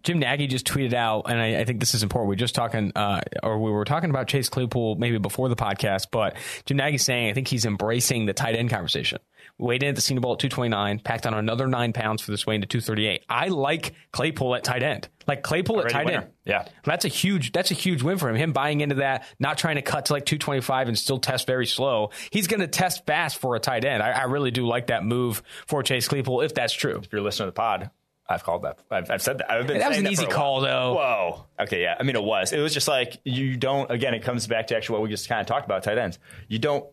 Jim 0.02 0.18
Nagy 0.18 0.46
just 0.46 0.66
tweeted 0.66 0.94
out, 0.94 1.22
and 1.28 1.40
I, 1.40 1.60
I, 1.60 1.64
think 1.64 1.80
this 1.80 1.94
is 1.94 2.02
important. 2.02 2.30
We 2.30 2.36
just 2.36 2.54
talking, 2.54 2.92
uh, 2.94 3.20
or 3.42 3.58
we 3.58 3.70
were 3.70 3.84
talking 3.84 4.10
about 4.10 4.28
Chase 4.28 4.48
Claypool 4.48 4.96
maybe 4.96 5.18
before 5.18 5.48
the 5.48 5.56
podcast, 5.56 6.06
but 6.10 6.36
Jim 6.64 6.78
Nagy's 6.78 7.04
saying 7.04 7.30
I 7.30 7.34
think 7.34 7.48
he's 7.48 7.66
embracing 7.66 8.26
the 8.26 8.32
tight 8.32 8.56
end 8.56 8.70
conversation. 8.70 9.18
Weighed 9.58 9.82
in 9.82 9.90
at 9.90 9.94
the 9.94 10.00
Senior 10.00 10.22
Bowl 10.22 10.32
at 10.32 10.38
229, 10.38 11.00
packed 11.00 11.26
on 11.26 11.34
another 11.34 11.66
nine 11.66 11.92
pounds 11.92 12.22
for 12.22 12.30
this 12.30 12.46
weigh 12.46 12.58
to 12.58 12.66
238. 12.66 13.24
I 13.28 13.48
like 13.48 13.94
Claypool 14.12 14.54
at 14.54 14.64
tight 14.64 14.82
end. 14.82 15.08
Like 15.26 15.42
Claypool 15.42 15.76
Already 15.76 15.88
at 15.88 15.92
tight 15.92 16.06
winner. 16.06 16.22
end. 16.22 16.30
Yeah. 16.44 16.64
That's 16.84 17.04
a 17.04 17.08
huge 17.08 17.52
that's 17.52 17.70
a 17.70 17.74
huge 17.74 18.02
win 18.02 18.16
for 18.16 18.30
him. 18.30 18.36
Him 18.36 18.52
buying 18.52 18.80
into 18.80 18.96
that, 18.96 19.26
not 19.38 19.58
trying 19.58 19.76
to 19.76 19.82
cut 19.82 20.06
to 20.06 20.14
like 20.14 20.24
225 20.24 20.88
and 20.88 20.98
still 20.98 21.18
test 21.18 21.46
very 21.46 21.66
slow. 21.66 22.10
He's 22.30 22.46
going 22.46 22.60
to 22.60 22.66
test 22.66 23.04
fast 23.06 23.38
for 23.38 23.54
a 23.54 23.60
tight 23.60 23.84
end. 23.84 24.02
I, 24.02 24.10
I, 24.10 24.24
really 24.24 24.50
do 24.50 24.66
like 24.66 24.86
that 24.86 25.04
move 25.04 25.42
for 25.66 25.82
Chase 25.82 26.08
Claypool 26.08 26.40
if 26.40 26.54
that's 26.54 26.72
true. 26.72 27.00
If 27.02 27.12
you're 27.12 27.20
listening 27.20 27.48
to 27.48 27.50
the 27.50 27.52
pod, 27.52 27.90
I've 28.30 28.44
called 28.44 28.62
that. 28.62 28.78
I've, 28.90 29.10
I've 29.10 29.22
said 29.22 29.38
that. 29.38 29.50
I've 29.50 29.66
been 29.66 29.78
That 29.78 29.88
was 29.88 29.98
an 29.98 30.04
for 30.06 30.10
easy 30.12 30.26
call, 30.26 30.60
though. 30.60 30.94
Whoa. 30.94 31.44
Okay, 31.60 31.82
yeah. 31.82 31.96
I 31.98 32.04
mean, 32.04 32.14
it 32.16 32.22
was. 32.22 32.52
It 32.52 32.60
was 32.60 32.72
just 32.72 32.86
like 32.88 33.18
you 33.24 33.56
don't. 33.56 33.90
Again, 33.90 34.14
it 34.14 34.22
comes 34.22 34.46
back 34.46 34.68
to 34.68 34.76
actually 34.76 34.94
what 34.94 35.02
we 35.02 35.08
just 35.10 35.28
kind 35.28 35.40
of 35.40 35.46
talked 35.46 35.66
about 35.66 35.82
tight 35.82 35.98
ends. 35.98 36.18
You 36.48 36.58
don't. 36.60 36.86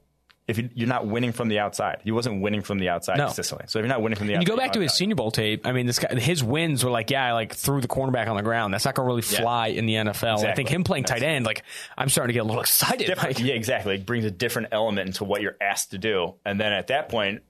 If 0.48 0.58
you, 0.58 0.70
you're 0.74 0.88
not 0.88 1.06
winning 1.06 1.34
from 1.34 1.50
the 1.50 1.60
outside, 1.60 1.98
he 2.06 2.12
wasn't 2.14 2.42
winning 2.42 2.62
from 2.62 2.80
the 2.80 2.88
outside 2.88 3.18
No. 3.18 3.26
consistently. 3.26 3.66
So 3.68 3.80
if 3.80 3.84
you're 3.84 3.90
not 3.90 4.02
winning 4.02 4.18
from 4.18 4.28
the 4.28 4.32
You 4.34 4.38
outside, 4.38 4.50
you 4.50 4.56
go 4.56 4.62
back 4.64 4.72
to 4.74 4.80
his. 4.80 4.94
Senior 4.94 5.16
Bowl 5.16 5.30
tape. 5.30 5.68
I 5.68 5.74
mean, 5.74 5.88
this 5.88 6.00
guy, 6.00 6.16
his 6.18 6.42
wins 6.42 6.86
were 6.86 6.90
like, 6.90 7.12
yeah, 7.12 7.26
I 7.26 7.34
like 7.34 7.54
threw 7.54 7.82
the 7.82 7.90
cornerback 7.90 8.30
on 8.30 8.38
the 8.38 8.44
ground. 8.44 8.74
That's 8.74 8.86
not 8.86 8.96
going 8.96 9.06
to 9.06 9.14
really 9.14 9.28
Yeah. 9.30 9.42
fly 9.42 9.68
in 9.68 9.86
the 9.88 9.96
NFL. 9.96 10.46
I 10.46 10.56
think 10.56 10.70
him 10.70 10.86
playing 10.86 11.04
tight 11.04 11.22
end, 11.22 11.46
like, 11.46 11.64
I'm 11.98 12.08
starting 12.08 12.30
to 12.30 12.34
get 12.34 12.44
a 12.44 12.46
little 12.46 12.62
excited. 12.68 13.18
Like, 13.18 13.40
yeah, 13.40 13.56
exactly. 13.56 13.96
It 13.96 14.06
brings 14.06 14.24
a 14.24 14.32
different 14.32 14.70
element 14.72 15.08
into 15.08 15.26
what 15.26 15.42
you're 15.42 15.58
asked 15.60 15.92
to 15.92 15.98
do. 15.98 16.36
And 16.46 16.58
then 16.62 16.72
at 16.72 16.88
that 16.88 17.10
point, 17.10 17.42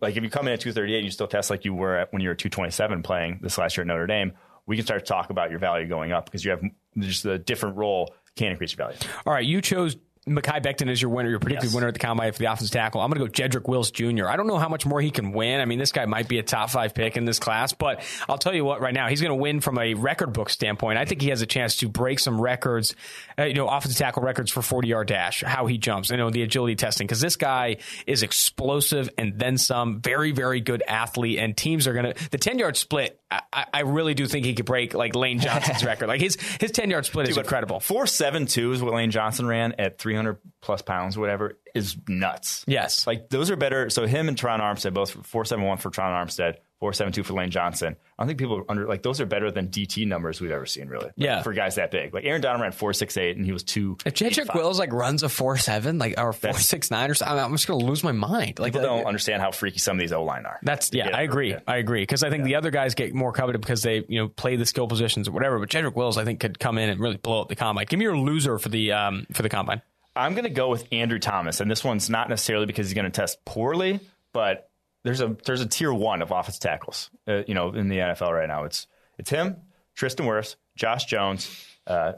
like 0.00 0.16
if 0.16 0.22
you 0.22 0.30
come 0.30 0.46
in 0.46 0.52
at 0.52 0.60
238 0.60 0.96
and 0.96 1.04
you 1.04 1.10
still 1.10 1.26
test 1.26 1.50
like 1.50 1.64
you 1.64 1.74
were 1.74 1.96
at 1.96 2.12
when 2.12 2.22
you 2.22 2.28
were 2.28 2.34
227 2.34 3.02
playing 3.02 3.40
this 3.42 3.58
last 3.58 3.76
year 3.76 3.82
at 3.82 3.88
Notre 3.88 4.06
Dame, 4.06 4.32
we 4.66 4.76
can 4.76 4.84
start 4.84 5.04
to 5.04 5.08
talk 5.08 5.30
about 5.30 5.50
your 5.50 5.58
value 5.58 5.88
going 5.88 6.12
up 6.12 6.26
because 6.26 6.44
you 6.44 6.50
have 6.50 6.62
just 6.98 7.24
a 7.24 7.38
different 7.38 7.76
role 7.76 8.14
can 8.36 8.48
increase 8.48 8.76
your 8.76 8.86
value. 8.86 8.98
All 9.24 9.32
right, 9.32 9.44
you 9.44 9.60
chose 9.60 9.96
Mekhi 10.28 10.60
Becton 10.60 10.90
is 10.90 11.00
your 11.00 11.12
winner, 11.12 11.30
your 11.30 11.38
predicted 11.38 11.68
Yes. 11.68 11.74
winner 11.74 11.86
at 11.86 11.94
the 11.94 12.00
combine 12.00 12.32
for 12.32 12.38
the 12.40 12.46
offensive 12.46 12.72
tackle. 12.72 13.00
I'm 13.00 13.10
going 13.12 13.24
to 13.24 13.30
go 13.30 13.48
Jedrick 13.48 13.68
Wills 13.68 13.92
Jr. 13.92 14.26
I 14.26 14.34
don't 14.34 14.48
know 14.48 14.58
how 14.58 14.68
much 14.68 14.84
more 14.84 15.00
he 15.00 15.12
can 15.12 15.30
win. 15.30 15.60
I 15.60 15.66
mean, 15.66 15.78
this 15.78 15.92
guy 15.92 16.04
might 16.06 16.26
be 16.26 16.40
a 16.40 16.42
top 16.42 16.70
five 16.70 16.94
pick 16.94 17.16
in 17.16 17.24
this 17.26 17.38
class, 17.38 17.72
but 17.72 18.02
I'll 18.28 18.36
tell 18.36 18.52
you 18.52 18.64
what, 18.64 18.80
right 18.80 18.92
now, 18.92 19.06
he's 19.06 19.20
going 19.20 19.30
to 19.30 19.36
win 19.40 19.60
from 19.60 19.78
a 19.78 19.94
record 19.94 20.32
book 20.32 20.50
standpoint. 20.50 20.98
I 20.98 21.04
think 21.04 21.22
he 21.22 21.28
has 21.28 21.42
a 21.42 21.46
chance 21.46 21.76
to 21.76 21.88
break 21.88 22.18
some 22.18 22.40
records, 22.40 22.96
uh, 23.38 23.44
you 23.44 23.54
know, 23.54 23.68
offensive 23.68 23.98
tackle 23.98 24.24
records 24.24 24.50
for 24.50 24.62
40 24.62 24.88
yard 24.88 25.06
dash, 25.06 25.44
how 25.44 25.66
he 25.66 25.78
jumps, 25.78 26.10
you 26.10 26.16
know, 26.16 26.28
the 26.30 26.42
agility 26.42 26.74
testing, 26.74 27.06
because 27.06 27.20
this 27.20 27.36
guy 27.36 27.76
is 28.08 28.24
explosive 28.24 29.08
and 29.16 29.38
then 29.38 29.56
some, 29.58 30.00
very, 30.00 30.32
very 30.32 30.60
good 30.60 30.82
athlete, 30.88 31.38
and 31.38 31.56
teams 31.56 31.86
are 31.86 31.92
going 31.92 32.12
to, 32.12 32.30
the 32.30 32.38
10 32.38 32.58
yard 32.58 32.76
split, 32.76 33.20
I, 33.30 33.66
I- 33.74 33.80
really 33.80 34.14
do 34.14 34.26
think 34.26 34.46
he 34.46 34.54
could 34.54 34.66
break 34.66 34.94
like 34.94 35.14
Lane 35.16 35.40
Johnson's 35.40 35.84
record. 35.84 36.06
Like 36.08 36.20
his, 36.20 36.36
his 36.60 36.70
10 36.70 36.90
yard 36.90 37.06
split 37.06 37.28
is 37.28 37.36
incredible. 37.36 37.80
Four 37.80 38.06
seven 38.06 38.46
two 38.46 38.72
is 38.72 38.82
what 38.82 38.94
Lane 38.94 39.10
Johnson 39.10 39.46
ran 39.46 39.74
at 39.78 39.98
300 39.98 40.38
plus 40.60 40.82
pounds, 40.82 41.18
whatever, 41.18 41.58
is 41.74 41.96
nuts. 42.08 42.64
Yes. 42.68 43.06
Like 43.06 43.28
those 43.28 43.50
are 43.50 43.56
better. 43.56 43.90
So 43.90 44.06
him 44.06 44.28
and 44.28 44.36
Tron 44.38 44.60
Armstead, 44.60 44.94
both 44.94 45.10
471 45.10 45.78
for 45.78 45.90
Tron 45.90 46.26
Armstead, 46.26 46.56
472 46.80 47.22
for 47.24 47.32
Lane 47.32 47.50
Johnson. 47.50 47.96
I 48.18 48.22
don't 48.22 48.28
think 48.28 48.38
people 48.38 48.62
under 48.68 48.86
like 48.86 49.02
those 49.02 49.20
are 49.20 49.26
better 49.26 49.50
than 49.50 49.68
DT 49.68 50.06
numbers 50.06 50.40
we've 50.40 50.50
ever 50.50 50.66
seen, 50.66 50.88
really. 50.88 51.10
Yeah. 51.16 51.42
For 51.42 51.52
guys 51.52 51.76
that 51.76 51.90
big. 51.90 52.12
Like 52.12 52.24
Aaron 52.24 52.40
Donald 52.42 52.62
ran 52.62 52.72
468 52.72 53.36
and 53.36 53.46
he 53.46 53.52
was 53.52 53.62
two. 53.62 53.96
If 54.04 54.14
Jedrick 54.14 54.54
Wills 54.54 54.78
like 54.78 54.92
runs 54.92 55.22
a 55.22 55.28
four 55.28 55.56
seven, 55.56 55.98
like 55.98 56.14
or 56.18 56.32
four 56.32 56.52
six 56.54 56.90
nine 56.90 57.10
or 57.10 57.14
something, 57.14 57.38
I'm 57.38 57.52
just 57.52 57.66
gonna 57.66 57.84
lose 57.84 58.04
my 58.04 58.12
mind. 58.12 58.58
Like 58.58 58.74
People 58.74 58.86
don't 58.86 59.06
understand 59.06 59.40
how 59.42 59.52
freaky 59.52 59.78
some 59.78 59.96
of 59.96 60.00
these 60.00 60.12
O 60.12 60.22
line 60.22 60.44
are. 60.44 60.58
that's 60.62 60.90
yeah, 60.92 61.16
I 61.16 61.22
agree. 61.22 61.50
Yeah. 61.50 61.60
I 61.66 61.76
agree 61.76 62.02
because 62.02 62.22
I 62.22 62.30
think 62.30 62.44
the 62.44 62.56
other 62.56 62.70
guys 62.70 62.94
get 62.94 63.14
more 63.14 63.32
coveted 63.32 63.60
because 63.60 63.82
they 63.82 64.04
you 64.08 64.20
know 64.20 64.28
play 64.28 64.56
the 64.56 64.66
skill 64.66 64.86
positions 64.86 65.28
or 65.28 65.32
whatever. 65.32 65.58
But 65.58 65.70
Jedrick 65.70 65.94
Wills, 65.94 66.18
I 66.18 66.24
think, 66.24 66.40
could 66.40 66.58
come 66.58 66.78
in 66.78 66.90
and 66.90 67.00
really 67.00 67.16
blow 67.16 67.40
up 67.40 67.48
the 67.48 67.56
combine. 67.56 67.86
Give 67.88 67.98
me 67.98 68.04
your 68.04 68.18
loser 68.18 68.58
for 68.58 68.68
the 68.68 68.92
um 68.92 69.26
for 69.32 69.42
the 69.42 69.48
combine. 69.48 69.82
I'm 70.14 70.32
going 70.32 70.44
to 70.44 70.50
go 70.50 70.70
with 70.70 70.86
Andrew 70.92 71.18
Thomas, 71.18 71.60
and 71.60 71.70
this 71.70 71.84
one's 71.84 72.08
not 72.08 72.30
necessarily 72.30 72.64
because 72.64 72.86
he's 72.86 72.94
going 72.94 73.04
to 73.04 73.10
test 73.10 73.44
poorly, 73.44 74.00
but 74.32 74.70
there's 75.06 75.20
a 75.20 75.36
there's 75.44 75.60
a 75.60 75.66
tier 75.66 75.92
one 75.94 76.20
of 76.20 76.32
offense 76.32 76.58
tackles, 76.58 77.10
uh, 77.28 77.42
you 77.46 77.54
know, 77.54 77.70
in 77.70 77.88
the 77.88 77.98
NFL 77.98 78.32
right 78.32 78.48
now. 78.48 78.64
It's 78.64 78.88
it's 79.18 79.30
him, 79.30 79.56
Tristan 79.94 80.26
Wirfs, 80.26 80.56
Josh 80.74 81.04
Jones, 81.04 81.64
uh, 81.86 82.14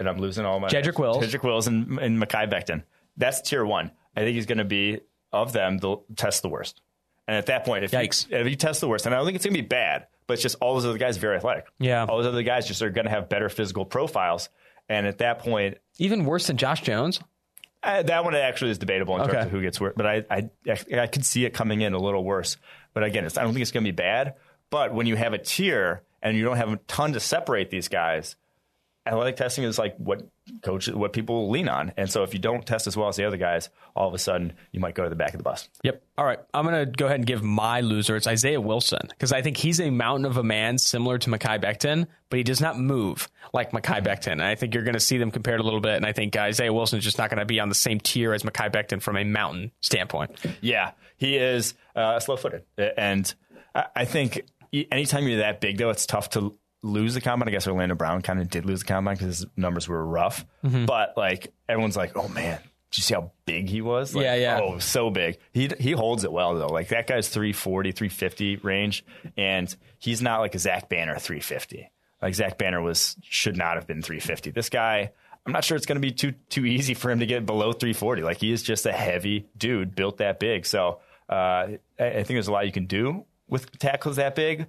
and 0.00 0.08
I'm 0.08 0.18
losing 0.18 0.44
all 0.44 0.58
my 0.58 0.68
Jedrick 0.68 0.98
Wills. 0.98 1.24
Jedrick 1.24 1.44
Wills, 1.44 1.68
and, 1.68 1.98
and 2.00 2.20
Mekhi 2.20 2.50
Becton. 2.50 2.82
That's 3.16 3.40
tier 3.40 3.64
one. 3.64 3.92
I 4.16 4.20
think 4.20 4.34
he's 4.34 4.46
going 4.46 4.58
to 4.58 4.64
be 4.64 5.00
of 5.32 5.52
them. 5.52 5.78
They'll 5.78 6.04
test 6.16 6.42
the 6.42 6.48
worst, 6.48 6.82
and 7.28 7.36
at 7.36 7.46
that 7.46 7.64
point, 7.64 7.84
if 7.84 7.92
Yikes. 7.92 8.28
You, 8.28 8.38
if 8.38 8.48
you 8.48 8.56
test 8.56 8.80
the 8.80 8.88
worst, 8.88 9.06
and 9.06 9.14
I 9.14 9.18
don't 9.18 9.26
think 9.26 9.36
it's 9.36 9.44
going 9.46 9.54
to 9.54 9.62
be 9.62 9.68
bad, 9.68 10.08
but 10.26 10.34
it's 10.34 10.42
just 10.42 10.56
all 10.60 10.74
those 10.74 10.84
other 10.86 10.98
guys 10.98 11.18
very 11.18 11.36
athletic. 11.36 11.66
Yeah. 11.78 12.04
all 12.04 12.18
those 12.18 12.26
other 12.26 12.42
guys 12.42 12.66
just 12.66 12.82
are 12.82 12.90
going 12.90 13.04
to 13.04 13.12
have 13.12 13.28
better 13.28 13.48
physical 13.48 13.84
profiles, 13.84 14.48
and 14.88 15.06
at 15.06 15.18
that 15.18 15.38
point, 15.38 15.78
Even 15.98 16.24
worse 16.24 16.48
than 16.48 16.56
Josh 16.56 16.82
Jones. 16.82 17.20
Uh, 17.82 18.02
that 18.04 18.24
one 18.24 18.34
actually 18.34 18.70
is 18.70 18.78
debatable 18.78 19.16
in 19.16 19.22
Okay. 19.22 19.32
terms 19.32 19.46
of 19.46 19.50
who 19.52 19.62
gets 19.62 19.80
worse, 19.80 19.94
but 19.96 20.06
I, 20.06 20.24
I 20.30 20.48
I 20.96 21.06
could 21.06 21.24
see 21.24 21.44
it 21.44 21.52
coming 21.54 21.80
in 21.80 21.92
a 21.94 21.98
little 21.98 22.22
worse. 22.24 22.56
But 22.94 23.04
again, 23.04 23.24
it's, 23.24 23.36
I 23.38 23.42
don't 23.42 23.52
think 23.52 23.62
it's 23.62 23.72
going 23.72 23.84
to 23.84 23.90
be 23.90 23.96
bad. 23.96 24.34
But 24.70 24.94
when 24.94 25.06
you 25.06 25.16
have 25.16 25.32
a 25.32 25.38
tier 25.38 26.02
and 26.22 26.36
you 26.36 26.44
don't 26.44 26.56
have 26.56 26.72
a 26.72 26.76
ton 26.86 27.12
to 27.14 27.20
separate 27.20 27.70
these 27.70 27.88
guys, 27.88 28.36
athletic 29.06 29.36
testing 29.36 29.64
is 29.64 29.78
like 29.78 29.96
what 29.96 30.22
coaches, 30.62 30.94
what 30.94 31.12
people 31.12 31.50
lean 31.50 31.68
on. 31.68 31.92
And 31.96 32.10
so 32.10 32.22
if 32.22 32.32
you 32.32 32.38
don't 32.38 32.64
test 32.64 32.86
as 32.86 32.96
well 32.96 33.08
as 33.08 33.16
the 33.16 33.24
other 33.24 33.36
guys, 33.36 33.68
all 33.96 34.08
of 34.08 34.14
a 34.14 34.18
sudden 34.18 34.52
you 34.70 34.80
might 34.80 34.94
go 34.94 35.02
to 35.02 35.08
the 35.08 35.16
back 35.16 35.34
of 35.34 35.38
the 35.38 35.42
bus. 35.44 35.68
Yep. 35.82 36.02
All 36.16 36.24
right. 36.24 36.38
I'm 36.54 36.64
going 36.64 36.84
to 36.84 36.90
go 36.90 37.06
ahead 37.06 37.18
and 37.18 37.26
give 37.26 37.42
my 37.42 37.80
loser. 37.80 38.16
It's 38.16 38.26
Isaiah 38.26 38.60
Wilson 38.60 39.00
because 39.08 39.32
I 39.32 39.42
think 39.42 39.56
he's 39.56 39.80
a 39.80 39.90
mountain 39.90 40.24
of 40.24 40.36
a 40.36 40.42
man 40.42 40.78
similar 40.78 41.18
to 41.18 41.30
Mekhi 41.30 41.62
Becton, 41.62 42.06
but 42.30 42.36
he 42.36 42.42
does 42.42 42.60
not 42.60 42.78
move 42.78 43.28
like 43.52 43.72
Mekhi 43.72 44.04
Becton. 44.04 44.32
And 44.32 44.42
I 44.42 44.54
think 44.54 44.74
you're 44.74 44.84
going 44.84 44.94
to 44.94 45.00
see 45.00 45.18
them 45.18 45.30
compared 45.30 45.60
a 45.60 45.64
little 45.64 45.80
bit. 45.80 45.94
And 45.94 46.06
I 46.06 46.12
think 46.12 46.36
uh, 46.36 46.42
Isaiah 46.42 46.72
Wilson 46.72 46.98
is 46.98 47.04
just 47.04 47.18
not 47.18 47.28
going 47.28 47.40
to 47.40 47.44
be 47.44 47.60
on 47.60 47.68
the 47.68 47.74
same 47.74 47.98
tier 47.98 48.32
as 48.32 48.44
Mekhi 48.44 48.72
Becton 48.72 49.02
from 49.02 49.16
a 49.16 49.24
mountain 49.24 49.72
standpoint. 49.80 50.36
Yeah, 50.60 50.92
he 51.16 51.36
is 51.36 51.74
uh, 51.96 52.20
slow 52.20 52.36
footed. 52.36 52.64
And 52.78 53.32
I 53.74 53.86
I 53.96 54.04
think 54.04 54.42
anytime 54.90 55.28
you're 55.28 55.38
that 55.38 55.60
big, 55.60 55.78
though, 55.78 55.90
it's 55.90 56.06
tough 56.06 56.30
to 56.30 56.56
lose 56.82 57.14
the 57.14 57.20
combine. 57.20 57.48
I 57.48 57.52
guess 57.52 57.66
Orlando 57.66 57.94
Brown 57.94 58.22
kind 58.22 58.40
of 58.40 58.50
did 58.50 58.64
lose 58.64 58.80
the 58.80 58.86
combine 58.86 59.14
because 59.14 59.38
his 59.38 59.46
numbers 59.56 59.88
were 59.88 60.04
rough. 60.04 60.44
Mm-hmm. 60.64 60.86
But 60.86 61.16
like 61.16 61.52
everyone's 61.68 61.96
like, 61.96 62.16
oh 62.16 62.28
man, 62.28 62.58
did 62.90 62.98
you 62.98 63.02
see 63.02 63.14
how 63.14 63.32
big 63.46 63.68
he 63.68 63.80
was? 63.80 64.14
Like, 64.14 64.24
Yeah, 64.24 64.34
yeah. 64.34 64.60
Oh, 64.60 64.78
so 64.78 65.10
big. 65.10 65.38
He 65.52 65.70
he 65.78 65.92
holds 65.92 66.24
it 66.24 66.32
well 66.32 66.54
though. 66.54 66.66
Like 66.66 66.88
that 66.88 67.06
guy's 67.06 67.28
340, 67.28 67.92
350 67.92 68.56
range, 68.56 69.04
and 69.36 69.74
he's 69.98 70.20
not 70.20 70.40
like 70.40 70.54
a 70.54 70.58
Zach 70.58 70.88
Banner 70.88 71.18
350. 71.18 71.90
Like 72.20 72.34
Zach 72.34 72.58
Banner 72.58 72.82
was 72.82 73.16
should 73.22 73.56
not 73.56 73.76
have 73.76 73.86
been 73.86 74.02
350. 74.02 74.50
This 74.50 74.68
guy. 74.68 75.12
I'm 75.44 75.52
not 75.52 75.64
sure 75.64 75.76
it's 75.76 75.86
going 75.86 76.00
to 76.00 76.06
be 76.06 76.12
too 76.12 76.34
too 76.50 76.64
easy 76.64 76.94
for 76.94 77.10
him 77.10 77.18
to 77.18 77.26
get 77.26 77.44
below 77.44 77.72
340. 77.72 78.22
Like 78.22 78.36
he 78.38 78.52
is 78.52 78.62
just 78.62 78.86
a 78.86 78.92
heavy 78.92 79.48
dude, 79.58 79.96
built 79.96 80.18
that 80.18 80.38
big. 80.38 80.64
So 80.66 81.00
uh, 81.28 81.32
I, 81.32 81.78
I 81.98 82.12
think 82.12 82.28
there's 82.28 82.46
a 82.46 82.52
lot 82.52 82.64
you 82.64 82.70
can 82.70 82.86
do 82.86 83.24
with 83.48 83.76
tackles 83.80 84.16
that 84.16 84.36
big. 84.36 84.66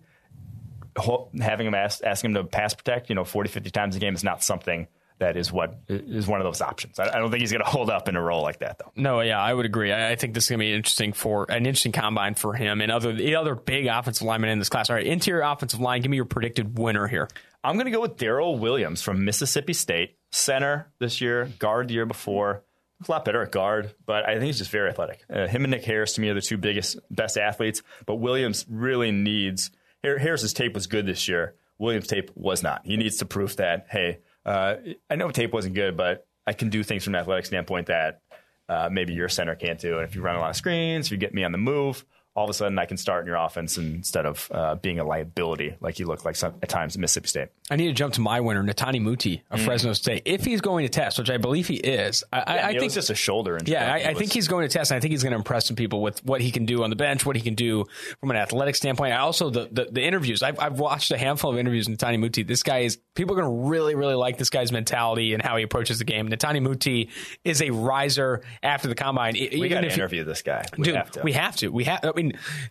Having 1.39 1.67
him 1.67 1.73
ask, 1.75 2.03
ask 2.03 2.23
him 2.23 2.33
to 2.35 2.43
pass 2.43 2.73
protect, 2.73 3.09
you 3.09 3.15
know, 3.15 3.23
40, 3.23 3.49
50 3.49 3.71
times 3.71 3.95
a 3.95 3.99
game 3.99 4.13
is 4.13 4.23
not 4.23 4.43
something 4.43 4.87
that 5.19 5.37
is 5.37 5.51
what 5.51 5.79
is 5.87 6.27
one 6.27 6.39
of 6.39 6.45
those 6.45 6.61
options. 6.61 6.99
I, 6.99 7.07
I 7.07 7.19
don't 7.19 7.31
think 7.31 7.41
he's 7.41 7.51
going 7.51 7.63
to 7.63 7.69
hold 7.69 7.89
up 7.89 8.09
in 8.09 8.15
a 8.15 8.21
role 8.21 8.41
like 8.41 8.59
that, 8.59 8.79
though. 8.79 8.91
No, 8.95 9.21
yeah, 9.21 9.41
I 9.41 9.53
would 9.53 9.65
agree. 9.65 9.91
I, 9.91 10.11
I 10.11 10.15
think 10.15 10.33
this 10.33 10.45
is 10.45 10.49
going 10.49 10.59
to 10.59 10.65
be 10.65 10.73
interesting 10.73 11.13
for 11.13 11.45
an 11.49 11.65
interesting 11.65 11.91
combine 11.91 12.35
for 12.35 12.53
him 12.53 12.81
and 12.81 12.91
other 12.91 13.13
the 13.13 13.35
other 13.35 13.55
big 13.55 13.87
offensive 13.87 14.25
linemen 14.25 14.49
in 14.49 14.59
this 14.59 14.69
class. 14.69 14.89
All 14.89 14.95
right, 14.95 15.05
interior 15.05 15.43
offensive 15.43 15.79
line. 15.79 16.01
Give 16.01 16.11
me 16.11 16.17
your 16.17 16.25
predicted 16.25 16.77
winner 16.77 17.07
here. 17.07 17.27
I'm 17.63 17.75
going 17.75 17.85
to 17.85 17.91
go 17.91 18.01
with 18.01 18.17
Darryl 18.17 18.59
Williams 18.59 19.01
from 19.01 19.23
Mississippi 19.23 19.73
State, 19.73 20.17
center 20.31 20.91
this 20.99 21.21
year, 21.21 21.49
guard 21.59 21.87
the 21.87 21.93
year 21.93 22.05
before. 22.05 22.63
He's 22.99 23.07
a 23.07 23.11
lot 23.11 23.25
better 23.25 23.41
at 23.41 23.51
guard, 23.51 23.93
but 24.05 24.27
I 24.27 24.33
think 24.33 24.45
he's 24.45 24.57
just 24.57 24.71
very 24.71 24.89
athletic. 24.89 25.23
Uh, 25.29 25.47
him 25.47 25.63
and 25.63 25.71
Nick 25.71 25.83
Harris 25.83 26.13
to 26.13 26.21
me 26.21 26.29
are 26.29 26.33
the 26.33 26.41
two 26.41 26.57
biggest, 26.57 26.99
best 27.09 27.37
athletes. 27.37 27.81
But 28.05 28.15
Williams 28.15 28.65
really 28.69 29.11
needs. 29.11 29.71
Har- 30.03 30.17
Harris's 30.17 30.53
tape 30.53 30.73
was 30.73 30.87
good 30.87 31.05
this 31.05 31.27
year. 31.27 31.55
Williams' 31.79 32.07
tape 32.07 32.31
was 32.35 32.63
not. 32.63 32.81
He 32.85 32.97
needs 32.97 33.17
to 33.17 33.25
prove 33.25 33.55
that. 33.57 33.87
Hey, 33.89 34.19
uh, 34.45 34.75
I 35.09 35.15
know 35.15 35.31
tape 35.31 35.53
wasn't 35.53 35.75
good, 35.75 35.97
but 35.97 36.27
I 36.45 36.53
can 36.53 36.69
do 36.69 36.83
things 36.83 37.03
from 37.03 37.15
an 37.15 37.21
athletic 37.21 37.45
standpoint 37.45 37.87
that 37.87 38.21
uh, 38.69 38.89
maybe 38.91 39.13
your 39.13 39.29
center 39.29 39.55
can't 39.55 39.79
do. 39.79 39.99
And 39.99 40.07
if 40.07 40.15
you 40.15 40.21
run 40.21 40.35
a 40.35 40.39
lot 40.39 40.51
of 40.51 40.55
screens, 40.55 41.07
if 41.07 41.11
you 41.11 41.17
get 41.17 41.33
me 41.33 41.43
on 41.43 41.51
the 41.51 41.57
move, 41.57 42.05
all 42.35 42.45
of 42.45 42.49
a 42.49 42.53
sudden 42.53 42.79
I 42.79 42.85
can 42.85 42.97
start 42.97 43.21
in 43.21 43.27
your 43.27 43.35
offense 43.35 43.77
instead 43.77 44.25
of 44.25 44.49
uh, 44.51 44.75
being 44.75 44.99
a 44.99 45.03
liability 45.03 45.75
like 45.81 45.99
you 45.99 46.07
look 46.07 46.25
like 46.25 46.35
some, 46.35 46.55
at 46.63 46.69
times 46.69 46.95
at 46.95 46.99
Mississippi 47.01 47.27
State. 47.27 47.47
I 47.69 47.75
need 47.75 47.87
to 47.87 47.93
jump 47.93 48.15
to 48.15 48.21
my 48.21 48.41
winner, 48.41 48.63
Netane 48.63 49.01
Muti 49.01 49.43
of 49.51 49.61
Fresno 49.61 49.93
State. 49.93 50.23
If 50.25 50.43
he's 50.43 50.59
going 50.59 50.85
to 50.85 50.89
test, 50.89 51.19
which 51.19 51.29
I 51.29 51.37
believe 51.37 51.67
he 51.67 51.75
is, 51.75 52.23
I, 52.33 52.39
I, 52.39 52.57
I 52.67 52.71
think 52.71 52.83
was 52.85 52.93
just 52.95 53.09
a 53.09 53.15
shoulder 53.15 53.55
injury. 53.57 53.73
Yeah, 53.73 53.93
I, 53.93 53.99
I 53.99 54.09
was- 54.09 54.17
think 54.19 54.33
he's 54.33 54.47
going 54.47 54.67
to 54.67 54.73
test, 54.73 54.91
and 54.91 54.97
I 54.97 54.99
think 54.99 55.11
he's 55.11 55.23
going 55.23 55.31
to 55.31 55.37
impress 55.37 55.67
some 55.67 55.75
people 55.75 56.01
with 56.01 56.23
what 56.25 56.41
he 56.41 56.51
can 56.51 56.65
do 56.65 56.83
on 56.83 56.89
the 56.89 56.95
bench, 56.95 57.25
what 57.25 57.35
he 57.35 57.41
can 57.41 57.55
do 57.55 57.85
from 58.19 58.31
an 58.31 58.37
athletic 58.37 58.75
standpoint. 58.75 59.13
I 59.13 59.17
also 59.17 59.49
the 59.49 59.69
the, 59.71 59.85
the 59.91 60.01
interviews. 60.03 60.41
I've, 60.43 60.59
I've 60.59 60.79
watched 60.79 61.11
a 61.11 61.17
handful 61.17 61.51
of 61.51 61.57
interviews 61.59 61.87
with 61.87 61.99
Netane 61.99 62.19
Muti. 62.19 62.43
This 62.43 62.63
guy 62.63 62.79
is 62.79 62.97
people 63.15 63.37
are 63.37 63.41
going 63.41 63.63
to 63.63 63.69
really 63.69 63.95
really 63.95 64.15
like 64.15 64.37
this 64.37 64.49
guy's 64.49 64.71
mentality 64.71 65.33
and 65.33 65.41
how 65.43 65.55
he 65.57 65.63
approaches 65.63 65.99
the 65.99 66.05
game. 66.05 66.29
Netane 66.29 66.61
Muti 66.61 67.09
is 67.43 67.61
a 67.61 67.69
riser 67.69 68.41
after 68.63 68.87
the 68.87 68.95
combine. 68.95 69.33
We 69.35 69.69
got 69.69 69.81
to 69.81 69.87
if 69.87 69.95
you- 69.97 70.01
interview 70.03 70.23
this 70.23 70.41
guy. 70.41 70.65
We 70.77 70.83
Dude, 70.85 70.95
have 70.95 71.11
to. 71.11 71.21
we 71.21 71.33
have 71.33 71.55
to. 71.57 71.69
We 71.69 71.83
have. 71.85 71.99
I 72.03 72.11
mean, 72.15 72.22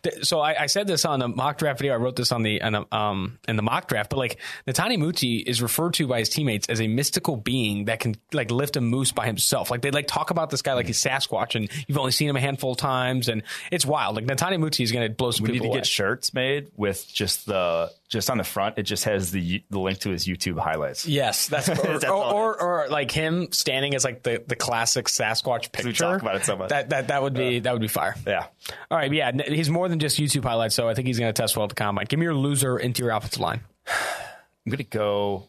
th- 0.03 0.25
so 0.25 0.41
I, 0.41 0.63
I 0.63 0.67
said 0.67 0.87
this 0.87 1.05
on 1.05 1.19
the 1.21 1.29
mock 1.29 1.59
draft 1.59 1.79
video. 1.79 1.95
I 1.95 1.97
wrote 1.97 2.17
this 2.17 2.33
on 2.33 2.43
the 2.43 2.63
on 2.63 2.73
the, 2.73 2.97
um 2.97 3.39
in 3.47 3.57
the 3.57 3.63
mock 3.63 3.89
draft. 3.89 4.11
But 4.11 4.19
like 4.19 4.39
Netane 4.67 4.99
Muti 4.99 5.39
is 5.39 5.61
referred 5.63 5.95
to 5.95 6.07
by 6.07 6.21
his 6.21 6.29
teammates 6.29 6.69
as 6.69 6.81
a 6.81 6.89
mystical 6.89 7.37
being 7.37 7.87
that 7.87 8.01
can 8.01 8.15
like 8.33 8.51
lift 8.51 8.77
a 8.77 8.81
moose 8.81 9.13
by 9.13 9.27
himself. 9.27 9.71
Like 9.71 9.83
they 9.83 9.91
like 9.91 10.07
talk 10.07 10.31
about 10.31 10.51
this 10.51 10.63
guy 10.63 10.73
like 10.75 10.87
he's 10.87 11.03
Sasquatch, 11.03 11.55
and 11.55 11.69
you've 11.87 11.99
only 11.99 12.13
seen 12.13 12.29
him 12.29 12.37
a 12.37 12.41
handful 12.41 12.73
of 12.73 12.79
times, 12.79 13.29
and 13.29 13.43
it's 13.71 13.85
wild. 13.85 14.17
Like 14.17 14.27
Netane 14.27 14.59
Muti 14.59 14.83
is 14.83 14.93
going 14.93 15.07
to 15.07 15.15
blow 15.15 15.31
some 15.31 15.47
we 15.47 15.53
need 15.53 15.63
to 15.63 15.69
away. 15.69 15.79
get 15.79 15.87
shirts 15.87 16.33
made 16.35 16.71
with 16.77 17.13
just 17.13 17.47
the 17.47 17.91
just 18.09 18.31
on 18.31 18.39
the 18.39 18.45
front. 18.45 18.79
It 18.79 18.83
just 18.83 19.05
has 19.05 19.31
the 19.31 19.63
the 19.71 19.81
link 19.81 19.99
to 20.01 20.11
his 20.11 20.27
YouTube 20.27 20.59
highlights. 20.59 21.07
Yes, 21.07 21.49
that's, 21.49 21.69
or, 21.71 21.75
That's 21.75 22.05
or, 22.05 22.13
or, 22.13 22.61
or 22.61 22.89
like 22.89 23.11
him 23.11 23.51
standing 23.53 23.95
as 23.95 24.05
like 24.05 24.23
the, 24.23 24.43
the 24.47 24.57
classic 24.57 25.07
Sasquatch 25.07 25.73
picture. 25.73 25.93
talk 25.93 26.21
about 26.23 26.37
it 26.37 26.45
so 26.45 26.57
much. 26.57 26.69
That 26.69 26.91
that 26.91 27.09
that 27.09 27.23
would 27.23 27.35
be 27.35 27.61
that 27.61 27.73
would 27.73 27.81
be 27.81 27.89
fire. 27.89 28.15
Yeah. 28.27 28.47
All 28.91 28.99
right, 28.99 29.13
yeah. 29.13 29.31
He's 29.47 29.71
more 29.71 29.89
than 29.89 29.99
just 29.99 30.19
YouTube 30.19 30.45
highlights, 30.45 30.75
so 30.75 30.89
I 30.89 30.95
think 30.95 31.07
he's 31.07 31.19
going 31.19 31.33
to 31.33 31.41
test 31.41 31.57
well 31.57 31.65
at 31.65 31.69
the 31.69 31.75
combine. 31.75 32.07
Give 32.09 32.19
me 32.19 32.25
your 32.25 32.35
loser 32.35 32.79
interior 32.79 33.13
offensive 33.13 33.41
line. 33.41 33.61
I'm 33.87 34.71
going 34.71 34.79
to 34.79 34.85
go. 34.85 35.49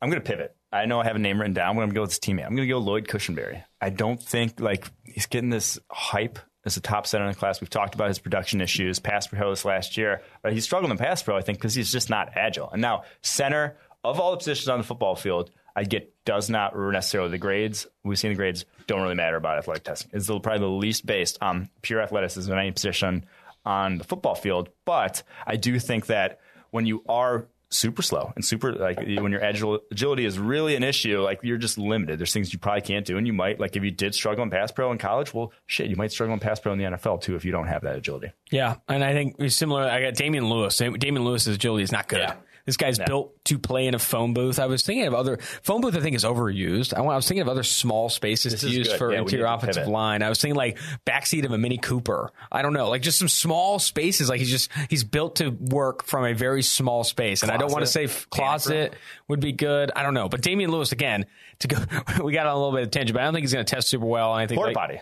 I'm 0.00 0.10
going 0.10 0.22
to 0.22 0.28
pivot. 0.28 0.54
I 0.72 0.86
know 0.86 1.00
I 1.00 1.04
have 1.04 1.16
a 1.16 1.20
name 1.20 1.40
written 1.40 1.54
down. 1.54 1.70
I'm 1.70 1.76
going 1.76 1.88
to 1.88 1.94
go 1.94 2.02
with 2.02 2.10
his 2.10 2.18
teammate. 2.18 2.46
I'm 2.46 2.56
going 2.56 2.66
to 2.68 2.72
go 2.72 2.78
Lloyd 2.78 3.06
Cushenberry. 3.06 3.62
I 3.80 3.90
don't 3.90 4.20
think 4.20 4.60
like 4.60 4.90
he's 5.04 5.26
getting 5.26 5.50
this 5.50 5.78
hype 5.90 6.38
as 6.64 6.76
a 6.76 6.80
top 6.80 7.06
center 7.06 7.24
in 7.24 7.30
the 7.30 7.36
class. 7.36 7.60
We've 7.60 7.70
talked 7.70 7.94
about 7.94 8.08
his 8.08 8.18
production 8.18 8.60
issues, 8.60 8.98
pass 8.98 9.26
pro 9.26 9.50
this 9.50 9.64
last 9.64 9.96
year. 9.96 10.22
But 10.42 10.52
he 10.52 10.60
struggled 10.60 10.90
in 10.90 10.98
pass 10.98 11.22
pro, 11.22 11.36
I 11.36 11.42
think, 11.42 11.58
because 11.58 11.74
he's 11.74 11.92
just 11.92 12.10
not 12.10 12.36
agile. 12.36 12.70
And 12.70 12.82
now 12.82 13.04
center 13.22 13.76
of 14.02 14.20
all 14.20 14.32
the 14.32 14.36
positions 14.36 14.68
on 14.68 14.78
the 14.78 14.84
football 14.84 15.14
field, 15.14 15.50
I 15.76 15.84
get 15.84 16.12
does 16.24 16.48
not 16.48 16.76
necessarily 16.76 17.30
the 17.30 17.38
grades. 17.38 17.86
We've 18.02 18.18
seen 18.18 18.30
the 18.30 18.36
grades 18.36 18.64
don't 18.86 19.02
really 19.02 19.14
matter 19.14 19.36
about 19.36 19.58
athletic 19.58 19.84
testing. 19.84 20.10
It's 20.12 20.26
probably 20.26 20.58
the 20.58 20.66
least 20.66 21.04
based 21.04 21.38
on 21.40 21.68
pure 21.82 22.00
athleticism 22.00 22.52
in 22.52 22.58
any 22.58 22.72
position 22.72 23.26
on 23.64 23.98
the 23.98 24.04
football 24.04 24.34
field. 24.34 24.68
But 24.84 25.22
I 25.46 25.56
do 25.56 25.78
think 25.78 26.06
that 26.06 26.40
when 26.70 26.86
you 26.86 27.02
are 27.08 27.46
super 27.70 28.02
slow 28.02 28.32
and 28.36 28.44
super 28.44 28.72
like 28.72 28.98
when 28.98 29.32
your 29.32 29.40
agil- 29.40 29.80
agility 29.90 30.24
is 30.24 30.38
really 30.38 30.76
an 30.76 30.84
issue 30.84 31.20
like 31.20 31.40
you're 31.42 31.58
just 31.58 31.76
limited 31.76 32.20
there's 32.20 32.32
things 32.32 32.52
you 32.52 32.58
probably 32.58 32.80
can't 32.80 33.04
do 33.04 33.18
and 33.18 33.26
you 33.26 33.32
might 33.32 33.58
like 33.58 33.74
if 33.74 33.82
you 33.82 33.90
did 33.90 34.14
struggle 34.14 34.44
in 34.44 34.50
pass 34.50 34.70
pro 34.70 34.92
in 34.92 34.98
college 34.98 35.34
well 35.34 35.50
shit 35.66 35.88
you 35.88 35.96
might 35.96 36.12
struggle 36.12 36.34
in 36.34 36.38
pass 36.38 36.60
pro 36.60 36.72
in 36.72 36.78
the 36.78 36.84
NFL 36.84 37.20
too 37.20 37.34
if 37.34 37.44
you 37.44 37.50
don't 37.50 37.66
have 37.66 37.82
that 37.82 37.96
agility 37.96 38.30
yeah 38.50 38.76
and 38.88 39.02
I 39.02 39.12
think 39.12 39.50
similar 39.50 39.82
I 39.82 40.02
got 40.02 40.14
Damien 40.14 40.48
Lewis 40.48 40.76
Damien 40.76 41.24
Lewis's 41.24 41.56
agility 41.56 41.82
is 41.82 41.90
not 41.90 42.06
good 42.06 42.20
yeah. 42.20 42.34
This 42.64 42.76
guy's 42.76 42.98
yeah. 42.98 43.04
built 43.04 43.44
to 43.44 43.58
play 43.58 43.86
in 43.86 43.94
a 43.94 43.98
phone 43.98 44.32
booth. 44.32 44.58
I 44.58 44.66
was 44.66 44.82
thinking 44.82 45.06
of 45.06 45.14
other 45.14 45.38
phone 45.62 45.82
booth. 45.82 45.96
I 45.96 46.00
think 46.00 46.16
is 46.16 46.24
overused. 46.24 46.94
I, 46.94 47.00
was 47.02 47.28
thinking 47.28 47.42
of 47.42 47.48
other 47.48 47.62
small 47.62 48.08
spaces 48.08 48.52
this 48.52 48.60
to 48.62 48.68
use 48.68 48.88
good. 48.88 48.98
for 48.98 49.12
yeah, 49.12 49.20
interior 49.20 49.46
offensive 49.46 49.86
line. 49.86 50.22
I 50.22 50.28
was 50.28 50.40
thinking 50.40 50.56
like 50.56 50.78
backseat 51.06 51.44
of 51.44 51.52
a 51.52 51.58
Mini 51.58 51.76
Cooper. 51.76 52.32
I 52.50 52.62
don't 52.62 52.72
know, 52.72 52.88
like 52.88 53.02
just 53.02 53.18
some 53.18 53.28
small 53.28 53.78
spaces. 53.78 54.28
Like 54.28 54.38
he's 54.38 54.50
just 54.50 54.70
he's 54.88 55.04
built 55.04 55.36
to 55.36 55.50
work 55.50 56.04
from 56.04 56.24
a 56.24 56.32
very 56.32 56.62
small 56.62 57.04
space. 57.04 57.42
And 57.42 57.52
I 57.52 57.56
don't 57.58 57.70
want 57.70 57.82
to 57.82 57.90
say 57.90 58.08
closet 58.30 58.94
would 59.28 59.40
be 59.40 59.52
good. 59.52 59.90
I 59.94 60.02
don't 60.02 60.14
know, 60.14 60.28
but 60.28 60.40
Damien 60.40 60.70
Lewis 60.70 60.92
again 60.92 61.26
to 61.60 61.68
go. 61.68 61.76
we 62.22 62.32
got 62.32 62.46
on 62.46 62.52
a 62.52 62.56
little 62.56 62.72
bit 62.72 62.84
of 62.84 62.90
tangent, 62.90 63.14
but 63.14 63.22
I 63.22 63.24
don't 63.24 63.34
think 63.34 63.44
he's 63.44 63.52
going 63.52 63.64
to 63.64 63.74
test 63.74 63.88
super 63.88 64.06
well. 64.06 64.32
And 64.32 64.42
I 64.42 64.46
think 64.46 64.56
porta 64.56 64.70
like, 64.70 64.76
potty. 64.76 65.00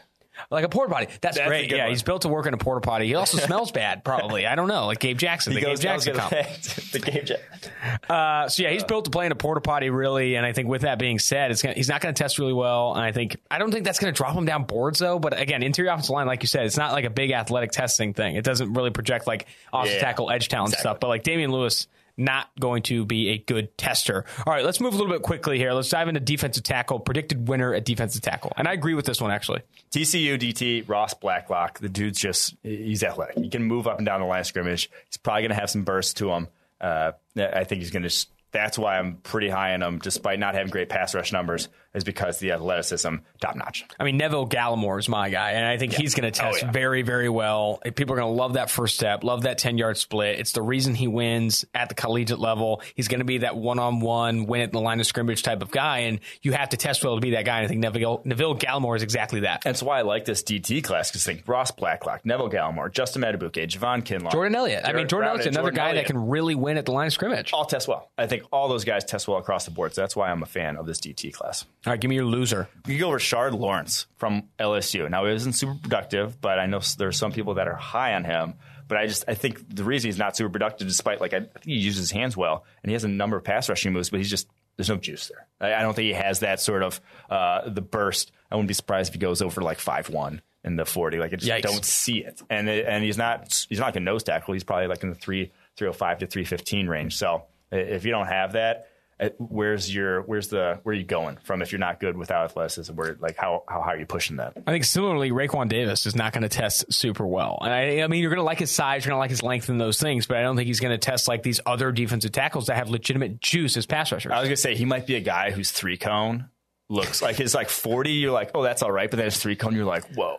Like 0.50 0.64
a 0.64 0.68
porta 0.68 0.92
potty. 0.92 1.06
That's, 1.20 1.36
That's 1.36 1.48
great. 1.48 1.70
Yeah, 1.70 1.84
one. 1.84 1.90
he's 1.90 2.02
built 2.02 2.22
to 2.22 2.28
work 2.28 2.46
in 2.46 2.54
a 2.54 2.58
porta 2.58 2.80
potty. 2.80 3.06
He 3.06 3.14
also 3.14 3.38
smells 3.46 3.72
bad, 3.72 4.04
probably. 4.04 4.46
I 4.46 4.54
don't 4.54 4.68
know. 4.68 4.86
Like 4.86 5.00
Gabe 5.00 5.18
Jackson. 5.18 5.52
He 5.52 5.60
the 5.60 5.66
goes, 5.66 5.80
Gabe 5.80 5.90
Jackson 5.90 6.14
comp. 6.14 6.30
the 6.92 6.98
Gabe 6.98 7.24
Jackson. 7.24 7.72
Uh, 8.08 8.48
so 8.48 8.62
yeah, 8.62 8.70
he's 8.70 8.84
built 8.84 9.04
to 9.04 9.10
play 9.10 9.26
in 9.26 9.32
a 9.32 9.36
porta 9.36 9.60
potty, 9.60 9.90
really. 9.90 10.34
And 10.34 10.44
I 10.44 10.52
think 10.52 10.68
with 10.68 10.82
that 10.82 10.98
being 10.98 11.18
said, 11.18 11.56
gonna, 11.62 11.74
he's 11.74 11.88
not 11.88 12.00
going 12.00 12.14
to 12.14 12.20
test 12.20 12.38
really 12.38 12.52
well. 12.52 12.94
And 12.94 13.02
I 13.02 13.12
think 13.12 13.36
I 13.50 13.58
don't 13.58 13.70
think 13.70 13.84
that's 13.84 13.98
going 13.98 14.12
to 14.12 14.16
drop 14.16 14.34
him 14.34 14.44
down 14.44 14.64
boards 14.64 14.98
though. 14.98 15.18
But 15.18 15.38
again, 15.38 15.62
interior 15.62 15.90
offensive 15.90 16.10
line, 16.10 16.26
like 16.26 16.42
you 16.42 16.48
said, 16.48 16.66
it's 16.66 16.76
not 16.76 16.92
like 16.92 17.04
a 17.04 17.10
big 17.10 17.30
athletic 17.30 17.70
testing 17.70 18.12
thing. 18.12 18.36
It 18.36 18.44
doesn't 18.44 18.72
really 18.74 18.90
project 18.90 19.26
like 19.26 19.46
offensive 19.72 19.96
yeah, 19.96 20.04
tackle, 20.04 20.30
edge 20.30 20.48
talent 20.48 20.70
exactly. 20.70 20.82
stuff. 20.82 21.00
But 21.00 21.08
like 21.08 21.22
Damien 21.22 21.52
Lewis 21.52 21.86
not 22.16 22.48
going 22.58 22.82
to 22.84 23.04
be 23.04 23.30
a 23.30 23.38
good 23.38 23.76
tester. 23.78 24.24
All 24.46 24.52
right, 24.52 24.64
let's 24.64 24.80
move 24.80 24.94
a 24.94 24.96
little 24.96 25.12
bit 25.12 25.22
quickly 25.22 25.58
here. 25.58 25.72
Let's 25.72 25.88
dive 25.88 26.08
into 26.08 26.20
defensive 26.20 26.62
tackle, 26.62 27.00
predicted 27.00 27.48
winner 27.48 27.74
at 27.74 27.84
defensive 27.84 28.22
tackle. 28.22 28.52
And 28.56 28.68
I 28.68 28.72
agree 28.72 28.94
with 28.94 29.06
this 29.06 29.20
one, 29.20 29.30
actually. 29.30 29.62
TCU 29.90 30.38
DT, 30.38 30.88
Ross 30.88 31.14
Blacklock. 31.14 31.78
The 31.78 31.88
dude's 31.88 32.18
just, 32.18 32.54
he's 32.62 33.02
athletic. 33.02 33.38
He 33.38 33.48
can 33.48 33.62
move 33.62 33.86
up 33.86 33.98
and 33.98 34.06
down 34.06 34.20
the 34.20 34.26
line 34.26 34.40
of 34.40 34.46
scrimmage. 34.46 34.90
He's 35.06 35.16
probably 35.16 35.42
going 35.42 35.50
to 35.50 35.60
have 35.60 35.70
some 35.70 35.84
bursts 35.84 36.14
to 36.14 36.30
him. 36.30 36.48
Uh, 36.80 37.12
I 37.36 37.64
think 37.64 37.80
he's 37.80 37.90
going 37.90 38.08
to 38.08 38.26
that's 38.52 38.78
why 38.78 38.98
I'm 38.98 39.16
pretty 39.16 39.48
high 39.48 39.72
on 39.74 39.82
him, 39.82 39.98
despite 39.98 40.38
not 40.38 40.54
having 40.54 40.70
great 40.70 40.88
pass 40.88 41.14
rush 41.14 41.32
numbers, 41.32 41.68
is 41.94 42.04
because 42.04 42.38
the 42.38 42.52
athleticism 42.52 43.16
top 43.40 43.56
notch. 43.56 43.84
I 43.98 44.04
mean, 44.04 44.16
Neville 44.16 44.48
Gallimore 44.48 44.98
is 44.98 45.08
my 45.08 45.28
guy, 45.28 45.52
and 45.52 45.66
I 45.66 45.76
think 45.76 45.92
yeah. 45.92 45.98
he's 45.98 46.14
going 46.14 46.32
to 46.32 46.40
oh, 46.40 46.50
test 46.50 46.62
oh, 46.62 46.66
yeah. 46.66 46.72
very, 46.72 47.02
very 47.02 47.28
well. 47.28 47.80
People 47.94 48.14
are 48.14 48.18
going 48.18 48.32
to 48.32 48.40
love 48.40 48.54
that 48.54 48.70
first 48.70 48.96
step, 48.96 49.24
love 49.24 49.42
that 49.42 49.58
10 49.58 49.78
yard 49.78 49.96
split. 49.96 50.38
It's 50.38 50.52
the 50.52 50.62
reason 50.62 50.94
he 50.94 51.08
wins 51.08 51.64
at 51.74 51.88
the 51.88 51.94
collegiate 51.94 52.38
level. 52.38 52.82
He's 52.94 53.08
going 53.08 53.20
to 53.20 53.24
be 53.24 53.38
that 53.38 53.56
one 53.56 53.78
on 53.78 54.00
one, 54.00 54.46
win 54.46 54.62
at 54.62 54.72
the 54.72 54.80
line 54.80 55.00
of 55.00 55.06
scrimmage 55.06 55.42
type 55.42 55.62
of 55.62 55.70
guy, 55.70 56.00
and 56.00 56.20
you 56.40 56.52
have 56.52 56.70
to 56.70 56.76
test 56.76 57.04
well 57.04 57.16
to 57.16 57.20
be 57.20 57.32
that 57.32 57.44
guy. 57.44 57.58
And 57.58 57.64
I 57.66 57.68
think 57.68 57.80
Neville, 57.80 58.22
Neville 58.24 58.56
Gallimore 58.56 58.96
is 58.96 59.02
exactly 59.02 59.40
that. 59.40 59.62
That's 59.62 59.82
why 59.82 59.98
I 59.98 60.02
like 60.02 60.24
this 60.24 60.42
DT 60.42 60.82
class 60.82 61.10
because 61.10 61.24
think 61.24 61.46
Ross 61.46 61.70
Blacklock, 61.70 62.24
Neville 62.24 62.50
Gallimore, 62.50 62.90
Justin 62.90 63.22
Madubuike, 63.22 63.68
Javon 63.68 64.02
Kinlaw, 64.02 64.32
Jordan 64.32 64.54
Elliott. 64.54 64.86
I 64.86 64.92
mean, 64.92 65.08
Jordan 65.08 65.30
Elliott's 65.30 65.46
another 65.46 65.70
Jordan 65.70 65.76
guy 65.76 65.88
Elliott. 65.90 66.06
that 66.06 66.12
can 66.12 66.28
really 66.28 66.54
win 66.54 66.76
at 66.76 66.86
the 66.86 66.92
line 66.92 67.08
of 67.08 67.12
scrimmage. 67.12 67.52
All 67.52 67.64
test 67.64 67.88
well. 67.88 68.10
I 68.16 68.26
think 68.26 68.44
all 68.52 68.68
those 68.68 68.84
guys 68.84 69.04
test 69.04 69.28
well 69.28 69.38
across 69.38 69.64
the 69.64 69.70
board. 69.70 69.94
So 69.94 70.00
that's 70.00 70.16
why 70.16 70.30
I'm 70.30 70.42
a 70.42 70.46
fan 70.46 70.76
of 70.76 70.86
this 70.86 71.00
DT 71.00 71.32
class. 71.32 71.64
All 71.84 71.92
right, 71.92 72.00
give 72.00 72.08
me 72.08 72.14
your 72.14 72.24
loser. 72.24 72.68
You 72.86 72.98
go 72.98 73.08
Rashard 73.10 73.58
Lawrence 73.58 74.06
from 74.16 74.44
LSU. 74.58 75.10
Now, 75.10 75.24
he 75.24 75.32
isn't 75.32 75.54
super 75.54 75.74
productive, 75.82 76.40
but 76.40 76.58
I 76.60 76.66
know 76.66 76.80
there 76.96 77.08
are 77.08 77.12
some 77.12 77.32
people 77.32 77.54
that 77.54 77.66
are 77.66 77.74
high 77.74 78.14
on 78.14 78.24
him. 78.24 78.54
But 78.86 78.98
I 78.98 79.06
just 79.06 79.24
I 79.26 79.34
think 79.34 79.74
the 79.74 79.84
reason 79.84 80.08
he's 80.08 80.18
not 80.18 80.36
super 80.36 80.50
productive, 80.50 80.86
despite 80.86 81.20
like 81.20 81.32
I 81.32 81.40
think 81.40 81.64
he 81.64 81.74
uses 81.74 82.00
his 82.02 82.10
hands 82.10 82.36
well 82.36 82.64
and 82.82 82.90
he 82.90 82.92
has 82.92 83.04
a 83.04 83.08
number 83.08 83.36
of 83.36 83.44
pass 83.44 83.68
rushing 83.68 83.92
moves, 83.92 84.10
but 84.10 84.18
he's 84.18 84.28
just 84.28 84.46
there's 84.76 84.90
no 84.90 84.96
juice 84.96 85.28
there. 85.28 85.46
I, 85.60 85.78
I 85.80 85.82
don't 85.82 85.94
think 85.94 86.06
he 86.06 86.12
has 86.12 86.40
that 86.40 86.60
sort 86.60 86.82
of 86.82 87.00
uh, 87.30 87.68
the 87.70 87.80
burst. 87.80 88.32
I 88.50 88.54
wouldn't 88.54 88.68
be 88.68 88.74
surprised 88.74 89.08
if 89.08 89.14
he 89.14 89.18
goes 89.18 89.40
over 89.40 89.62
like 89.62 89.78
five 89.78 90.10
one 90.10 90.42
in 90.62 90.76
the 90.76 90.84
forty. 90.84 91.18
Like 91.18 91.32
I 91.32 91.36
just 91.36 91.50
Yikes. 91.50 91.62
don't 91.62 91.84
see 91.84 92.18
it. 92.18 92.42
And 92.50 92.68
and 92.68 93.02
he's 93.02 93.16
not 93.16 93.64
he's 93.68 93.78
not 93.78 93.86
like 93.86 93.96
a 93.96 94.00
nose 94.00 94.24
tackle. 94.24 94.52
He's 94.52 94.64
probably 94.64 94.88
like 94.88 95.02
in 95.02 95.08
the 95.08 95.14
three 95.14 95.52
three 95.76 95.86
hundred 95.86 95.96
five 95.96 96.18
to 96.18 96.26
three 96.26 96.44
fifteen 96.44 96.86
range. 96.86 97.16
So 97.16 97.44
if 97.70 98.04
you 98.04 98.10
don't 98.10 98.26
have 98.26 98.52
that, 98.52 98.88
Uh, 99.22 99.28
where's 99.38 99.94
your 99.94 100.22
where's 100.22 100.48
the 100.48 100.80
where 100.82 100.94
are 100.94 100.98
you 100.98 101.04
going 101.04 101.38
from 101.44 101.62
if 101.62 101.72
you're 101.72 101.78
not 101.78 102.00
good 102.00 102.16
without 102.16 102.44
athleticism? 102.44 102.94
Where 102.94 103.16
like 103.20 103.36
how 103.36 103.64
how 103.68 103.80
high 103.82 103.94
are 103.94 103.98
you 103.98 104.06
pushing 104.06 104.36
that? 104.36 104.54
I 104.66 104.72
think 104.72 104.84
similarly 104.84 105.30
Raekwon 105.30 105.68
Davis 105.68 106.06
is 106.06 106.16
not 106.16 106.32
going 106.32 106.42
to 106.42 106.48
test 106.48 106.92
super 106.92 107.26
well. 107.26 107.58
And 107.62 107.72
I, 107.72 108.02
I 108.02 108.06
mean 108.08 108.20
you're 108.20 108.30
going 108.30 108.38
to 108.38 108.44
like 108.44 108.58
his 108.58 108.70
size 108.70 109.04
you're 109.04 109.10
going 109.10 109.16
to 109.16 109.20
like 109.20 109.30
his 109.30 109.42
length 109.42 109.68
and 109.68 109.80
those 109.80 109.98
things 109.98 110.26
but 110.26 110.36
i 110.36 110.42
don't 110.42 110.56
think 110.56 110.66
he's 110.66 110.80
going 110.80 110.92
to 110.92 110.98
test 110.98 111.28
like 111.28 111.42
these 111.42 111.60
other 111.66 111.92
defensive 111.92 112.32
tackles 112.32 112.66
that 112.66 112.76
have 112.76 112.88
legitimate 112.88 113.40
juice 113.40 113.76
as 113.76 113.86
pass 113.86 114.10
rushers. 114.12 114.32
I 114.32 114.38
was 114.40 114.48
going 114.48 114.56
to 114.56 114.60
say 114.60 114.74
he 114.74 114.84
might 114.84 115.06
be 115.06 115.14
a 115.16 115.20
guy 115.20 115.50
who's 115.50 115.70
three 115.70 115.96
cone 115.96 116.48
looks 116.88 117.22
like 117.22 117.36
his 117.36 117.54
like 117.54 117.68
40 117.68 118.12
you're 118.12 118.32
like 118.32 118.50
oh 118.54 118.62
that's 118.62 118.82
all 118.82 118.90
right 118.92 119.10
but 119.10 119.16
then 119.16 119.24
his 119.26 119.38
three 119.38 119.56
cone 119.56 119.74
you're 119.74 119.84
like 119.84 120.04
whoa 120.14 120.38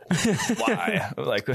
why? 0.58 1.12
Like 1.18 1.48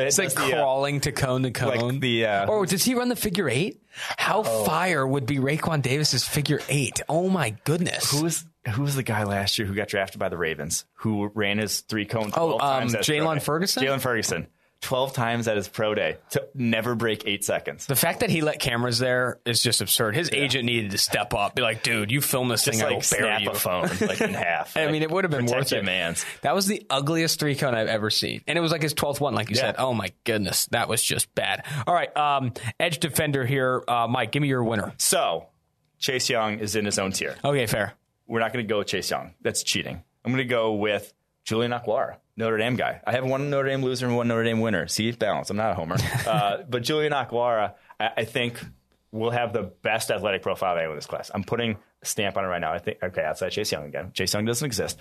it's 0.00 0.18
like 0.18 0.32
the, 0.32 0.42
uh, 0.42 0.60
crawling 0.60 0.96
uh, 0.96 1.00
to 1.00 1.12
cone 1.12 1.42
to 1.42 1.50
cone. 1.50 1.90
Like 1.90 2.00
the, 2.00 2.26
uh, 2.26 2.46
or 2.46 2.66
does 2.66 2.84
he 2.84 2.94
run 2.94 3.08
the 3.08 3.16
figure 3.16 3.48
eight? 3.48 3.82
How 4.18 4.42
oh. 4.44 4.64
fire 4.64 5.06
would 5.06 5.26
be 5.26 5.38
Raekwon 5.38 5.82
Davis's 5.82 6.26
figure 6.26 6.60
eight? 6.68 7.00
Oh 7.08 7.28
my 7.28 7.56
goodness! 7.64 8.10
Who 8.10 8.22
was 8.24 8.44
who 8.68 8.82
was 8.82 8.96
the 8.96 9.02
guy 9.02 9.24
last 9.24 9.58
year 9.58 9.66
who 9.66 9.74
got 9.74 9.88
drafted 9.88 10.18
by 10.18 10.28
the 10.28 10.38
Ravens 10.38 10.84
who 10.94 11.30
ran 11.34 11.58
his 11.58 11.80
three 11.80 12.06
cone? 12.06 12.32
Oh, 12.36 12.58
um, 12.58 12.88
Jaylon 12.88 13.42
Ferguson. 13.42 13.82
Jaylon 13.82 14.00
Ferguson. 14.00 14.46
12 14.84 15.14
times 15.14 15.48
at 15.48 15.56
his 15.56 15.66
pro 15.66 15.94
day 15.94 16.18
to 16.30 16.46
never 16.54 16.94
break 16.94 17.26
eight 17.26 17.42
seconds. 17.42 17.86
The 17.86 17.96
fact 17.96 18.20
that 18.20 18.28
he 18.28 18.42
let 18.42 18.60
cameras 18.60 18.98
there 18.98 19.40
is 19.46 19.62
just 19.62 19.80
absurd. 19.80 20.14
His 20.14 20.30
yeah. 20.30 20.40
agent 20.40 20.66
needed 20.66 20.90
to 20.90 20.98
step 20.98 21.32
up, 21.32 21.54
be 21.54 21.62
like, 21.62 21.82
dude, 21.82 22.10
you 22.10 22.20
film 22.20 22.48
this 22.48 22.64
just 22.64 22.78
thing, 22.78 22.84
like, 22.84 22.92
I 22.92 22.94
will 22.94 23.02
snap 23.02 23.40
you. 23.40 23.50
a 23.50 23.54
phone 23.54 23.88
like 24.02 24.20
in 24.20 24.34
half. 24.34 24.76
I 24.76 24.84
like, 24.84 24.92
mean, 24.92 25.02
it 25.02 25.10
would 25.10 25.24
have 25.24 25.30
been 25.30 25.46
worth 25.46 25.72
it. 25.72 25.84
Man. 25.84 26.14
That 26.42 26.54
was 26.54 26.66
the 26.66 26.84
ugliest 26.90 27.40
three 27.40 27.56
cone 27.56 27.74
I've 27.74 27.88
ever 27.88 28.10
seen. 28.10 28.42
And 28.46 28.58
it 28.58 28.60
was 28.60 28.72
like 28.72 28.82
his 28.82 28.92
12th 28.94 29.20
one, 29.20 29.34
like 29.34 29.48
you 29.48 29.56
yeah. 29.56 29.62
said. 29.62 29.76
Oh 29.78 29.94
my 29.94 30.12
goodness. 30.24 30.66
That 30.66 30.88
was 30.88 31.02
just 31.02 31.34
bad. 31.34 31.64
All 31.86 31.94
right. 31.94 32.14
Um, 32.14 32.52
edge 32.78 32.98
defender 32.98 33.46
here. 33.46 33.82
Uh, 33.88 34.06
Mike, 34.06 34.32
give 34.32 34.42
me 34.42 34.48
your 34.48 34.62
winner. 34.62 34.92
So 34.98 35.46
Chase 35.98 36.28
Young 36.28 36.58
is 36.58 36.76
in 36.76 36.84
his 36.84 36.98
own 36.98 37.12
tier. 37.12 37.36
Okay, 37.42 37.66
fair. 37.66 37.94
We're 38.26 38.40
not 38.40 38.52
going 38.52 38.64
to 38.64 38.68
go 38.68 38.78
with 38.78 38.88
Chase 38.88 39.10
Young. 39.10 39.32
That's 39.40 39.62
cheating. 39.62 40.02
I'm 40.24 40.32
going 40.32 40.44
to 40.44 40.44
go 40.44 40.74
with 40.74 41.12
Julian 41.44 41.72
Okwara. 41.72 42.16
Notre 42.36 42.58
Dame 42.58 42.76
guy. 42.76 43.00
I 43.06 43.12
have 43.12 43.24
one 43.24 43.50
Notre 43.50 43.68
Dame 43.68 43.82
loser 43.82 44.06
and 44.06 44.16
one 44.16 44.28
Notre 44.28 44.44
Dame 44.44 44.60
winner. 44.60 44.88
See, 44.88 45.10
balance. 45.12 45.50
I'm 45.50 45.56
not 45.56 45.72
a 45.72 45.74
homer. 45.74 45.96
uh, 46.26 46.58
but 46.68 46.82
Julian 46.82 47.12
Okwara, 47.12 47.74
I, 47.98 48.10
I, 48.18 48.24
think, 48.24 48.58
will 49.12 49.30
have 49.30 49.52
the 49.52 49.62
best 49.62 50.10
athletic 50.10 50.42
profile 50.42 50.76
in 50.76 50.94
this 50.96 51.06
class. 51.06 51.30
I'm 51.32 51.44
putting 51.44 51.76
a 52.02 52.06
stamp 52.06 52.36
on 52.36 52.44
it 52.44 52.48
right 52.48 52.60
now. 52.60 52.72
I 52.72 52.78
think, 52.78 52.98
okay, 53.02 53.22
outside 53.22 53.50
Chase 53.50 53.70
Young 53.70 53.84
again. 53.84 54.10
Chase 54.12 54.34
Young 54.34 54.44
doesn't 54.44 54.66
exist. 54.66 54.98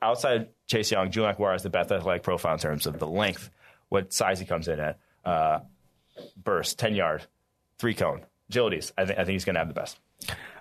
Outside 0.00 0.48
Chase 0.66 0.90
Young, 0.92 1.10
Julian 1.10 1.34
Okwara 1.34 1.56
is 1.56 1.62
the 1.62 1.70
best 1.70 1.90
athletic 1.90 2.22
profile 2.22 2.52
in 2.52 2.60
terms 2.60 2.86
of 2.86 2.98
the 2.98 3.06
length, 3.06 3.50
what 3.88 4.12
size 4.12 4.38
he 4.38 4.46
comes 4.46 4.68
in 4.68 4.78
at, 4.78 4.98
uh, 5.24 5.60
burst, 6.36 6.78
10 6.78 6.94
yard, 6.94 7.24
three 7.78 7.94
cone, 7.94 8.24
agilities. 8.50 8.92
I, 8.96 9.04
th- 9.04 9.18
I 9.18 9.24
think 9.24 9.32
he's 9.32 9.44
going 9.44 9.54
to 9.54 9.60
have 9.60 9.68
the 9.68 9.74
best. 9.74 9.98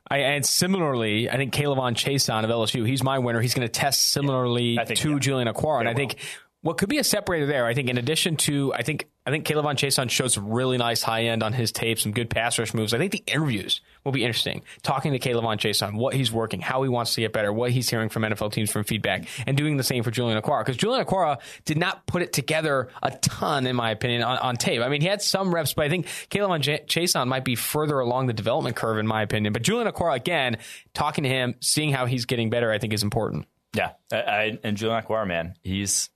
I, 0.09 0.17
and 0.19 0.45
similarly, 0.45 1.29
I 1.29 1.37
think 1.37 1.53
K'Lavon 1.53 1.93
Chaisson 1.93 2.43
of 2.43 2.49
LSU, 2.49 2.87
he's 2.87 3.03
my 3.03 3.19
winner. 3.19 3.41
He's 3.41 3.53
going 3.53 3.67
to 3.67 3.71
test 3.71 4.09
similarly 4.09 4.75
yeah, 4.75 4.85
think, 4.85 4.99
to 5.01 5.11
yeah. 5.11 5.19
Julian 5.19 5.47
Okwara. 5.47 5.81
And 5.81 5.89
I 5.89 5.93
think 5.93 6.15
what 6.61 6.77
could 6.77 6.89
be 6.89 6.97
a 6.97 7.03
separator 7.03 7.45
there, 7.45 7.65
I 7.65 7.73
think 7.73 7.89
in 7.89 7.97
addition 7.97 8.35
to, 8.37 8.73
I 8.73 8.83
think 8.83 9.07
I 9.25 9.31
think 9.31 9.45
K'Lavon 9.45 9.75
Chaisson 9.75 10.09
showed 10.09 10.31
some 10.31 10.49
really 10.49 10.77
nice 10.77 11.01
high 11.03 11.25
end 11.25 11.43
on 11.43 11.53
his 11.53 11.71
tape, 11.71 11.99
some 11.99 12.11
good 12.11 12.29
pass 12.29 12.59
rush 12.59 12.73
moves. 12.73 12.93
I 12.93 12.97
think 12.97 13.11
the 13.11 13.23
interviews 13.27 13.79
will 14.03 14.11
be 14.11 14.25
interesting. 14.25 14.63
Talking 14.81 15.13
to 15.13 15.19
Caleb 15.19 15.45
K'Lavon 15.45 15.57
Chaisson, 15.57 15.93
what 15.95 16.15
he's 16.15 16.31
working, 16.31 16.59
how 16.59 16.83
he 16.83 16.89
wants 16.89 17.13
to 17.13 17.21
get 17.21 17.31
better, 17.31 17.53
what 17.53 17.71
he's 17.71 17.89
hearing 17.89 18.09
from 18.09 18.23
NFL 18.23 18.51
teams 18.51 18.71
from 18.71 18.83
feedback, 18.83 19.25
and 19.45 19.55
doing 19.55 19.77
the 19.77 19.83
same 19.83 20.03
for 20.03 20.11
Julian 20.11 20.41
Okwara. 20.41 20.61
Because 20.65 20.77
Julian 20.77 21.05
Okwara 21.05 21.39
did 21.63 21.77
not 21.77 22.05
put 22.07 22.23
it 22.23 22.33
together 22.33 22.89
a 23.01 23.11
ton, 23.11 23.65
in 23.65 23.75
my 23.75 23.91
opinion, 23.91 24.23
on, 24.23 24.37
on 24.39 24.55
tape. 24.57 24.81
I 24.81 24.89
mean, 24.89 25.01
he 25.01 25.07
had 25.07 25.21
some 25.21 25.53
reps, 25.53 25.73
but 25.73 25.85
I 25.85 25.89
think 25.89 26.07
K'Lavon 26.29 26.59
J- 26.59 26.83
Chaisson 26.87 27.27
might 27.27 27.45
be 27.45 27.55
further 27.55 27.99
along 27.99 28.27
the 28.27 28.33
development 28.33 28.75
curve, 28.75 28.97
in 28.97 29.07
my 29.07 29.21
opinion. 29.21 29.53
But 29.53 29.61
Julian 29.61 29.87
Okwara, 29.87 30.15
again, 30.15 30.57
talking 30.93 31.23
to 31.23 31.29
him, 31.29 31.55
seeing 31.61 31.93
how 31.93 32.05
he's 32.05 32.25
getting 32.25 32.49
better, 32.49 32.69
I 32.71 32.79
think 32.79 32.91
is 32.91 33.03
important. 33.03 33.45
Yeah, 33.73 33.91
I, 34.11 34.17
I, 34.17 34.59
and 34.63 34.75
Julian 34.75 35.03
Okwara, 35.03 35.27
man, 35.27 35.53
he's 35.61 36.09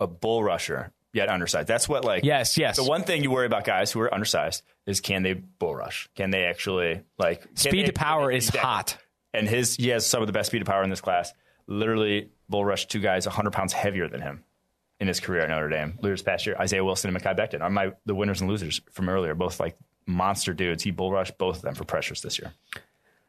a 0.00 0.06
bull 0.06 0.42
rusher 0.44 0.92
yet 1.12 1.28
undersized. 1.28 1.66
That's 1.68 1.88
what 1.88 2.04
like 2.04 2.24
Yes, 2.24 2.58
yes. 2.58 2.76
The 2.76 2.84
one 2.84 3.02
thing 3.04 3.22
you 3.22 3.30
worry 3.30 3.46
about 3.46 3.64
guys 3.64 3.90
who 3.92 4.00
are 4.00 4.12
undersized 4.12 4.62
is 4.86 5.00
can 5.00 5.22
they 5.22 5.32
bull 5.34 5.74
rush? 5.74 6.08
Can 6.14 6.30
they 6.30 6.44
actually 6.44 7.02
like 7.18 7.46
Speed 7.54 7.82
they- 7.82 7.86
to 7.86 7.92
power 7.92 8.30
is 8.30 8.48
Exactly. 8.48 8.60
hot. 8.60 8.98
And 9.32 9.48
his 9.48 9.76
he 9.76 9.88
has 9.88 10.06
some 10.06 10.22
of 10.22 10.26
the 10.26 10.32
best 10.32 10.48
speed 10.48 10.60
to 10.60 10.64
power 10.64 10.82
in 10.82 10.90
this 10.90 11.00
class. 11.00 11.32
Literally 11.66 12.30
bull 12.48 12.64
rushed 12.64 12.90
two 12.90 13.00
guys 13.00 13.26
100 13.26 13.50
pounds 13.52 13.72
heavier 13.72 14.08
than 14.08 14.20
him 14.20 14.44
in 15.00 15.08
his 15.08 15.20
career 15.20 15.42
at 15.42 15.48
Notre 15.50 15.68
Dame. 15.68 15.98
Losers 16.00 16.22
past 16.22 16.46
year, 16.46 16.56
Isaiah 16.58 16.84
Wilson 16.84 17.14
and 17.14 17.22
Mekhi 17.22 17.36
Becton 17.36 17.60
are 17.60 17.68
my 17.70 17.92
the 18.06 18.14
winners 18.14 18.40
and 18.40 18.48
losers 18.48 18.80
from 18.92 19.08
earlier. 19.08 19.34
Both 19.34 19.58
like 19.60 19.76
monster 20.06 20.54
dudes. 20.54 20.82
He 20.82 20.90
bull 20.90 21.12
rushed 21.12 21.36
both 21.38 21.56
of 21.56 21.62
them 21.62 21.74
for 21.74 21.84
pressures 21.84 22.22
this 22.22 22.38
year. 22.38 22.52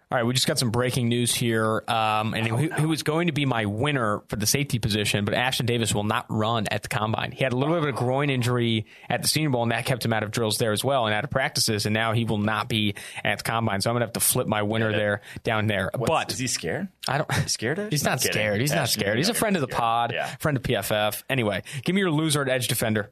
All 0.10 0.18
right, 0.18 0.24
we 0.24 0.34
just 0.34 0.48
got 0.48 0.58
some 0.58 0.72
breaking 0.72 1.10
news 1.10 1.36
here, 1.36 1.84
um, 1.90 2.34
and 2.34 2.72
he 2.80 2.86
was 2.86 3.04
going 3.04 3.28
to 3.28 3.34
be 3.34 3.46
my 3.46 3.66
winner 3.66 4.22
for 4.30 4.38
the 4.38 4.46
safety 4.46 4.80
position, 4.80 5.26
but 5.26 5.34
Ashtyn 5.34 5.66
Davis 5.66 5.94
will 5.94 6.06
not 6.06 6.26
run 6.30 6.66
at 6.72 6.82
the 6.84 6.88
combine. 6.88 7.34
He 7.34 7.44
had 7.44 7.52
a 7.52 7.58
little 7.58 7.76
bit 7.76 7.84
of 7.84 7.90
a 7.90 7.92
groin 7.98 8.30
injury 8.30 8.86
at 9.10 9.22
the 9.22 9.28
Senior 9.28 9.50
Bowl, 9.50 9.64
and 9.64 9.74
that 9.74 9.86
kept 9.86 10.06
him 10.06 10.14
out 10.14 10.24
of 10.24 10.32
drills 10.32 10.60
there 10.60 10.72
as 10.72 10.82
well 10.82 11.08
and 11.08 11.14
out 11.14 11.26
of 11.26 11.30
practices, 11.30 11.86
and 11.86 11.94
now 11.94 12.14
he 12.14 12.24
will 12.24 12.38
not 12.38 12.70
be 12.70 12.96
at 13.22 13.40
the 13.40 13.44
combine. 13.44 13.82
So 13.82 13.90
I'm 13.90 13.96
going 13.96 14.00
to 14.00 14.06
have 14.06 14.14
to 14.14 14.22
flip 14.22 14.48
my 14.48 14.62
winner 14.62 14.94
there 14.94 15.20
down 15.44 15.68
there. 15.68 15.92
but 15.94 16.32
is 16.32 16.40
he 16.40 16.48
scared? 16.48 16.88
I 17.06 17.18
don't. 17.18 17.30
Scared 17.50 17.78
of? 17.80 17.90
He's 17.92 18.06
not 18.06 18.20
kidding. 18.22 18.32
scared. 18.32 18.62
He's 18.62 18.72
not 18.74 18.88
scared. 18.88 19.18
He's 19.18 19.28
a 19.28 19.34
friend 19.34 19.58
of 19.58 19.62
the 19.62 19.68
pod, 19.68 20.14
Yeah. 20.14 20.28
friend 20.38 20.56
of 20.56 20.64
PFF. 20.64 21.24
Anyway, 21.30 21.64
give 21.84 21.94
me 21.96 22.00
your 22.00 22.12
loser 22.12 22.42
at 22.42 22.48
edge 22.48 22.70
defender. 22.70 23.12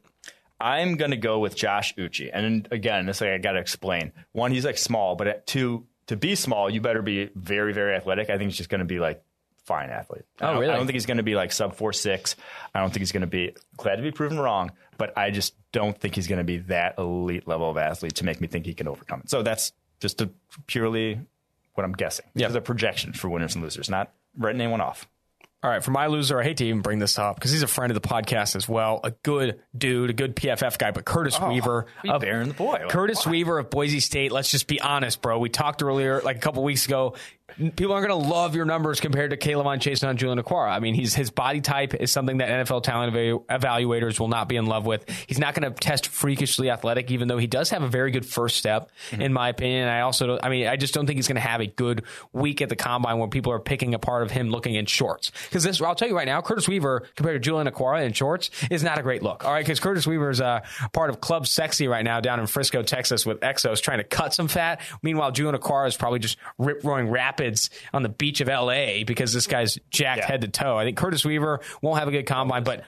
I'm 0.58 0.96
going 0.96 1.10
to 1.10 1.18
go 1.18 1.40
with 1.40 1.56
Josh 1.56 1.94
Uche. 1.96 2.30
And 2.32 2.66
again, 2.70 3.04
this 3.04 3.20
like 3.20 3.28
I 3.32 3.36
got 3.38 3.52
to 3.52 3.58
explain. 3.60 4.12
One, 4.32 4.50
he's 4.50 4.64
like 4.64 4.78
small, 4.78 5.14
but 5.14 5.26
at 5.26 5.46
two, 5.46 5.84
to 6.08 6.16
be 6.16 6.34
small, 6.34 6.70
you 6.70 6.80
better 6.80 7.02
be 7.02 7.30
very, 7.34 7.72
very 7.72 7.94
athletic. 7.94 8.30
I 8.30 8.38
think 8.38 8.50
he's 8.50 8.56
just 8.56 8.70
going 8.70 8.80
to 8.80 8.84
be 8.84 8.98
like 8.98 9.22
fine 9.64 9.90
athlete. 9.90 10.22
Oh, 10.40 10.46
I 10.46 10.54
Oh, 10.54 10.60
really? 10.60 10.72
I 10.72 10.76
don't 10.76 10.86
think 10.86 10.94
he's 10.94 11.06
going 11.06 11.16
to 11.16 11.22
be 11.22 11.34
like 11.34 11.52
sub 11.52 11.74
four 11.74 11.92
six. 11.92 12.36
I 12.74 12.80
don't 12.80 12.90
think 12.90 13.00
he's 13.00 13.12
going 13.12 13.22
to 13.22 13.26
be 13.26 13.54
glad 13.76 13.96
to 13.96 14.02
be 14.02 14.12
proven 14.12 14.38
wrong, 14.38 14.72
but 14.98 15.16
I 15.18 15.30
just 15.30 15.54
don't 15.72 15.98
think 15.98 16.14
he's 16.14 16.28
going 16.28 16.38
to 16.38 16.44
be 16.44 16.58
that 16.58 16.94
elite 16.98 17.48
level 17.48 17.68
of 17.70 17.76
athlete 17.76 18.14
to 18.16 18.24
make 18.24 18.40
me 18.40 18.46
think 18.46 18.66
he 18.66 18.74
can 18.74 18.88
overcome 18.88 19.20
it. 19.24 19.30
So 19.30 19.42
that's 19.42 19.72
just 20.00 20.20
a 20.20 20.30
purely 20.66 21.20
what 21.74 21.84
I'm 21.84 21.92
guessing. 21.92 22.26
Yeah. 22.34 22.52
A 22.52 22.60
projection 22.60 23.12
for 23.12 23.28
winners 23.28 23.54
and 23.54 23.62
losers, 23.64 23.90
not 23.90 24.12
writing 24.38 24.60
anyone 24.60 24.80
off. 24.80 25.06
All 25.62 25.70
right, 25.70 25.82
for 25.82 25.90
my 25.90 26.06
loser, 26.06 26.38
I 26.38 26.44
hate 26.44 26.58
to 26.58 26.66
even 26.66 26.82
bring 26.82 26.98
this 26.98 27.18
up 27.18 27.36
because 27.36 27.50
he's 27.50 27.62
a 27.62 27.66
friend 27.66 27.90
of 27.90 28.00
the 28.00 28.06
podcast 28.06 28.56
as 28.56 28.68
well. 28.68 29.00
A 29.02 29.10
good 29.22 29.58
dude, 29.76 30.10
a 30.10 30.12
good 30.12 30.36
PFF 30.36 30.78
guy, 30.78 30.90
but 30.90 31.04
Curtis 31.04 31.38
oh, 31.40 31.48
Weaver. 31.48 31.86
of- 32.08 32.20
bearing 32.20 32.48
the 32.48 32.54
boy. 32.54 32.86
Curtis 32.88 33.26
Weaver 33.26 33.58
of 33.58 33.70
Boise 33.70 34.00
State. 34.00 34.32
Let's 34.32 34.50
just 34.50 34.66
be 34.66 34.80
honest, 34.80 35.22
bro. 35.22 35.38
We 35.38 35.48
talked 35.48 35.82
earlier, 35.82 36.20
like 36.20 36.36
a 36.36 36.40
couple 36.40 36.62
weeks 36.62 36.86
ago. 36.86 37.14
People 37.54 37.92
aren't 37.92 38.08
going 38.08 38.22
to 38.22 38.28
love 38.28 38.56
your 38.56 38.64
numbers 38.64 38.98
compared 39.00 39.30
to 39.30 39.36
Caleb 39.36 39.66
on 39.68 39.78
Chase 39.78 40.02
and 40.02 40.18
Julian 40.18 40.42
Okwara. 40.42 40.68
I 40.68 40.80
mean, 40.80 40.94
he's 40.94 41.14
his 41.14 41.30
body 41.30 41.60
type 41.60 41.94
is 41.94 42.10
something 42.10 42.38
that 42.38 42.48
NFL 42.48 42.82
talent 42.82 43.14
evalu- 43.14 43.46
evaluators 43.46 44.18
will 44.18 44.28
not 44.28 44.48
be 44.48 44.56
in 44.56 44.66
love 44.66 44.84
with. 44.84 45.08
He's 45.26 45.38
not 45.38 45.54
going 45.54 45.72
to 45.72 45.78
test 45.78 46.08
freakishly 46.08 46.70
athletic, 46.70 47.10
even 47.12 47.28
though 47.28 47.38
he 47.38 47.46
does 47.46 47.70
have 47.70 47.82
a 47.82 47.88
very 47.88 48.10
good 48.10 48.26
first 48.26 48.56
step, 48.56 48.90
in 49.12 49.32
my 49.32 49.48
opinion. 49.48 49.88
I 49.88 50.00
also, 50.00 50.26
don't, 50.26 50.44
I 50.44 50.48
mean, 50.48 50.66
I 50.66 50.76
just 50.76 50.92
don't 50.92 51.06
think 51.06 51.18
he's 51.18 51.28
going 51.28 51.36
to 51.36 51.40
have 51.40 51.60
a 51.60 51.66
good 51.66 52.02
week 52.32 52.60
at 52.62 52.68
the 52.68 52.76
combine 52.76 53.18
where 53.18 53.28
people 53.28 53.52
are 53.52 53.60
picking 53.60 53.94
apart 53.94 54.24
of 54.24 54.32
him 54.32 54.50
looking 54.50 54.74
in 54.74 54.86
shorts. 54.86 55.30
Because 55.44 55.62
this, 55.62 55.80
I'll 55.80 55.94
tell 55.94 56.08
you 56.08 56.16
right 56.16 56.26
now, 56.26 56.42
Curtis 56.42 56.68
Weaver 56.68 57.06
compared 57.14 57.36
to 57.36 57.40
Julian 57.40 57.68
Okwara 57.68 58.04
in 58.04 58.12
shorts 58.12 58.50
is 58.70 58.82
not 58.82 58.98
a 58.98 59.02
great 59.02 59.22
look. 59.22 59.44
All 59.44 59.52
right, 59.52 59.64
because 59.64 59.78
Curtis 59.78 60.06
Weaver 60.06 60.30
is 60.30 60.40
uh, 60.40 60.60
part 60.92 61.10
of 61.10 61.20
Club 61.20 61.46
Sexy 61.46 61.86
right 61.86 62.04
now 62.04 62.20
down 62.20 62.40
in 62.40 62.48
Frisco, 62.48 62.82
Texas, 62.82 63.24
with 63.24 63.40
Exos 63.40 63.80
trying 63.80 63.98
to 63.98 64.04
cut 64.04 64.34
some 64.34 64.48
fat. 64.48 64.80
Meanwhile, 65.00 65.30
Julian 65.30 65.56
Okwara 65.58 65.86
is 65.86 65.96
probably 65.96 66.18
just 66.18 66.36
rip 66.58 66.82
roaring 66.84 67.08
rapids 67.36 67.70
on 67.92 68.02
the 68.02 68.08
beach 68.08 68.40
of 68.40 68.48
L.A. 68.48 69.04
because 69.04 69.32
this 69.32 69.46
guy's 69.46 69.78
jacked 69.90 70.20
Yeah. 70.22 70.26
head 70.26 70.40
to 70.42 70.48
toe. 70.48 70.76
I 70.76 70.84
think 70.84 70.96
Curtis 70.96 71.24
Weaver 71.24 71.60
won't 71.82 71.98
have 71.98 72.08
a 72.08 72.10
good 72.10 72.26
combine, 72.26 72.64
but 72.64 72.84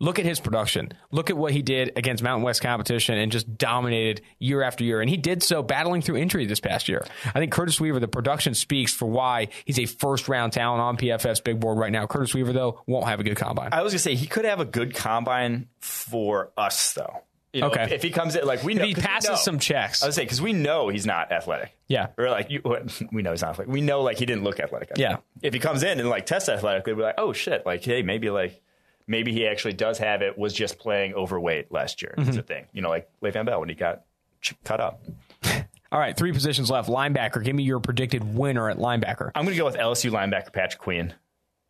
look 0.00 0.18
at 0.18 0.24
his 0.24 0.38
production. 0.40 0.92
Look 1.10 1.30
at 1.30 1.36
what 1.36 1.52
he 1.52 1.62
did 1.62 1.92
against 1.96 2.22
Mountain 2.22 2.44
West 2.44 2.60
competition 2.62 3.18
and 3.18 3.30
just 3.32 3.56
dominated 3.56 4.20
year 4.38 4.62
after 4.62 4.84
year. 4.84 5.00
And 5.00 5.10
he 5.10 5.16
did 5.16 5.42
so 5.42 5.62
battling 5.62 6.02
through 6.02 6.16
injury 6.18 6.46
this 6.46 6.60
past 6.60 6.88
year. 6.88 7.04
I 7.26 7.38
think 7.38 7.52
Curtis 7.52 7.80
Weaver, 7.80 7.98
the 8.00 8.08
production 8.08 8.54
speaks 8.54 8.92
for 8.92 9.06
why 9.06 9.48
he's 9.64 9.78
a 9.78 9.86
first 9.86 10.28
round 10.28 10.52
talent 10.52 10.80
on 10.80 10.96
PFF's 10.96 11.40
big 11.40 11.60
board 11.60 11.78
right 11.78 11.92
now. 11.92 12.06
Curtis 12.06 12.34
Weaver, 12.34 12.52
though, 12.52 12.82
won't 12.86 13.06
have 13.06 13.20
a 13.20 13.24
good 13.24 13.36
combine. 13.36 13.70
I 13.72 13.82
was 13.82 13.92
gonna 13.92 13.98
say 14.00 14.14
he 14.14 14.26
could 14.26 14.44
have 14.44 14.60
a 14.60 14.64
good 14.64 14.94
combine 14.94 15.68
for 15.80 16.50
us 16.56 16.92
though. 16.94 17.22
You 17.52 17.62
know, 17.62 17.68
Okay. 17.68 17.84
If, 17.84 17.92
if 17.92 18.02
he 18.02 18.10
comes 18.10 18.36
in 18.36 18.44
like 18.46 18.62
we 18.62 18.74
know, 18.74 18.84
he 18.84 18.92
'cause 18.94 19.02
we 19.02 19.08
passes 19.08 19.30
know. 19.30 19.36
some 19.36 19.58
checks. 19.58 20.02
I 20.02 20.06
was 20.06 20.14
say 20.14 20.24
because 20.24 20.40
we 20.42 20.52
know 20.52 20.88
he's 20.88 21.06
not 21.06 21.32
athletic. 21.32 21.74
Yeah. 21.88 22.08
Or 22.18 22.28
like 22.30 22.50
you, 22.50 22.60
we 23.12 23.22
know 23.22 23.30
he's 23.30 23.40
not 23.42 23.50
athletic. 23.52 23.72
We 23.72 23.80
know 23.80 24.02
like 24.02 24.18
he 24.18 24.26
didn't 24.26 24.44
look 24.44 24.60
athletic. 24.60 24.92
Yeah. 24.96 25.16
If 25.42 25.54
he 25.54 25.60
comes 25.60 25.82
in 25.82 25.98
and 25.98 26.08
like 26.10 26.26
tests 26.26 26.48
athletically, 26.48 26.92
we're 26.92 27.04
like, 27.04 27.14
oh 27.18 27.32
shit, 27.32 27.64
like 27.64 27.82
hey, 27.84 28.02
maybe 28.02 28.28
like 28.30 28.60
maybe 29.06 29.32
he 29.32 29.46
actually 29.46 29.72
does 29.72 29.98
have 29.98 30.20
it. 30.20 30.36
Was 30.36 30.52
just 30.52 30.78
playing 30.78 31.14
overweight 31.14 31.72
last 31.72 32.02
year. 32.02 32.14
Mm-hmm. 32.18 32.28
It's 32.28 32.38
a 32.38 32.42
thing. 32.42 32.66
You 32.72 32.82
know, 32.82 32.90
like 32.90 33.08
Le'Veon 33.22 33.46
Bell 33.46 33.60
when 33.60 33.68
he 33.70 33.74
got 33.74 34.02
ch- 34.42 34.54
cut 34.64 34.80
up. 34.80 35.02
All 35.90 35.98
right, 35.98 36.14
three 36.14 36.32
positions 36.32 36.70
left. 36.70 36.90
Linebacker. 36.90 37.42
Give 37.42 37.56
me 37.56 37.62
your 37.62 37.80
predicted 37.80 38.34
winner 38.36 38.68
at 38.68 38.76
linebacker. 38.76 39.30
I'm 39.34 39.44
going 39.46 39.54
to 39.54 39.58
go 39.58 39.64
with 39.64 39.76
LSU 39.76 40.10
linebacker 40.10 40.52
Patrick 40.52 40.82
Queen. 40.82 41.14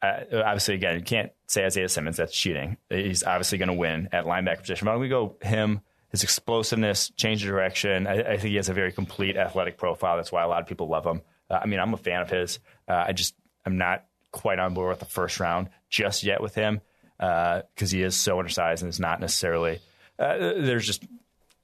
Uh, 0.00 0.20
obviously, 0.32 0.74
again, 0.74 0.96
you 0.96 1.02
can't 1.02 1.32
say 1.46 1.64
Isaiah 1.64 1.88
Simmons. 1.88 2.16
That's 2.16 2.32
cheating. 2.32 2.76
He's 2.88 3.24
obviously 3.24 3.58
going 3.58 3.68
to 3.68 3.74
win 3.74 4.08
at 4.12 4.26
linebacker 4.26 4.60
position. 4.60 4.88
I'm 4.88 4.98
going 4.98 5.08
to 5.10 5.14
go 5.14 5.36
him. 5.42 5.80
His 6.10 6.22
explosiveness, 6.22 7.10
change 7.10 7.42
of 7.42 7.48
direction. 7.48 8.06
I, 8.06 8.20
I 8.20 8.36
think 8.38 8.50
he 8.50 8.56
has 8.56 8.70
a 8.70 8.74
very 8.74 8.92
complete 8.92 9.36
athletic 9.36 9.76
profile. 9.76 10.16
That's 10.16 10.32
why 10.32 10.42
a 10.42 10.48
lot 10.48 10.62
of 10.62 10.66
people 10.66 10.88
love 10.88 11.04
him. 11.04 11.20
Uh, 11.50 11.58
I 11.62 11.66
mean, 11.66 11.80
I'm 11.80 11.92
a 11.92 11.98
fan 11.98 12.22
of 12.22 12.30
his. 12.30 12.60
Uh, 12.88 13.04
I 13.08 13.12
just 13.12 13.34
I'm 13.66 13.76
not 13.76 14.04
quite 14.32 14.58
on 14.58 14.72
board 14.72 14.90
with 14.90 15.00
the 15.00 15.04
first 15.04 15.40
round 15.40 15.68
just 15.90 16.22
yet 16.22 16.40
with 16.40 16.54
him 16.54 16.80
because 17.18 17.90
he 17.90 18.02
is 18.02 18.16
so 18.16 18.38
undersized 18.38 18.82
and 18.82 18.88
is 18.88 19.00
not 19.00 19.20
necessarily. 19.20 19.80
Uh, 20.18 20.38
there's 20.38 20.86
just 20.86 21.04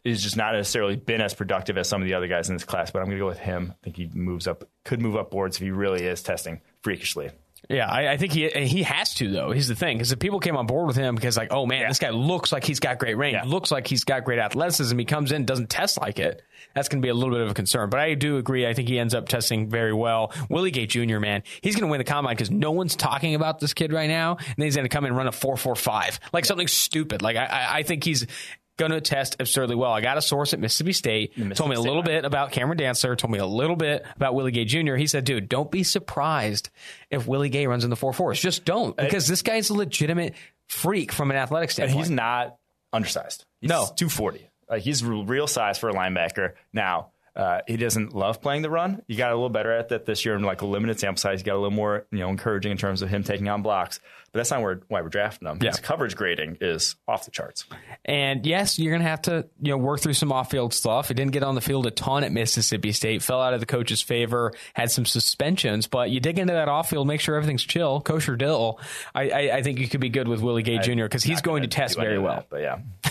he's 0.03 0.23
just 0.23 0.37
not 0.37 0.55
necessarily 0.55 0.97
been 0.97 1.21
as 1.21 1.35
productive 1.35 1.79
as 1.79 1.89
some 1.89 2.03
of 2.03 2.09
the 2.09 2.15
other 2.15 2.29
guys 2.29 2.49
in 2.49 2.55
this 2.55 2.65
class. 2.65 2.91
But 2.91 3.01
I'm 3.01 3.07
going 3.07 3.17
to 3.17 3.23
go 3.23 3.27
with 3.27 3.39
him. 3.39 3.73
I 3.73 3.77
think 3.83 3.97
he 3.97 4.11
moves 4.13 4.47
up, 4.47 4.69
could 4.85 5.01
move 5.01 5.17
up 5.17 5.31
boards 5.31 5.57
if 5.57 5.63
he 5.63 5.71
really 5.71 6.05
is 6.05 6.23
testing 6.23 6.61
freakishly. 6.83 7.31
Yeah, 7.69 7.89
I, 7.91 8.13
I 8.13 8.17
think 8.17 8.33
he 8.33 8.49
he 8.49 8.83
has 8.83 9.15
to 9.15 9.31
though. 9.31 9.51
He's 9.51 9.69
the 9.69 9.75
thing 9.75 9.97
because 9.97 10.13
if 10.13 10.19
people 10.19 10.39
came 10.41 10.57
on 10.57 10.67
board 10.67 10.87
with 10.87 10.97
him 10.97 11.15
because 11.15 11.37
like, 11.37 11.51
oh 11.53 11.65
man, 11.67 11.89
this 11.89 11.99
guy 11.99 12.11
looks 12.11 12.53
like 12.53 12.65
he's 12.65 12.81
got 12.81 12.99
great 12.99 13.17
range, 13.17 13.35
Yeah. 13.35 13.45
looks 13.45 13.71
like 13.71 13.87
he's 13.87 14.05
got 14.05 14.25
great 14.25 14.39
athleticism. 14.39 14.99
He 14.99 15.05
comes 15.05 15.33
in, 15.33 15.45
doesn't 15.47 15.71
test 15.71 16.01
like 16.01 16.19
it. 16.19 16.43
That's 16.75 16.89
going 16.89 17.01
to 17.01 17.07
be 17.07 17.11
a 17.11 17.15
little 17.15 17.33
bit 17.33 17.41
of 17.43 17.51
a 17.51 17.55
concern. 17.55 17.89
But 17.89 18.01
I 18.01 18.15
do 18.15 18.37
agree. 18.37 18.67
I 18.67 18.75
think 18.75 18.89
he 18.89 18.99
ends 18.99 19.15
up 19.15 19.29
testing 19.29 19.69
very 19.69 19.93
well. 19.93 20.33
Willie 20.51 20.71
Gay 20.73 20.87
Jr. 20.87 21.19
Man, 21.21 21.43
he's 21.61 21.75
going 21.77 21.87
to 21.87 21.91
win 21.91 21.99
the 21.99 22.05
combine 22.05 22.35
because 22.35 22.51
no 22.51 22.73
one's 22.73 22.97
talking 22.97 23.35
about 23.35 23.61
this 23.61 23.75
kid 23.75 23.93
right 23.93 24.09
now, 24.09 24.37
and 24.37 24.55
then 24.57 24.65
he's 24.67 24.75
going 24.77 24.85
to 24.87 24.89
come 24.89 25.05
in 25.05 25.09
and 25.11 25.17
run 25.17 25.27
a 25.27 25.33
four 25.33 25.57
four 25.57 25.75
five 25.77 26.19
like 26.33 26.45
something 26.45 26.69
stupid. 26.69 27.23
Like 27.23 27.37
I, 27.37 27.45
I, 27.47 27.77
I 27.79 27.83
think 27.83 28.05
he's. 28.05 28.27
Going 28.77 28.91
to 28.91 29.01
test 29.01 29.37
absurdly 29.39 29.77
well. 29.77 29.93
I 29.93 30.01
got 30.01 30.19
a 30.19 30.23
source 30.23 30.53
at 30.53 30.59
Mississippi 30.59 30.93
State. 30.93 31.33
told 31.55 31.71
me 31.71 31.77
a 31.77 31.79
State, 31.79 31.79
little 31.79 32.03
right. 32.03 32.05
bit 32.07 32.25
about 32.25 32.51
Cameron 32.51 32.77
Dantzler. 32.79 33.17
Told 33.17 33.31
me 33.31 33.39
a 33.39 33.47
little 33.47 33.77
bit 33.77 34.05
about 34.17 34.35
Willie 34.35 34.51
Gay 34.51 34.65
Jr. 34.65 34.97
He 34.97 35.07
said, 35.07 35.25
"Dude, 35.25 35.49
don't 35.49 35.71
be 35.71 35.85
surprised 35.85 36.71
if 37.11 37.27
Willie 37.29 37.51
Gay 37.51 37.67
runs 37.69 37.85
in 37.85 37.91
the 37.91 37.97
four 37.97 38.13
fours. 38.13 38.41
Just 38.41 38.65
don't, 38.65 38.97
because 38.97 39.29
this 39.29 39.43
guy's 39.43 39.71
a 39.71 39.75
legitimate 39.75 40.35
freak 40.69 41.13
from 41.13 41.31
an 41.31 41.37
athletic 41.37 41.71
standpoint. 41.71 41.99
he's 41.99 42.11
not 42.11 42.57
undersized. 42.93 43.45
He's 43.61 43.69
No. 43.71 43.85
240. 43.97 44.49
Like 44.69 44.83
he's 44.83 45.05
real 45.05 45.47
size 45.47 45.79
for 45.79 45.89
a 45.91 45.93
linebacker. 45.95 46.55
Now, 46.73 47.11
uh, 47.37 47.61
he 47.67 47.77
doesn't 47.77 48.15
love 48.15 48.41
playing 48.41 48.63
the 48.63 48.71
run. 48.71 49.03
You 49.09 49.17
got 49.17 49.33
a 49.33 49.35
little 49.35 49.49
better 49.49 49.73
at 49.73 49.89
that 49.89 50.07
this 50.07 50.25
year 50.25 50.37
in 50.37 50.43
like 50.43 50.63
a 50.63 50.67
limited 50.67 51.01
sample 51.01 51.21
size. 51.21 51.41
You 51.41 51.45
got 51.45 51.55
a 51.55 51.59
little 51.59 51.71
more, 51.73 52.07
you 52.13 52.21
know, 52.21 52.29
encouraging 52.29 52.71
in 52.71 52.79
terms 52.79 53.03
of 53.03 53.09
him 53.09 53.25
taking 53.25 53.49
on 53.49 53.63
blocks. 53.63 53.99
But 54.31 54.39
that's 54.39 54.51
not 54.51 54.63
where, 54.63 54.81
why 54.89 55.03
we're 55.03 55.09
drafting 55.09 55.49
him. 55.49 55.59
Yeah. 55.61 55.71
His 55.71 55.81
coverage 55.81 56.17
grading 56.17 56.59
is 56.61 56.97
off 57.09 57.25
the 57.25 57.31
charts. 57.33 57.67
And 58.05 58.47
yes, 58.47 58.79
you're 58.79 58.93
going 58.93 59.03
to 59.03 59.09
have 59.09 59.23
to 59.23 59.47
you 59.61 59.71
know 59.71 59.77
work 59.77 60.01
through 60.01 60.15
some 60.15 60.31
off-field 60.33 60.73
stuff. 60.75 61.09
He 61.09 61.15
didn't 61.15 61.33
get 61.33 61.43
on 61.43 61.55
the 61.55 61.61
field 61.61 61.87
a 61.87 61.91
ton 61.91 62.23
at 62.23 62.33
Mississippi 62.33 62.93
State. 62.93 63.23
Fell 63.23 63.41
out 63.41 63.55
of 63.55 63.61
the 63.61 63.67
coach's 63.67 64.03
favor. 64.03 64.53
Had 64.73 64.91
some 64.91 65.05
suspensions, 65.05 65.87
but 65.89 66.11
you 66.11 66.21
dig 66.21 66.39
into 66.39 66.53
that 66.55 66.69
off-field, 66.69 67.07
make 67.07 67.21
sure 67.21 67.37
everything's 67.37 67.65
chill, 67.65 68.01
kosher 68.01 68.37
dill. 68.37 68.81
I, 69.15 69.31
I, 69.31 69.57
I 69.57 69.63
think 69.63 69.81
you 69.81 69.89
could 69.89 70.01
be 70.01 70.09
good 70.09 70.29
with 70.29 70.41
Willie 70.41 70.63
Gay 70.63 70.79
Jr. 70.79 71.05
because 71.05 71.25
he's 71.25 71.41
going 71.41 71.63
to 71.63 71.69
test 71.69 71.97
very 71.97 72.19
well. 72.19 72.37
that, 72.37 72.47
but 72.49 72.61
yeah. 72.61 72.79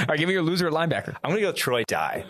All 0.00 0.06
right, 0.08 0.18
give 0.18 0.26
me 0.26 0.32
your 0.32 0.42
loser 0.42 0.66
at 0.66 0.72
linebacker. 0.72 1.14
I'm 1.22 1.30
going 1.30 1.42
to 1.42 1.46
go 1.48 1.52
Troy 1.52 1.84
Dye. 1.84 2.24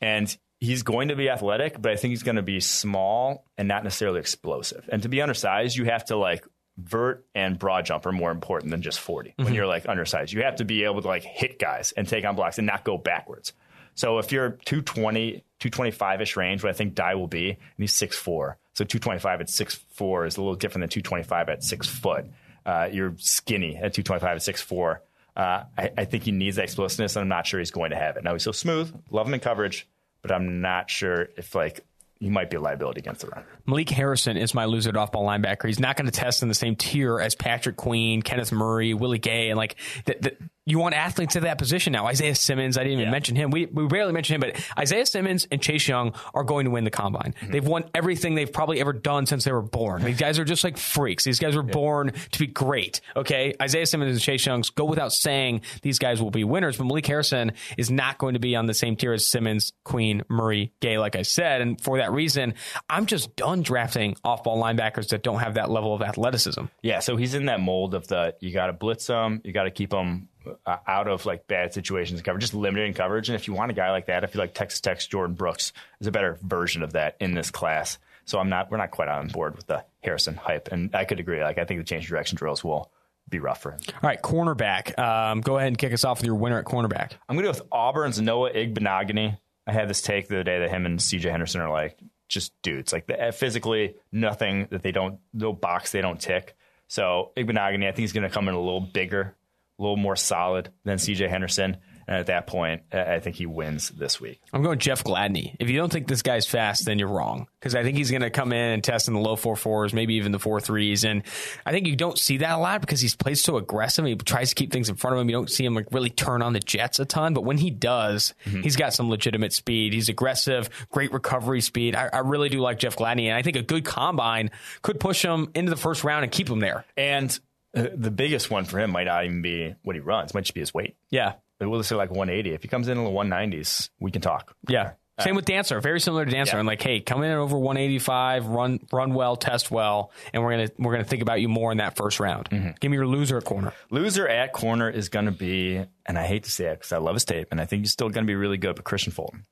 And 0.00 0.34
he's 0.60 0.82
going 0.82 1.08
to 1.08 1.16
be 1.16 1.28
athletic, 1.28 1.80
but 1.80 1.92
I 1.92 1.96
think 1.96 2.10
he's 2.10 2.22
going 2.22 2.36
to 2.36 2.42
be 2.42 2.60
small 2.60 3.44
and 3.58 3.68
not 3.68 3.84
necessarily 3.84 4.20
explosive. 4.20 4.88
And 4.90 5.02
to 5.02 5.08
be 5.08 5.20
undersized, 5.20 5.76
you 5.76 5.84
have 5.86 6.06
to 6.06 6.16
like 6.16 6.46
vert 6.78 7.26
and 7.34 7.58
broad 7.58 7.86
jump 7.86 8.06
are 8.06 8.12
more 8.12 8.30
important 8.30 8.70
than 8.70 8.82
just 8.82 9.00
40 9.00 9.34
when 9.36 9.54
you're 9.54 9.66
like 9.66 9.88
undersized. 9.88 10.32
You 10.32 10.42
have 10.42 10.56
to 10.56 10.64
be 10.64 10.84
able 10.84 11.02
to 11.02 11.08
like 11.08 11.24
hit 11.24 11.58
guys 11.58 11.92
and 11.92 12.08
take 12.08 12.24
on 12.24 12.36
blocks 12.36 12.58
and 12.58 12.66
not 12.66 12.84
go 12.84 12.98
backwards. 12.98 13.52
So 13.94 14.18
if 14.18 14.30
you're 14.30 14.50
220, 14.66 15.44
225 15.58 16.20
ish 16.20 16.36
range, 16.36 16.62
what 16.62 16.70
I 16.70 16.74
think 16.74 16.94
Dye 16.94 17.14
will 17.14 17.28
be, 17.28 17.50
and 17.50 17.58
he's 17.78 17.94
6'4. 17.94 18.56
So 18.74 18.84
225 18.84 19.40
at 19.40 19.46
6'4 19.48 20.26
is 20.26 20.36
a 20.36 20.40
little 20.40 20.54
different 20.54 20.82
than 20.82 20.90
225 20.90 21.48
at 21.48 21.64
6 21.64 21.88
foot. 21.88 22.26
Uh, 22.66 22.88
you're 22.92 23.14
skinny 23.16 23.76
at 23.76 23.94
225 23.94 24.36
at 24.36 24.42
6'4. 24.42 24.98
Uh, 25.34 25.64
I, 25.78 25.90
I 25.96 26.04
think 26.04 26.24
he 26.24 26.32
needs 26.32 26.56
that 26.56 26.64
explosiveness, 26.64 27.16
and 27.16 27.22
I'm 27.22 27.28
not 27.28 27.46
sure 27.46 27.58
he's 27.58 27.70
going 27.70 27.90
to 27.90 27.96
have 27.96 28.16
it. 28.16 28.24
Now 28.24 28.34
he's 28.34 28.42
so 28.42 28.52
smooth, 28.52 28.94
love 29.10 29.26
him 29.26 29.34
in 29.34 29.40
coverage, 29.40 29.86
but 30.26 30.34
I'm 30.34 30.60
not 30.60 30.90
sure 30.90 31.28
if 31.36 31.54
like 31.54 31.84
he 32.18 32.30
might 32.30 32.50
be 32.50 32.56
a 32.56 32.60
liability 32.60 33.00
against 33.00 33.20
the 33.20 33.28
run. 33.28 33.44
Malik 33.66 33.90
Harrison 33.90 34.36
is 34.36 34.54
my 34.54 34.64
loser 34.64 34.88
at 34.88 34.96
off-ball 34.96 35.24
linebacker. 35.24 35.66
He's 35.66 35.78
not 35.78 35.96
going 35.96 36.06
to 36.06 36.12
test 36.12 36.42
in 36.42 36.48
the 36.48 36.54
same 36.54 36.74
tier 36.74 37.20
as 37.20 37.34
Patrick 37.34 37.76
Queen, 37.76 38.22
Kenneth 38.22 38.52
Murray, 38.52 38.94
Willie 38.94 39.18
Gay, 39.18 39.50
and 39.50 39.58
like 39.58 39.76
the, 40.06 40.16
the, 40.20 40.36
you 40.66 40.80
want 40.80 40.96
athletes 40.96 41.36
at 41.36 41.42
that 41.42 41.58
position 41.58 41.92
now. 41.92 42.06
Isaiah 42.06 42.34
Simmons, 42.34 42.76
I 42.76 42.82
didn't 42.82 42.94
even 42.94 43.04
Yeah. 43.06 43.10
mention 43.12 43.36
him. 43.36 43.50
We, 43.50 43.66
we 43.66 43.84
rarely 43.84 44.12
mention 44.12 44.34
him, 44.34 44.40
but 44.40 44.60
Isaiah 44.76 45.06
Simmons 45.06 45.46
and 45.52 45.62
Chase 45.62 45.86
Young 45.86 46.12
are 46.34 46.42
going 46.42 46.64
to 46.64 46.72
win 46.72 46.82
the 46.82 46.90
combine. 46.90 47.34
Mm-hmm. 47.40 47.52
They've 47.52 47.66
won 47.66 47.84
everything 47.94 48.34
they've 48.34 48.52
probably 48.52 48.80
ever 48.80 48.92
done 48.92 49.26
since 49.26 49.44
they 49.44 49.52
were 49.52 49.62
born. 49.62 50.02
These 50.02 50.18
guys 50.18 50.40
are 50.40 50.44
just 50.44 50.64
like 50.64 50.76
freaks. 50.76 51.22
These 51.22 51.38
guys 51.38 51.54
were 51.54 51.62
born 51.62 52.12
to 52.32 52.38
be 52.38 52.48
great. 52.48 53.00
Okay. 53.14 53.54
Isaiah 53.62 53.86
Simmons 53.86 54.10
and 54.10 54.20
Chase 54.20 54.44
Young 54.44 54.64
go 54.74 54.84
without 54.86 55.12
saying 55.12 55.60
these 55.82 56.00
guys 56.00 56.20
will 56.20 56.32
be 56.32 56.42
winners, 56.42 56.76
but 56.78 56.84
Malik 56.84 57.06
Harrison 57.06 57.52
is 57.78 57.88
not 57.88 58.18
going 58.18 58.34
to 58.34 58.40
be 58.40 58.56
on 58.56 58.66
the 58.66 58.74
same 58.74 58.96
tier 58.96 59.12
as 59.12 59.24
Simmons, 59.24 59.72
Queen, 59.84 60.24
Murray, 60.28 60.72
Gay, 60.80 60.98
like 60.98 61.14
I 61.14 61.22
said. 61.22 61.60
And 61.60 61.80
for 61.80 61.98
that 61.98 62.10
reason, 62.10 62.54
I'm 62.90 63.06
just 63.06 63.36
done 63.36 63.62
drafting 63.62 64.16
off 64.24 64.42
ball 64.42 64.60
linebackers 64.60 65.10
that 65.10 65.22
don't 65.22 65.38
have 65.38 65.54
that 65.54 65.70
level 65.70 65.94
of 65.94 66.02
athleticism. 66.02 66.64
Yeah, 66.82 66.98
so 66.98 67.16
he's 67.16 67.34
in 67.34 67.46
that 67.46 67.60
mold 67.60 67.94
of 67.94 68.08
the 68.08 68.34
you 68.40 68.52
got 68.52 68.66
to 68.66 68.72
blitz 68.72 69.06
him, 69.06 69.40
you 69.44 69.52
got 69.52 69.64
to 69.64 69.70
keep 69.70 69.92
him 69.92 70.28
uh, 70.64 70.76
out 70.86 71.08
of 71.08 71.26
like 71.26 71.46
bad 71.46 71.72
situations 71.72 72.18
and 72.18 72.24
coverage, 72.24 72.42
just 72.42 72.54
limited 72.54 72.94
coverage. 72.94 73.28
And 73.28 73.36
if 73.36 73.48
you 73.48 73.54
want 73.54 73.70
a 73.70 73.74
guy 73.74 73.90
like 73.90 74.06
that, 74.06 74.24
I 74.24 74.26
feel 74.26 74.40
like 74.40 74.54
Texas 74.54 74.80
Tech's 74.80 75.06
Jordan 75.06 75.34
Brooks 75.34 75.72
is 76.00 76.06
a 76.06 76.12
better 76.12 76.38
version 76.42 76.82
of 76.82 76.92
that 76.92 77.16
in 77.20 77.34
this 77.34 77.50
class. 77.50 77.98
So 78.24 78.38
I'm 78.38 78.48
not, 78.48 78.70
we're 78.70 78.78
not 78.78 78.90
quite 78.90 79.08
on 79.08 79.28
board 79.28 79.56
with 79.56 79.66
the 79.66 79.84
Harrison 80.02 80.34
hype, 80.34 80.68
and 80.72 80.94
I 80.94 81.04
could 81.04 81.20
agree. 81.20 81.42
Like 81.42 81.58
I 81.58 81.64
think 81.64 81.80
the 81.80 81.84
change 81.84 82.04
of 82.04 82.10
direction 82.10 82.36
drills 82.36 82.64
will 82.64 82.90
be 83.28 83.38
rough 83.38 83.62
for 83.62 83.72
him. 83.72 83.80
All 83.88 84.00
right, 84.02 84.20
cornerback. 84.20 84.98
Um, 84.98 85.40
go 85.40 85.56
ahead 85.56 85.68
and 85.68 85.78
kick 85.78 85.92
us 85.92 86.04
off 86.04 86.18
with 86.18 86.26
your 86.26 86.34
winner 86.34 86.58
at 86.58 86.64
cornerback. 86.64 87.12
I'm 87.28 87.36
going 87.36 87.46
to 87.46 87.52
go 87.52 87.58
with 87.58 87.68
Auburn's 87.72 88.20
Noah 88.20 88.52
Igbinoghene. 88.52 89.38
I 89.66 89.72
had 89.72 89.88
this 89.88 90.00
take 90.00 90.28
the 90.28 90.36
other 90.36 90.44
day 90.44 90.60
that 90.60 90.70
him 90.70 90.86
and 90.86 90.98
CJ 90.98 91.30
Henderson 91.30 91.60
are 91.60 91.70
like 91.70 91.98
just 92.28 92.52
dudes. 92.62 92.92
Like 92.92 93.06
the, 93.06 93.32
physically, 93.32 93.96
nothing 94.12 94.68
that 94.70 94.82
they 94.82 94.92
don't, 94.92 95.18
no 95.32 95.52
box 95.52 95.92
they 95.92 96.00
don't 96.00 96.20
tick. 96.20 96.56
So 96.88 97.32
Igbinoghene, 97.36 97.84
I 97.84 97.90
think 97.92 97.98
he's 97.98 98.12
going 98.12 98.28
to 98.28 98.30
come 98.30 98.48
in 98.48 98.54
a 98.54 98.60
little 98.60 98.80
bigger, 98.80 99.34
a 99.78 99.82
little 99.82 99.96
more 99.96 100.16
solid 100.16 100.70
than 100.84 100.98
CJ 100.98 101.28
Henderson. 101.28 101.76
And 102.08 102.16
at 102.16 102.26
that 102.26 102.46
point, 102.46 102.82
I 102.92 103.18
think 103.18 103.34
he 103.34 103.46
wins 103.46 103.88
this 103.90 104.20
week. 104.20 104.40
I'm 104.52 104.62
going 104.62 104.78
Jeff 104.78 105.02
Gladney. 105.02 105.56
If 105.58 105.68
you 105.68 105.76
don't 105.76 105.92
think 105.92 106.06
this 106.06 106.22
guy's 106.22 106.46
fast, 106.46 106.84
then 106.84 107.00
you're 107.00 107.08
wrong. 107.08 107.48
Because 107.58 107.74
I 107.74 107.82
think 107.82 107.96
he's 107.96 108.12
going 108.12 108.22
to 108.22 108.30
come 108.30 108.52
in 108.52 108.70
and 108.74 108.84
test 108.84 109.08
in 109.08 109.14
the 109.14 109.20
low 109.20 109.34
four 109.34 109.56
fours, 109.56 109.92
maybe 109.92 110.14
even 110.14 110.30
the 110.30 110.38
four 110.38 110.60
threes. 110.60 111.02
And 111.02 111.24
I 111.64 111.72
think 111.72 111.88
you 111.88 111.96
don't 111.96 112.16
see 112.16 112.36
that 112.38 112.52
a 112.52 112.58
lot 112.58 112.80
because 112.80 113.00
he's 113.00 113.16
played 113.16 113.38
so 113.38 113.56
aggressive. 113.56 114.04
He 114.04 114.14
tries 114.14 114.50
to 114.50 114.54
keep 114.54 114.72
things 114.72 114.88
in 114.88 114.94
front 114.94 115.16
of 115.16 115.20
him. 115.20 115.28
You 115.28 115.34
don't 115.34 115.50
see 115.50 115.64
him 115.64 115.74
like 115.74 115.88
really 115.90 116.10
turn 116.10 116.42
on 116.42 116.52
the 116.52 116.60
jets 116.60 117.00
a 117.00 117.04
ton. 117.04 117.34
But 117.34 117.42
when 117.42 117.58
he 117.58 117.70
does, 117.70 118.34
mm-hmm. 118.44 118.60
he's 118.60 118.76
got 118.76 118.94
some 118.94 119.10
legitimate 119.10 119.52
speed. 119.52 119.92
He's 119.92 120.08
aggressive, 120.08 120.70
great 120.92 121.12
recovery 121.12 121.60
speed. 121.60 121.96
I, 121.96 122.08
I 122.12 122.18
really 122.18 122.50
do 122.50 122.60
like 122.60 122.78
Jeff 122.78 122.94
Gladney. 122.94 123.24
And 123.24 123.34
I 123.34 123.42
think 123.42 123.56
a 123.56 123.62
good 123.62 123.84
combine 123.84 124.52
could 124.82 125.00
push 125.00 125.24
him 125.24 125.50
into 125.56 125.70
the 125.70 125.76
first 125.76 126.04
round 126.04 126.22
and 126.22 126.30
keep 126.30 126.48
him 126.48 126.60
there. 126.60 126.84
And 126.96 127.36
Uh, 127.76 127.88
the 127.94 128.10
biggest 128.10 128.50
one 128.50 128.64
for 128.64 128.80
him 128.80 128.90
might 128.90 129.04
not 129.04 129.24
even 129.24 129.42
be 129.42 129.74
what 129.82 129.94
he 129.94 130.00
runs, 130.00 130.32
might 130.32 130.42
just 130.44 130.54
be 130.54 130.60
his 130.60 130.72
weight. 130.72 130.96
Yeah. 131.10 131.34
We'll 131.60 131.82
say 131.82 131.94
like 131.94 132.10
180. 132.10 132.54
If 132.54 132.62
he 132.62 132.68
comes 132.68 132.88
in 132.88 132.98
in 132.98 133.04
the 133.04 133.10
190s, 133.10 133.90
we 134.00 134.10
can 134.10 134.22
talk. 134.22 134.54
Yeah. 134.68 134.92
Same 135.18 135.34
with 135.34 135.46
Dantzler, 135.46 135.80
very 135.80 135.98
similar 135.98 136.26
to 136.26 136.30
Dantzler. 136.30 136.54
Yeah. 136.54 136.58
I'm 136.58 136.66
like, 136.66 136.82
hey, 136.82 137.00
come 137.00 137.22
in 137.22 137.30
at 137.30 137.38
over 137.38 137.56
185, 137.56 138.48
run 138.48 138.80
run 138.92 139.14
well, 139.14 139.34
test 139.34 139.70
well, 139.70 140.12
and 140.34 140.42
we're 140.42 140.50
gonna 140.50 140.68
we're 140.78 140.92
gonna 140.92 141.04
think 141.04 141.22
about 141.22 141.40
you 141.40 141.48
more 141.48 141.72
in 141.72 141.78
that 141.78 141.96
first 141.96 142.20
round. 142.20 142.50
Mm-hmm. 142.50 142.70
Give 142.80 142.90
me 142.90 142.98
your 142.98 143.06
loser 143.06 143.38
at 143.38 143.44
corner. 143.44 143.72
Loser 143.90 144.28
at 144.28 144.52
corner 144.52 144.90
is 144.90 145.08
going 145.08 145.24
to 145.24 145.32
be, 145.32 145.82
and 146.04 146.18
I 146.18 146.26
hate 146.26 146.44
to 146.44 146.50
say 146.50 146.66
it 146.66 146.80
because 146.80 146.92
I 146.92 146.98
love 146.98 147.14
his 147.14 147.24
tape, 147.24 147.48
and 147.50 147.62
I 147.62 147.64
think 147.64 147.80
he's 147.80 147.92
still 147.92 148.10
going 148.10 148.24
to 148.24 148.30
be 148.30 148.34
really 148.34 148.58
good, 148.58 148.76
but 148.76 148.84
Kristian 148.84 149.12
Fulton. 149.14 149.46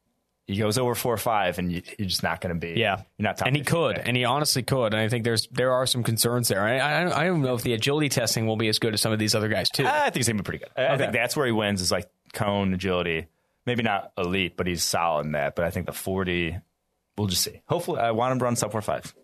He 0.47 0.57
goes 0.57 0.77
over 0.77 0.95
four 0.95 1.15
or 1.15 1.17
five, 1.19 1.59
and 1.59 1.73
you, 1.73 1.81
you're 1.99 2.09
just 2.09 2.23
not 2.23 2.41
going 2.43 2.55
to 2.55 2.61
be. 2.61 2.79
Yeah, 2.79 3.03
You're 3.17 3.25
not 3.25 3.39
top 3.39 3.47
and 3.49 3.57
he 3.57 3.63
could, 3.63 3.97
pick. 3.97 4.07
and 4.07 4.15
he 4.15 4.25
honestly 4.25 4.63
could. 4.63 4.93
And 4.93 4.97
I 4.97 5.09
think 5.09 5.25
there's 5.25 5.47
there 5.51 5.73
are 5.73 5.87
some 5.87 6.03
concerns 6.03 6.49
there. 6.49 6.63
I 6.63 7.01
I, 7.01 7.03
don't- 7.05 7.13
I 7.15 7.25
don't 7.25 7.41
know 7.43 7.55
if 7.55 7.63
the 7.63 7.73
agility 7.73 8.11
testing 8.11 8.47
will 8.47 8.57
be 8.57 8.69
as 8.69 8.79
good 8.79 8.93
as 8.93 9.01
some 9.01 9.11
of 9.13 9.19
these 9.19 9.35
other 9.35 9.49
guys 9.49 9.71
too. 9.71 9.87
I 9.87 10.05
think 10.11 10.17
he's 10.17 10.27
going 10.29 10.37
to 10.37 10.43
be 10.43 10.47
pretty 10.47 10.65
good. 10.65 10.71
I, 10.77 10.95
I 10.95 10.99
think 10.99 11.13
that's 11.13 11.35
where 11.35 11.47
he 11.47 11.53
wins 11.53 11.81
is 11.81 11.91
like 11.91 12.11
cone 12.35 12.75
agility. 12.75 13.27
Maybe 13.65 13.83
not 13.83 14.13
elite, 14.19 14.59
but 14.59 14.67
he's 14.67 14.83
solid 14.85 15.25
in 15.25 15.33
that. 15.33 15.57
But 15.57 15.65
I 15.65 15.71
think 15.71 15.87
the 15.87 15.93
40, 15.95 16.59
we'll 17.17 17.29
just 17.29 17.43
see. 17.43 17.63
Hopefully, 17.67 18.01
I 18.01 18.11
want 18.11 18.33
him 18.33 18.39
to 18.41 18.45
run 18.45 18.57
sub 18.57 18.71
four 18.73 18.83
five. 18.83 19.15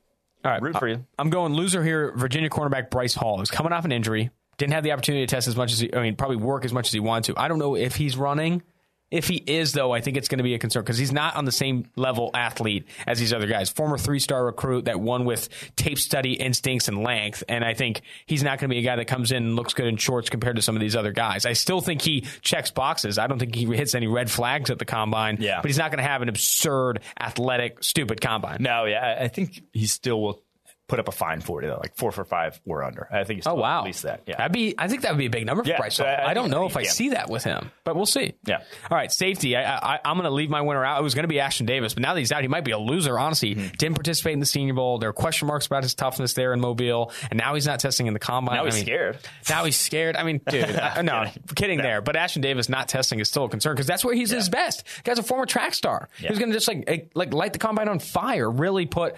All 0.42 0.50
right, 0.50 0.62
Root 0.62 0.78
for 0.78 0.88
you. 0.88 1.04
I'm 1.18 1.28
going 1.28 1.52
loser 1.52 1.84
here. 1.84 2.14
Virginia 2.16 2.48
cornerback 2.48 2.88
Bryce 2.88 3.12
Hall 3.14 3.42
is 3.42 3.50
coming 3.50 3.74
off 3.74 3.84
an 3.84 3.92
injury. 3.92 4.30
Didn't 4.56 4.72
have 4.72 4.84
the 4.84 4.92
opportunity 4.92 5.26
to 5.26 5.30
test 5.34 5.48
as 5.48 5.56
much 5.56 5.70
as 5.72 5.80
he, 5.80 5.94
I 5.94 6.00
mean, 6.00 6.16
probably 6.16 6.36
work 6.36 6.64
as 6.64 6.72
much 6.72 6.86
as 6.86 6.92
he 6.94 7.00
wanted 7.00 7.34
to. 7.34 7.38
I 7.40 7.48
don't 7.48 7.58
know 7.58 7.76
if 7.76 7.94
he's 7.96 8.16
running. 8.16 8.62
If 9.10 9.26
he 9.26 9.36
is, 9.36 9.72
though, 9.72 9.92
I 9.92 10.00
think 10.00 10.16
it's 10.16 10.28
going 10.28 10.38
to 10.38 10.44
be 10.44 10.54
a 10.54 10.58
concern 10.58 10.82
because 10.82 10.98
he's 10.98 11.12
not 11.12 11.34
on 11.36 11.44
the 11.44 11.52
same 11.52 11.86
level 11.96 12.30
athlete 12.32 12.86
as 13.06 13.18
these 13.18 13.32
other 13.32 13.46
guys. 13.46 13.68
Former 13.68 13.98
three 13.98 14.20
star 14.20 14.44
recruit 14.44 14.84
that 14.84 15.00
won 15.00 15.24
with 15.24 15.48
tape 15.76 15.98
study, 15.98 16.34
instincts, 16.34 16.88
and 16.88 17.02
length. 17.02 17.42
And 17.48 17.64
I 17.64 17.74
think 17.74 18.02
he's 18.26 18.42
not 18.42 18.58
going 18.58 18.70
to 18.70 18.74
be 18.74 18.78
a 18.78 18.82
guy 18.82 18.96
that 18.96 19.06
comes 19.06 19.32
in 19.32 19.42
and 19.44 19.56
looks 19.56 19.74
good 19.74 19.86
in 19.86 19.96
shorts 19.96 20.30
compared 20.30 20.56
to 20.56 20.62
some 20.62 20.76
of 20.76 20.80
these 20.80 20.94
other 20.94 21.12
guys. 21.12 21.44
I 21.44 21.54
still 21.54 21.80
think 21.80 22.02
he 22.02 22.20
checks 22.42 22.70
boxes. 22.70 23.18
I 23.18 23.26
don't 23.26 23.38
think 23.38 23.54
he 23.54 23.64
hits 23.66 23.94
any 23.94 24.06
red 24.06 24.30
flags 24.30 24.70
at 24.70 24.78
the 24.78 24.84
combine. 24.84 25.38
Yeah. 25.40 25.60
But 25.60 25.68
he's 25.68 25.78
not 25.78 25.90
going 25.90 26.02
to 26.02 26.08
have 26.08 26.22
an 26.22 26.28
absurd, 26.28 27.00
athletic, 27.18 27.82
stupid 27.82 28.20
combine. 28.20 28.58
No, 28.60 28.84
yeah, 28.84 29.16
I, 29.18 29.24
I 29.24 29.28
think 29.28 29.62
he 29.72 29.86
still 29.86 30.20
will 30.22 30.42
put 30.90 30.98
up 30.98 31.08
a 31.08 31.12
fine 31.12 31.40
40, 31.40 31.68
though, 31.68 31.78
like 31.80 31.96
four 31.96 32.10
for 32.12 32.24
five 32.24 32.60
or 32.66 32.82
under. 32.82 33.06
I 33.10 33.22
think 33.24 33.38
he's 33.38 33.46
Oh 33.46 33.54
wow, 33.54 33.78
at 33.80 33.84
least 33.86 34.02
that. 34.02 34.22
Yeah. 34.26 34.36
that'd 34.36 34.52
be. 34.52 34.74
I 34.76 34.88
think 34.88 35.02
that 35.02 35.12
would 35.12 35.18
be 35.18 35.26
a 35.26 35.30
big 35.30 35.46
number 35.46 35.62
for 35.62 35.70
Yeah, 35.70 35.76
Bryce. 35.78 36.00
I- 36.00 36.24
I 36.30 36.34
don't 36.34 36.50
know 36.50 36.66
if 36.66 36.76
I 36.76 36.82
can. 36.82 36.90
see 36.92 37.10
that 37.10 37.30
with 37.30 37.44
him, 37.44 37.70
but 37.84 37.94
we'll 37.96 38.06
see. 38.06 38.34
Yeah. 38.44 38.58
All 38.90 38.96
right, 38.96 39.10
safety. 39.10 39.56
I, 39.56 39.76
I, 39.76 40.00
I'm 40.04 40.16
going 40.16 40.24
to 40.24 40.30
leave 40.30 40.50
my 40.50 40.60
winner 40.60 40.84
out. 40.84 41.00
It 41.00 41.02
was 41.04 41.14
going 41.14 41.22
to 41.24 41.28
be 41.28 41.36
Ashtyn 41.36 41.66
Davis, 41.66 41.94
but 41.94 42.02
now 42.02 42.14
that 42.14 42.20
he's 42.20 42.32
out, 42.32 42.42
he 42.42 42.48
might 42.48 42.64
be 42.64 42.72
a 42.72 42.78
loser. 42.78 43.18
Honestly, 43.18 43.54
Mm-hmm. 43.54 43.68
didn't 43.78 43.94
participate 43.94 44.32
in 44.34 44.40
the 44.40 44.46
Senior 44.46 44.74
Bowl. 44.74 44.98
There 44.98 45.08
are 45.08 45.12
question 45.12 45.46
marks 45.48 45.66
about 45.66 45.82
his 45.82 45.94
toughness 45.94 46.34
there 46.34 46.52
in 46.52 46.60
Mobile, 46.60 47.12
and 47.30 47.38
now 47.38 47.54
he's 47.54 47.66
not 47.66 47.80
testing 47.80 48.06
in 48.06 48.12
the 48.12 48.18
combine. 48.20 48.56
Now 48.56 48.64
he's 48.64 48.74
I 48.74 48.78
mean, 48.78 48.84
scared. 48.86 49.18
Now 49.48 49.64
he's 49.64 49.76
scared. 49.76 50.16
I 50.16 50.24
mean, 50.24 50.40
dude, 50.48 50.64
I, 50.64 51.02
no, 51.02 51.24
kidding 51.54 51.78
there. 51.78 52.00
But 52.00 52.16
Ashtyn 52.16 52.42
Davis 52.42 52.68
not 52.68 52.88
testing 52.88 53.20
is 53.20 53.28
still 53.28 53.44
a 53.44 53.48
concern 53.48 53.74
because 53.74 53.86
that's 53.86 54.04
where 54.04 54.14
he's 54.14 54.30
his 54.30 54.48
best. 54.48 54.84
The 54.96 55.02
guy's 55.04 55.18
a 55.18 55.22
former 55.22 55.46
track 55.46 55.74
star. 55.74 56.08
He's 56.18 56.38
going 56.38 56.50
to 56.50 56.56
just 56.56 56.68
like 56.68 56.84
eh, 56.86 56.98
like 57.14 57.32
light 57.32 57.52
the 57.52 57.58
combine 57.58 57.88
on 57.88 57.98
fire. 57.98 58.50
Really 58.50 58.86
put 58.86 59.14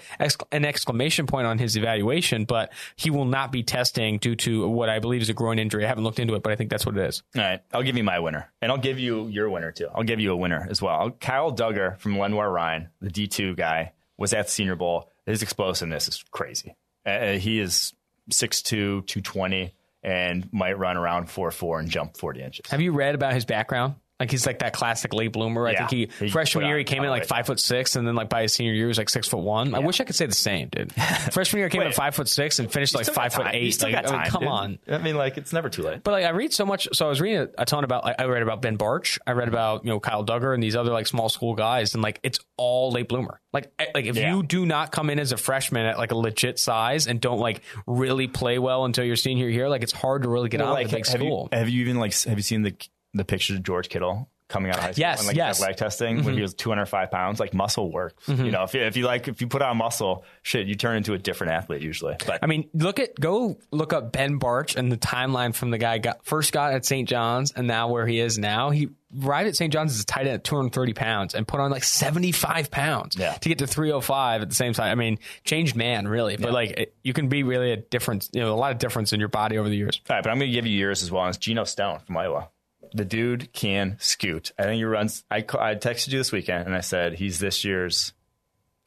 an 0.52 0.64
exclamation 0.64 1.26
point 1.26 1.46
on 1.46 1.58
his 1.62 1.76
evaluation, 1.76 2.44
but 2.44 2.72
he 2.96 3.10
will 3.10 3.24
not 3.24 3.50
be 3.52 3.62
testing 3.62 4.18
due 4.18 4.34
to 4.36 4.68
what 4.68 4.88
I 4.88 4.98
believe 4.98 5.22
is 5.22 5.28
a 5.30 5.34
groin 5.34 5.58
injury. 5.58 5.84
I 5.84 5.88
haven't 5.88 6.04
looked 6.04 6.18
into 6.18 6.34
it, 6.34 6.42
but 6.42 6.52
I 6.52 6.56
think 6.56 6.68
that's 6.70 6.84
what 6.84 6.96
it 6.96 7.06
is. 7.06 7.22
All 7.36 7.42
right, 7.42 7.60
I'll 7.72 7.82
give 7.82 7.96
you 7.96 8.04
my 8.04 8.18
winner, 8.18 8.52
and 8.60 8.70
I'll 8.70 8.78
give 8.78 8.98
you 8.98 9.28
your 9.28 9.48
winner 9.48 9.72
too. 9.72 9.88
I'll 9.94 10.02
give 10.02 10.20
you 10.20 10.32
a 10.32 10.36
winner 10.36 10.66
as 10.68 10.82
well. 10.82 11.10
Kyle 11.12 11.52
Dugger 11.52 11.98
from 11.98 12.18
Lenoir-Rhyne, 12.18 12.88
the 13.00 13.10
D 13.10 13.26
two 13.26 13.54
guy, 13.54 13.92
was 14.18 14.34
at 14.34 14.46
the 14.46 14.52
Senior 14.52 14.76
Bowl. 14.76 15.10
His 15.24 15.42
explosiveness 15.42 16.08
is 16.08 16.24
crazy. 16.30 16.76
Uh, 17.06 17.32
he 17.32 17.58
is 17.60 17.94
6'2", 18.30 19.06
220, 19.06 19.74
and 20.02 20.52
might 20.52 20.78
run 20.78 20.96
around 20.96 21.28
4'4", 21.28 21.80
and 21.80 21.88
jump 21.88 22.16
forty 22.16 22.42
inches. 22.42 22.70
Have 22.70 22.80
you 22.80 22.92
read 22.92 23.14
about 23.14 23.34
his 23.34 23.44
background? 23.44 23.94
Like 24.22 24.30
he's 24.30 24.46
like 24.46 24.60
that 24.60 24.72
classic 24.72 25.12
late 25.12 25.32
bloomer. 25.32 25.66
I 25.66 25.72
Yeah. 25.72 25.86
think 25.88 26.10
he, 26.20 26.26
He 26.26 26.30
freshman 26.30 26.64
year 26.66 26.78
he 26.78 26.84
came 26.84 27.02
in 27.02 27.10
like 27.10 27.26
five 27.26 27.44
foot 27.46 27.58
six, 27.58 27.96
and 27.96 28.06
then 28.06 28.14
like 28.14 28.28
by 28.28 28.42
his 28.42 28.52
senior 28.52 28.72
year 28.72 28.84
he 28.84 28.88
was 28.88 28.98
like 28.98 29.10
six 29.10 29.26
foot 29.26 29.40
one. 29.40 29.74
I 29.74 29.80
wish 29.80 30.00
I 30.00 30.04
could 30.04 30.14
say 30.14 30.26
the 30.26 30.34
same, 30.34 30.68
dude. 30.68 30.92
freshman 31.32 31.58
year 31.58 31.66
he 31.68 31.72
came 31.72 31.82
in 31.82 31.92
five 31.92 32.14
foot 32.14 32.28
six 32.28 32.58
and 32.60 32.70
finished 32.72 32.94
like 32.94 33.06
five 33.06 33.34
foot 33.34 33.48
eight. 33.50 33.72
still 33.72 33.90
Like, 33.90 34.04
got 34.04 34.12
I 34.12 34.12
mean, 34.12 34.20
time, 34.22 34.30
come 34.30 34.40
dude. 34.42 34.48
on. 34.48 34.78
I 34.88 34.98
mean, 34.98 35.16
like 35.16 35.36
it's 35.38 35.52
never 35.52 35.68
too 35.68 35.82
late. 35.82 36.04
But 36.04 36.12
like 36.12 36.24
I 36.24 36.30
read 36.30 36.52
so 36.52 36.64
much, 36.64 36.88
so 36.92 37.06
I 37.06 37.08
was 37.08 37.20
reading 37.20 37.48
a, 37.58 37.64
ton 37.64 37.82
about. 37.82 38.04
Like, 38.04 38.20
I 38.20 38.26
read 38.26 38.42
about 38.42 38.62
Ben 38.62 38.78
Bartch. 38.78 39.18
I 39.26 39.32
read 39.32 39.48
about 39.48 39.84
you 39.84 39.90
know 39.90 39.98
Kyle 39.98 40.24
Dugger 40.24 40.54
and 40.54 40.62
these 40.62 40.76
other 40.76 40.92
like 40.92 41.08
small 41.08 41.28
school 41.28 41.54
guys, 41.54 41.94
and 41.94 42.02
like 42.02 42.20
it's 42.22 42.38
all 42.56 42.92
late 42.92 43.08
bloomer. 43.08 43.40
Like 43.52 43.72
eh, 43.80 43.86
like 43.94 44.04
if 44.04 44.16
Yeah. 44.16 44.34
you 44.36 44.42
do 44.44 44.64
not 44.64 44.92
come 44.92 45.10
in 45.10 45.18
as 45.18 45.32
a 45.32 45.36
freshman 45.36 45.84
at 45.84 45.98
like 45.98 46.12
a 46.12 46.16
legit 46.16 46.58
size 46.60 47.06
and 47.08 47.20
don't 47.20 47.40
like 47.40 47.62
really 47.88 48.28
play 48.28 48.58
well 48.60 48.84
until 48.84 49.04
your 49.04 49.16
senior 49.16 49.48
year, 49.48 49.68
like 49.68 49.82
it's 49.82 49.92
hard 49.92 50.22
to 50.22 50.28
really 50.28 50.48
get 50.48 50.60
out 50.60 50.74
like, 50.74 50.84
with 50.84 50.92
a 50.92 50.96
big 50.98 51.06
have 51.08 51.20
school. 51.20 51.48
you 51.50 51.58
have 51.58 51.68
you 51.68 51.80
even 51.82 51.98
like 51.98 52.14
have 52.22 52.38
you 52.38 52.42
seen 52.42 52.62
the 52.62 52.74
the 53.14 53.24
pictures 53.24 53.56
of 53.56 53.62
George 53.62 53.88
Kittle 53.88 54.28
coming 54.48 54.70
out 54.70 54.76
of 54.76 54.84
high 54.84 54.90
school 54.92 55.00
Yes, 55.00 55.18
and 55.20 55.26
like 55.28 55.36
yes. 55.36 55.56
Mm-hmm. 55.60 55.66
leg 55.66 55.76
testing 55.78 56.24
when 56.24 56.34
he 56.34 56.42
was 56.42 56.52
205 56.52 57.10
pounds? 57.10 57.40
Like 57.40 57.54
muscle 57.54 57.90
works. 57.90 58.28
You 58.28 58.50
know, 58.50 58.64
if 58.64 58.74
you, 58.74 58.82
if 58.82 58.98
you 58.98 59.06
like 59.06 59.26
if 59.28 59.40
you 59.40 59.46
put 59.46 59.62
on 59.62 59.78
muscle, 59.78 60.24
shit, 60.42 60.66
you 60.66 60.74
turn 60.74 60.96
into 60.98 61.14
a 61.14 61.18
different 61.18 61.54
athlete 61.54 61.80
usually. 61.80 62.16
But 62.26 62.40
I 62.42 62.46
mean, 62.46 62.68
look 62.74 62.98
at 62.98 63.18
go 63.18 63.58
look 63.70 63.94
up 63.94 64.12
Ben 64.12 64.38
Bartch 64.38 64.76
and 64.76 64.92
the 64.92 64.98
timeline 64.98 65.54
from 65.54 65.70
the 65.70 65.78
guy 65.78 65.96
got 65.98 66.26
first 66.26 66.52
got 66.52 66.74
at 66.74 66.84
St. 66.84 67.08
John's 67.08 67.52
and 67.52 67.66
now 67.66 67.88
where 67.88 68.06
he 68.06 68.18
is 68.20 68.38
now. 68.38 68.68
He 68.70 68.90
arrived 69.24 69.48
at 69.48 69.56
St. 69.56 69.72
John's 69.72 69.92
as 69.94 70.00
a 70.02 70.06
tight 70.06 70.26
end 70.26 70.34
at 70.36 70.44
230 70.44 70.92
pounds 70.94 71.34
and 71.34 71.46
put 71.48 71.60
on 71.60 71.70
like 71.70 71.84
75 71.84 72.70
pounds 72.70 73.16
Yeah. 73.16 73.32
to 73.34 73.48
get 73.48 73.58
to 73.58 73.66
305 73.66 74.42
at 74.42 74.48
the 74.50 74.54
same 74.54 74.74
time. 74.74 74.90
I 74.90 74.94
mean, 74.96 75.18
changed 75.44 75.76
man 75.76 76.06
really, 76.08 76.36
but 76.36 76.52
like 76.52 76.70
it, 76.72 76.94
you 77.02 77.14
can 77.14 77.28
be 77.28 77.42
really 77.42 77.72
a 77.72 77.76
difference, 77.78 78.28
you 78.34 78.40
know, 78.40 78.52
a 78.52 78.56
lot 78.56 78.72
of 78.72 78.78
difference 78.78 79.14
in 79.14 79.20
your 79.20 79.28
body 79.30 79.56
over 79.56 79.68
the 79.70 79.76
years. 79.76 80.00
All 80.10 80.16
right, 80.16 80.22
but 80.22 80.28
I'm 80.30 80.38
going 80.38 80.50
to 80.50 80.54
give 80.54 80.66
you 80.66 80.78
yours 80.78 81.02
as 81.02 81.10
well. 81.10 81.24
And 81.24 81.30
it's 81.34 81.38
Geno 81.38 81.64
Stone 81.64 82.00
from 82.06 82.16
Iowa. 82.18 82.48
The 82.95 83.05
dude 83.05 83.53
can 83.53 83.97
scoot. 84.01 84.53
I 84.59 84.64
think 84.64 84.76
he 84.76 84.84
runs. 84.84 85.24
I, 85.30 85.38
I 85.38 85.74
texted 85.74 86.12
you 86.12 86.18
this 86.18 86.32
weekend 86.32 86.66
and 86.66 86.74
I 86.74 86.80
said 86.80 87.14
he's 87.14 87.38
this 87.38 87.64
year's 87.64 88.12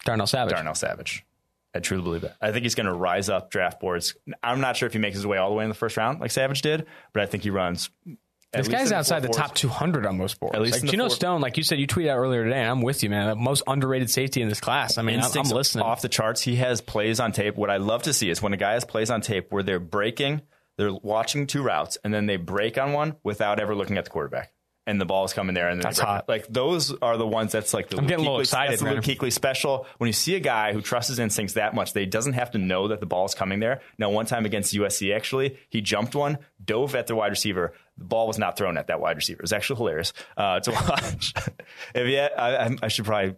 Darnell 0.05 0.27
Savage. 0.27 0.53
Darnell 0.53 0.75
Savage. 0.75 1.25
I 1.73 1.79
truly 1.79 2.03
believe 2.03 2.21
that. 2.21 2.37
I 2.41 2.51
think 2.51 2.63
he's 2.63 2.75
going 2.75 2.85
to 2.85 2.93
rise 2.93 3.27
up 3.29 3.51
draft 3.51 3.81
boards. 3.81 4.15
I'm 4.41 4.61
not 4.61 4.77
sure 4.77 4.87
if 4.87 4.93
he 4.93 4.99
makes 4.99 5.15
his 5.15 5.27
way 5.27 5.37
all 5.37 5.49
the 5.49 5.55
way 5.55 5.65
in 5.65 5.69
the 5.69 5.75
first 5.75 5.97
round 5.97 6.21
like 6.21 6.31
Savage 6.31 6.61
did, 6.61 6.85
but 7.11 7.23
I 7.23 7.25
think 7.25 7.43
he 7.43 7.49
runs. 7.49 7.89
This 8.53 8.67
guy's 8.69 8.91
outside 8.93 9.21
the 9.21 9.27
four 9.27 9.35
top 9.35 9.47
fours. 9.49 9.59
200 9.59 10.05
on 10.05 10.17
most 10.17 10.39
boards. 10.39 10.55
At 10.55 10.61
least 10.61 10.75
like 10.75 10.81
the 10.83 10.87
Geno 10.87 11.09
Stone, 11.09 11.41
like 11.41 11.57
you 11.57 11.63
said, 11.63 11.79
you 11.79 11.87
tweeted 11.87 12.09
out 12.09 12.17
earlier 12.17 12.45
today, 12.45 12.61
and 12.61 12.69
I'm 12.69 12.81
with 12.81 13.03
you, 13.03 13.09
man. 13.09 13.27
The 13.27 13.35
most 13.35 13.63
underrated 13.67 14.09
safety 14.09 14.41
in 14.41 14.47
this 14.47 14.61
class. 14.61 14.97
I 14.97 15.01
mean, 15.01 15.19
I'm, 15.19 15.31
I'm 15.35 15.49
listening. 15.49 15.83
off 15.83 16.01
the 16.01 16.07
charts. 16.07 16.41
He 16.41 16.55
has 16.55 16.79
plays 16.79 17.19
on 17.19 17.33
tape. 17.33 17.57
What 17.57 17.69
I 17.69 17.77
love 17.77 18.03
to 18.03 18.13
see 18.13 18.29
is 18.29 18.41
when 18.41 18.53
a 18.53 18.57
guy 18.57 18.73
has 18.73 18.85
plays 18.85 19.09
on 19.09 19.19
tape 19.19 19.51
where 19.51 19.63
they're 19.63 19.79
breaking 19.79 20.41
they're 20.77 20.93
watching 20.93 21.47
two 21.47 21.61
routes 21.63 21.97
and 22.03 22.13
then 22.13 22.25
they 22.25 22.37
break 22.37 22.77
on 22.77 22.93
one 22.93 23.15
without 23.23 23.59
ever 23.59 23.75
looking 23.75 23.97
at 23.97 24.05
the 24.05 24.11
quarterback. 24.11 24.51
And 24.87 25.01
the 25.01 25.05
ball 25.05 25.25
is 25.25 25.33
coming 25.33 25.55
there, 25.55 25.67
and 25.69 25.79
then 25.79 25.83
That's 25.83 25.97
they 25.97 26.05
hot. 26.05 26.29
Like 26.29 26.45
those 26.47 26.93
are 27.01 27.17
the 27.17 27.25
ones 27.25 27.51
that's 27.51 27.73
like 27.73 27.89
the 27.89 27.97
I'm 27.97 28.05
getting 28.05 28.23
a 28.23 28.27
little 28.29 28.39
excited, 28.39 28.73
That's 28.73 28.81
the 28.83 28.85
man. 28.85 28.95
Luke 28.97 29.03
Kuechly 29.03 29.33
special. 29.33 29.87
When 29.97 30.07
you 30.07 30.13
see 30.13 30.35
a 30.35 30.39
guy 30.39 30.73
who 30.73 30.81
trusts 30.83 31.09
his 31.09 31.17
instincts 31.17 31.55
that 31.55 31.73
much, 31.73 31.93
that 31.93 32.01
he 32.01 32.05
doesn't 32.05 32.33
have 32.33 32.51
to 32.51 32.59
know 32.59 32.89
that 32.89 32.99
the 32.99 33.07
ball 33.07 33.25
is 33.25 33.33
coming 33.33 33.59
there. 33.59 33.81
Now, 33.97 34.11
one 34.11 34.27
time 34.27 34.45
against 34.45 34.75
USC, 34.75 35.15
actually, 35.15 35.57
he 35.69 35.81
jumped 35.81 36.13
one, 36.13 36.37
dove 36.63 36.93
at 36.93 37.07
the 37.07 37.15
wide 37.15 37.31
receiver. 37.31 37.73
The 37.97 38.03
ball 38.03 38.27
was 38.27 38.37
not 38.37 38.57
thrown 38.59 38.77
at 38.77 38.85
that 38.85 38.99
wide 38.99 39.15
receiver. 39.15 39.39
It 39.39 39.41
was 39.41 39.53
actually 39.53 39.77
hilarious 39.77 40.13
uh, 40.37 40.59
to 40.59 40.71
watch. 40.89 41.33
if 41.95 42.07
yet, 42.07 42.39
I- 42.39 42.77
I 42.83 42.87
should 42.89 43.05
probably 43.05 43.37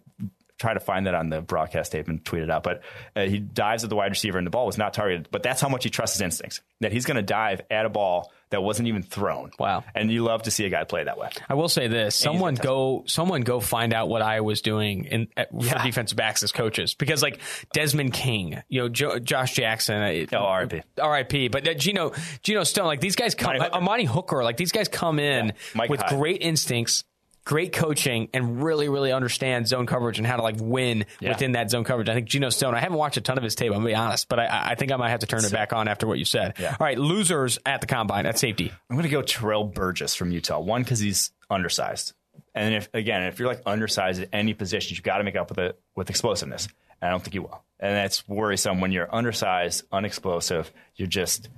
try 0.58 0.74
to 0.74 0.80
find 0.80 1.06
that 1.06 1.14
on 1.14 1.30
the 1.30 1.40
broadcast 1.40 1.92
tape 1.92 2.08
and 2.08 2.24
tweet 2.24 2.42
it 2.42 2.50
out. 2.50 2.62
But 2.62 2.82
uh, 3.16 3.22
he 3.22 3.38
dives 3.38 3.84
at 3.84 3.90
the 3.90 3.96
wide 3.96 4.10
receiver, 4.10 4.38
and 4.38 4.46
the 4.46 4.50
ball 4.50 4.66
was 4.66 4.78
not 4.78 4.92
targeted. 4.94 5.28
But 5.30 5.42
that's 5.42 5.60
how 5.60 5.68
much 5.68 5.84
he 5.84 5.90
trusts 5.90 6.16
his 6.16 6.22
instincts 6.22 6.60
that 6.80 6.92
he's 6.92 7.06
going 7.06 7.16
to 7.16 7.22
dive 7.22 7.62
at 7.70 7.86
a 7.86 7.88
ball 7.88 8.30
that 8.50 8.62
wasn't 8.62 8.88
even 8.88 9.02
thrown. 9.02 9.50
Wow. 9.58 9.84
And 9.94 10.10
you 10.10 10.24
love 10.24 10.44
to 10.44 10.50
see 10.50 10.64
a 10.64 10.70
guy 10.70 10.84
play 10.84 11.04
that 11.04 11.18
way. 11.18 11.28
I 11.48 11.54
will 11.54 11.68
say 11.68 11.88
this: 11.88 12.14
someone 12.14 12.54
go, 12.54 13.04
someone 13.06 13.42
go 13.42 13.60
find 13.60 13.92
out 13.92 14.08
what 14.08 14.22
I 14.22 14.40
was 14.40 14.62
doing 14.62 15.04
in 15.04 15.28
at, 15.36 15.50
for 15.50 15.78
defensive 15.82 16.16
backs 16.16 16.42
as 16.42 16.52
coaches, 16.52 16.94
because 16.94 17.22
like 17.22 17.40
Desmond 17.72 18.12
King, 18.12 18.62
you 18.68 18.82
know, 18.82 18.88
jo- 18.88 19.18
Josh 19.18 19.54
Jackson, 19.54 19.96
uh, 20.02 20.26
Oh, 20.32 20.44
R.I.P.. 20.44 20.82
R.I.P. 21.00 21.48
But 21.48 21.66
uh, 21.68 21.74
Geno, 21.74 22.12
Geno 22.42 22.64
Stone, 22.64 22.86
like 22.86 23.00
these 23.00 23.16
guys 23.16 23.34
come, 23.34 23.56
Amani 23.56 24.04
Hooker. 24.04 24.18
Hooker, 24.18 24.42
like 24.44 24.56
these 24.56 24.72
guys 24.72 24.88
come 24.88 25.20
in 25.20 25.52
Mike 25.74 25.90
with 25.90 26.04
great 26.06 26.42
instincts. 26.42 27.04
Great 27.48 27.72
coaching 27.72 28.28
and 28.34 28.62
really, 28.62 28.90
really 28.90 29.10
understand 29.10 29.66
zone 29.66 29.86
coverage 29.86 30.18
and 30.18 30.26
how 30.26 30.36
to 30.36 30.42
like 30.42 30.56
win 30.60 31.06
Yeah. 31.18 31.30
within 31.30 31.52
that 31.52 31.70
zone 31.70 31.82
coverage. 31.82 32.10
I 32.10 32.12
think 32.14 32.28
Geno 32.28 32.50
Stone. 32.50 32.74
I 32.74 32.80
haven't 32.80 32.98
watched 32.98 33.16
a 33.16 33.22
ton 33.22 33.38
of 33.38 33.42
his 33.42 33.54
tape. 33.54 33.68
I'm 33.72 33.78
gonna 33.78 33.86
be 33.86 33.94
honest, 33.94 34.28
but 34.28 34.38
I, 34.38 34.72
I 34.72 34.74
think 34.74 34.92
I 34.92 34.96
might 34.96 35.08
have 35.08 35.20
to 35.20 35.26
turn 35.26 35.42
it 35.42 35.50
back 35.50 35.72
on 35.72 35.88
after 35.88 36.06
what 36.06 36.18
you 36.18 36.26
said. 36.26 36.56
Yeah. 36.58 36.76
All 36.78 36.84
right, 36.84 36.98
losers 36.98 37.58
at 37.64 37.80
the 37.80 37.86
combine 37.86 38.26
at 38.26 38.38
safety. 38.38 38.70
I'm 38.90 38.96
going 38.96 39.04
to 39.04 39.08
go 39.08 39.22
Terrell 39.22 39.64
Burgess 39.64 40.14
from 40.14 40.30
Utah. 40.30 40.60
One, 40.60 40.82
because 40.82 40.98
he's 40.98 41.32
undersized. 41.48 42.12
And 42.54 42.74
if 42.74 42.90
again, 42.92 43.22
if 43.22 43.38
you're 43.38 43.48
like 43.48 43.62
undersized 43.64 44.20
at 44.20 44.28
any 44.32 44.52
position, 44.52 44.94
you've 44.94 45.02
got 45.02 45.16
to 45.18 45.24
make 45.24 45.34
up 45.36 45.48
with 45.48 45.58
it 45.58 45.80
with 45.96 46.10
explosiveness. 46.10 46.68
And 47.00 47.08
I 47.08 47.12
don't 47.12 47.22
think 47.24 47.34
you 47.34 47.42
will. 47.42 47.62
And 47.80 47.94
that's 47.96 48.28
worrisome 48.28 48.82
when 48.82 48.92
you're 48.92 49.08
undersized, 49.14 49.84
unexplosive. 49.90 50.70
You're 50.96 51.08
just, 51.08 51.48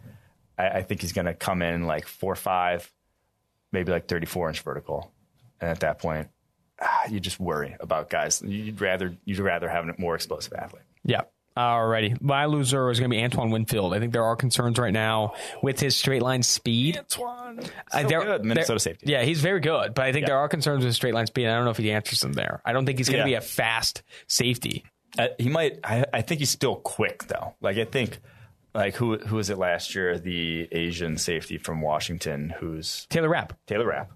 I, 0.57 0.69
I 0.69 0.83
think 0.83 1.01
he's 1.01 1.13
going 1.15 1.27
to 1.27 1.35
come 1.35 1.63
in 1.63 1.87
like 1.87 2.07
four 2.07 2.37
five, 2.37 2.93
maybe 3.73 3.91
like 3.91 4.07
34 4.07 4.51
inch 4.51 4.61
vertical. 4.61 5.11
And 5.61 5.71
at 5.71 5.81
that 5.81 5.99
point, 5.99 6.29
ah, 6.81 7.03
you 7.09 7.21
just 7.21 7.39
worry 7.41 7.77
about 7.81 8.11
guys. 8.11 8.43
You'd 8.43 8.81
rather 8.81 9.17
you'd 9.25 9.39
rather 9.41 9.69
have 9.69 9.87
a 9.89 9.95
more 9.99 10.15
explosive 10.15 10.53
athlete. 10.55 10.83
Yeah. 11.05 11.23
Alrighty. 11.57 12.21
My 12.23 12.45
loser 12.47 12.91
is 12.91 13.01
going 13.01 13.11
to 13.11 13.17
be 13.17 13.23
Antoine 13.23 13.51
Winfield. 13.51 13.93
I 13.93 13.99
think 13.99 14.13
there 14.13 14.23
are 14.25 14.37
concerns 14.37 14.79
right 14.79 14.93
now 14.93 15.35
with 15.63 15.81
his 15.81 15.97
straight 15.97 16.23
line 16.23 16.43
speed. 16.45 16.97
Antoine, 16.97 17.59
Uh, 17.93 18.03
so 18.03 18.09
there- 18.09 18.23
good. 18.25 18.45
Minnesota 18.45 18.73
there- 18.75 18.79
safety. 18.79 19.07
Yeah, 19.11 19.23
he's 19.25 19.41
very 19.41 19.61
good, 19.61 19.93
but 19.93 20.05
I 20.05 20.13
think 20.13 20.23
Yeah. 20.23 20.29
there 20.29 20.39
are 20.39 20.49
concerns 20.49 20.79
with 20.79 20.87
his 20.87 20.97
straight 20.97 21.13
line 21.13 21.27
speed. 21.27 21.49
I 21.49 21.55
don't 21.57 21.65
know 21.65 21.73
if 21.73 21.77
he 21.77 21.91
answers 21.91 22.21
them 22.21 22.33
there. 22.35 22.63
I 22.65 22.73
don't 22.73 22.87
think 22.87 22.99
he's 22.99 23.09
going 23.09 23.25
to 23.25 23.31
Yeah. 23.31 23.41
be 23.41 23.45
a 23.45 23.47
fast 23.47 24.03
safety. 24.29 24.85
Uh, 25.19 25.27
he 25.39 25.49
might. 25.49 25.81
I, 25.83 26.05
I 26.13 26.23
think 26.23 26.39
he's 26.39 26.51
still 26.51 26.77
quick 26.77 27.25
though. 27.27 27.55
Like 27.61 27.77
I 27.79 27.85
think, 27.85 28.21
like 28.73 28.95
who 28.95 29.19
who 29.19 29.35
was 29.37 29.51
it 29.51 29.59
last 29.59 29.93
year? 29.97 30.19
The 30.21 30.69
Asian 30.71 31.19
safety 31.19 31.59
from 31.59 31.81
Washington, 31.83 32.55
who's 32.61 33.07
Taylor 33.11 33.29
Rapp. 33.29 33.55
Taylor 33.67 33.89
Rapp, 33.89 34.13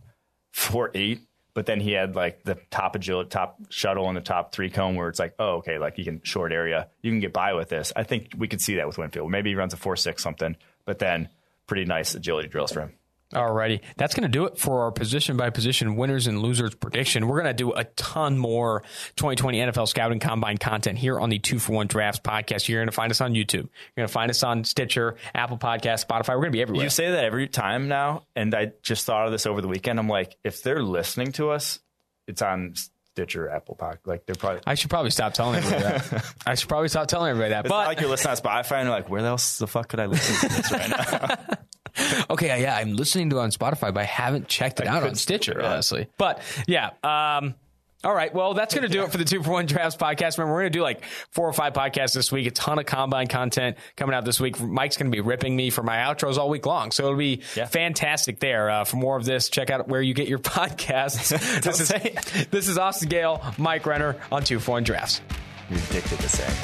four 0.52 0.92
eight. 0.94 1.20
But 1.54 1.66
then 1.66 1.80
he 1.80 1.92
had 1.92 2.16
like 2.16 2.42
the 2.42 2.58
top 2.70 2.96
agility, 2.96 3.30
top 3.30 3.58
shuttle, 3.70 4.08
and 4.08 4.16
the 4.16 4.20
top 4.20 4.52
three 4.52 4.70
cone, 4.70 4.96
where 4.96 5.08
it's 5.08 5.20
like, 5.20 5.34
oh, 5.38 5.56
okay, 5.58 5.78
like 5.78 5.98
you 5.98 6.04
can 6.04 6.20
short 6.24 6.52
area, 6.52 6.88
you 7.00 7.10
can 7.12 7.20
get 7.20 7.32
by 7.32 7.54
with 7.54 7.68
this. 7.68 7.92
I 7.94 8.02
think 8.02 8.32
we 8.36 8.48
could 8.48 8.60
see 8.60 8.76
that 8.76 8.86
with 8.86 8.98
Winfield. 8.98 9.30
Maybe 9.30 9.50
he 9.50 9.56
runs 9.56 9.72
a 9.72 9.76
four 9.76 9.96
six 9.96 10.22
something, 10.22 10.56
but 10.84 10.98
then 10.98 11.28
pretty 11.66 11.84
nice 11.84 12.14
agility 12.14 12.48
drills 12.48 12.72
for 12.72 12.80
him. 12.80 12.92
Alrighty. 13.34 13.80
That's 13.96 14.14
going 14.14 14.22
to 14.22 14.28
do 14.28 14.46
it 14.46 14.58
for 14.58 14.82
our 14.82 14.92
position 14.92 15.36
by 15.36 15.50
position 15.50 15.96
winners 15.96 16.26
and 16.26 16.40
losers 16.40 16.74
prediction. 16.74 17.26
We're 17.26 17.42
going 17.42 17.54
to 17.54 17.64
do 17.64 17.72
a 17.72 17.84
ton 17.84 18.38
more 18.38 18.82
2020 19.16 19.58
NFL 19.58 19.88
Scouting 19.88 20.20
Combine 20.20 20.58
content 20.58 20.98
here 20.98 21.18
on 21.18 21.28
the 21.30 21.38
Two 21.38 21.58
for 21.58 21.72
One 21.72 21.86
Drafts 21.86 22.20
podcast. 22.20 22.68
You're 22.68 22.80
going 22.80 22.88
to 22.88 22.92
find 22.92 23.10
us 23.10 23.20
on 23.20 23.34
YouTube. 23.34 23.54
You're 23.54 23.96
going 23.98 24.08
to 24.08 24.12
find 24.12 24.30
us 24.30 24.42
on 24.42 24.64
Stitcher, 24.64 25.16
Apple 25.34 25.58
Podcast, 25.58 26.06
Spotify. 26.06 26.28
We're 26.30 26.42
going 26.42 26.52
to 26.52 26.56
be 26.56 26.62
everywhere. 26.62 26.84
You 26.84 26.90
say 26.90 27.10
that 27.10 27.24
every 27.24 27.48
time 27.48 27.88
now, 27.88 28.26
and 28.36 28.54
I 28.54 28.72
just 28.82 29.04
thought 29.04 29.26
of 29.26 29.32
this 29.32 29.46
over 29.46 29.60
the 29.60 29.68
weekend. 29.68 29.98
I'm 29.98 30.08
like, 30.08 30.36
if 30.44 30.62
they're 30.62 30.82
listening 30.82 31.32
to 31.32 31.50
us, 31.50 31.80
it's 32.26 32.40
on 32.42 32.74
Stitcher, 33.14 33.48
Apple 33.48 33.76
Podcast. 33.76 34.06
Like 34.06 34.26
they're 34.26 34.34
probably. 34.34 34.62
I 34.66 34.74
should 34.74 34.90
probably 34.90 35.10
stop 35.10 35.34
telling 35.34 35.56
everybody 35.56 35.82
that. 35.82 36.34
I 36.46 36.54
should 36.54 36.68
probably 36.68 36.88
stop 36.88 37.06
telling 37.06 37.30
everybody 37.30 37.50
that. 37.50 37.64
It's 37.64 37.70
But 37.70 37.86
like 37.86 38.00
you're 38.00 38.10
listening 38.10 38.32
on 38.32 38.36
Spotify 38.38 38.78
and 38.78 38.86
you're 38.86 38.96
like, 38.96 39.08
where 39.08 39.24
else 39.24 39.58
the 39.58 39.66
fuck 39.66 39.88
could 39.88 40.00
I 40.00 40.06
listen 40.06 40.48
to 40.48 40.56
this 40.56 40.72
right 40.72 40.90
now? 40.90 41.56
okay, 42.30 42.60
yeah, 42.62 42.76
I'm 42.76 42.96
listening 42.96 43.30
to 43.30 43.38
it 43.38 43.40
on 43.40 43.50
Spotify, 43.50 43.92
but 43.94 43.98
I 43.98 44.04
haven't 44.04 44.48
checked 44.48 44.80
it 44.80 44.86
out 44.86 45.02
on 45.04 45.14
Stitcher, 45.14 45.56
yeah. 45.60 45.72
honestly. 45.72 46.08
But 46.18 46.40
yeah, 46.66 46.90
um, 47.02 47.54
all 48.02 48.14
right. 48.14 48.34
Well, 48.34 48.52
that's 48.52 48.74
going 48.74 48.82
to 48.86 48.92
do 48.92 49.02
it 49.04 49.10
for 49.12 49.16
the 49.16 49.24
two 49.24 49.42
for 49.42 49.52
one 49.52 49.64
drafts 49.64 49.96
podcast. 49.96 50.36
Remember, 50.36 50.52
we're 50.54 50.60
going 50.62 50.72
to 50.72 50.78
do 50.78 50.82
like 50.82 51.04
four 51.30 51.48
or 51.48 51.52
five 51.54 51.72
podcasts 51.72 52.12
this 52.12 52.30
week. 52.30 52.46
A 52.46 52.50
ton 52.50 52.78
of 52.78 52.84
combine 52.84 53.28
content 53.28 53.78
coming 53.96 54.14
out 54.14 54.26
this 54.26 54.38
week. 54.38 54.60
Mike's 54.60 54.98
going 54.98 55.10
to 55.10 55.16
be 55.16 55.22
ripping 55.22 55.56
me 55.56 55.70
for 55.70 55.82
my 55.82 55.96
outros 55.96 56.36
all 56.36 56.50
week 56.50 56.66
long, 56.66 56.90
so 56.90 57.04
it'll 57.04 57.16
be 57.16 57.40
Yeah. 57.54 57.64
fantastic 57.66 58.40
there. 58.40 58.68
Uh, 58.68 58.84
for 58.84 58.96
more 58.96 59.16
of 59.16 59.24
this, 59.24 59.48
check 59.48 59.70
out 59.70 59.88
where 59.88 60.02
you 60.02 60.12
get 60.12 60.28
your 60.28 60.38
podcasts. 60.40 61.30
this 61.62 61.80
is 61.80 61.88
say 61.88 62.14
this 62.50 62.68
is 62.68 62.76
Austin 62.76 63.08
Gayle, 63.08 63.42
Mike 63.56 63.86
Renner 63.86 64.16
on 64.30 64.42
two 64.44 64.58
for 64.60 64.72
one 64.72 64.82
drafts. 64.84 65.22
You're 65.70 65.78
addicted 65.78 66.18
to 66.20 66.28
saying. 66.28 66.54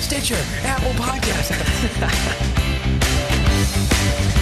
Stitcher, 0.00 0.36
Apple 0.64 0.92
Podcast. 0.92 2.57
Thank 3.70 4.36
you. 4.36 4.37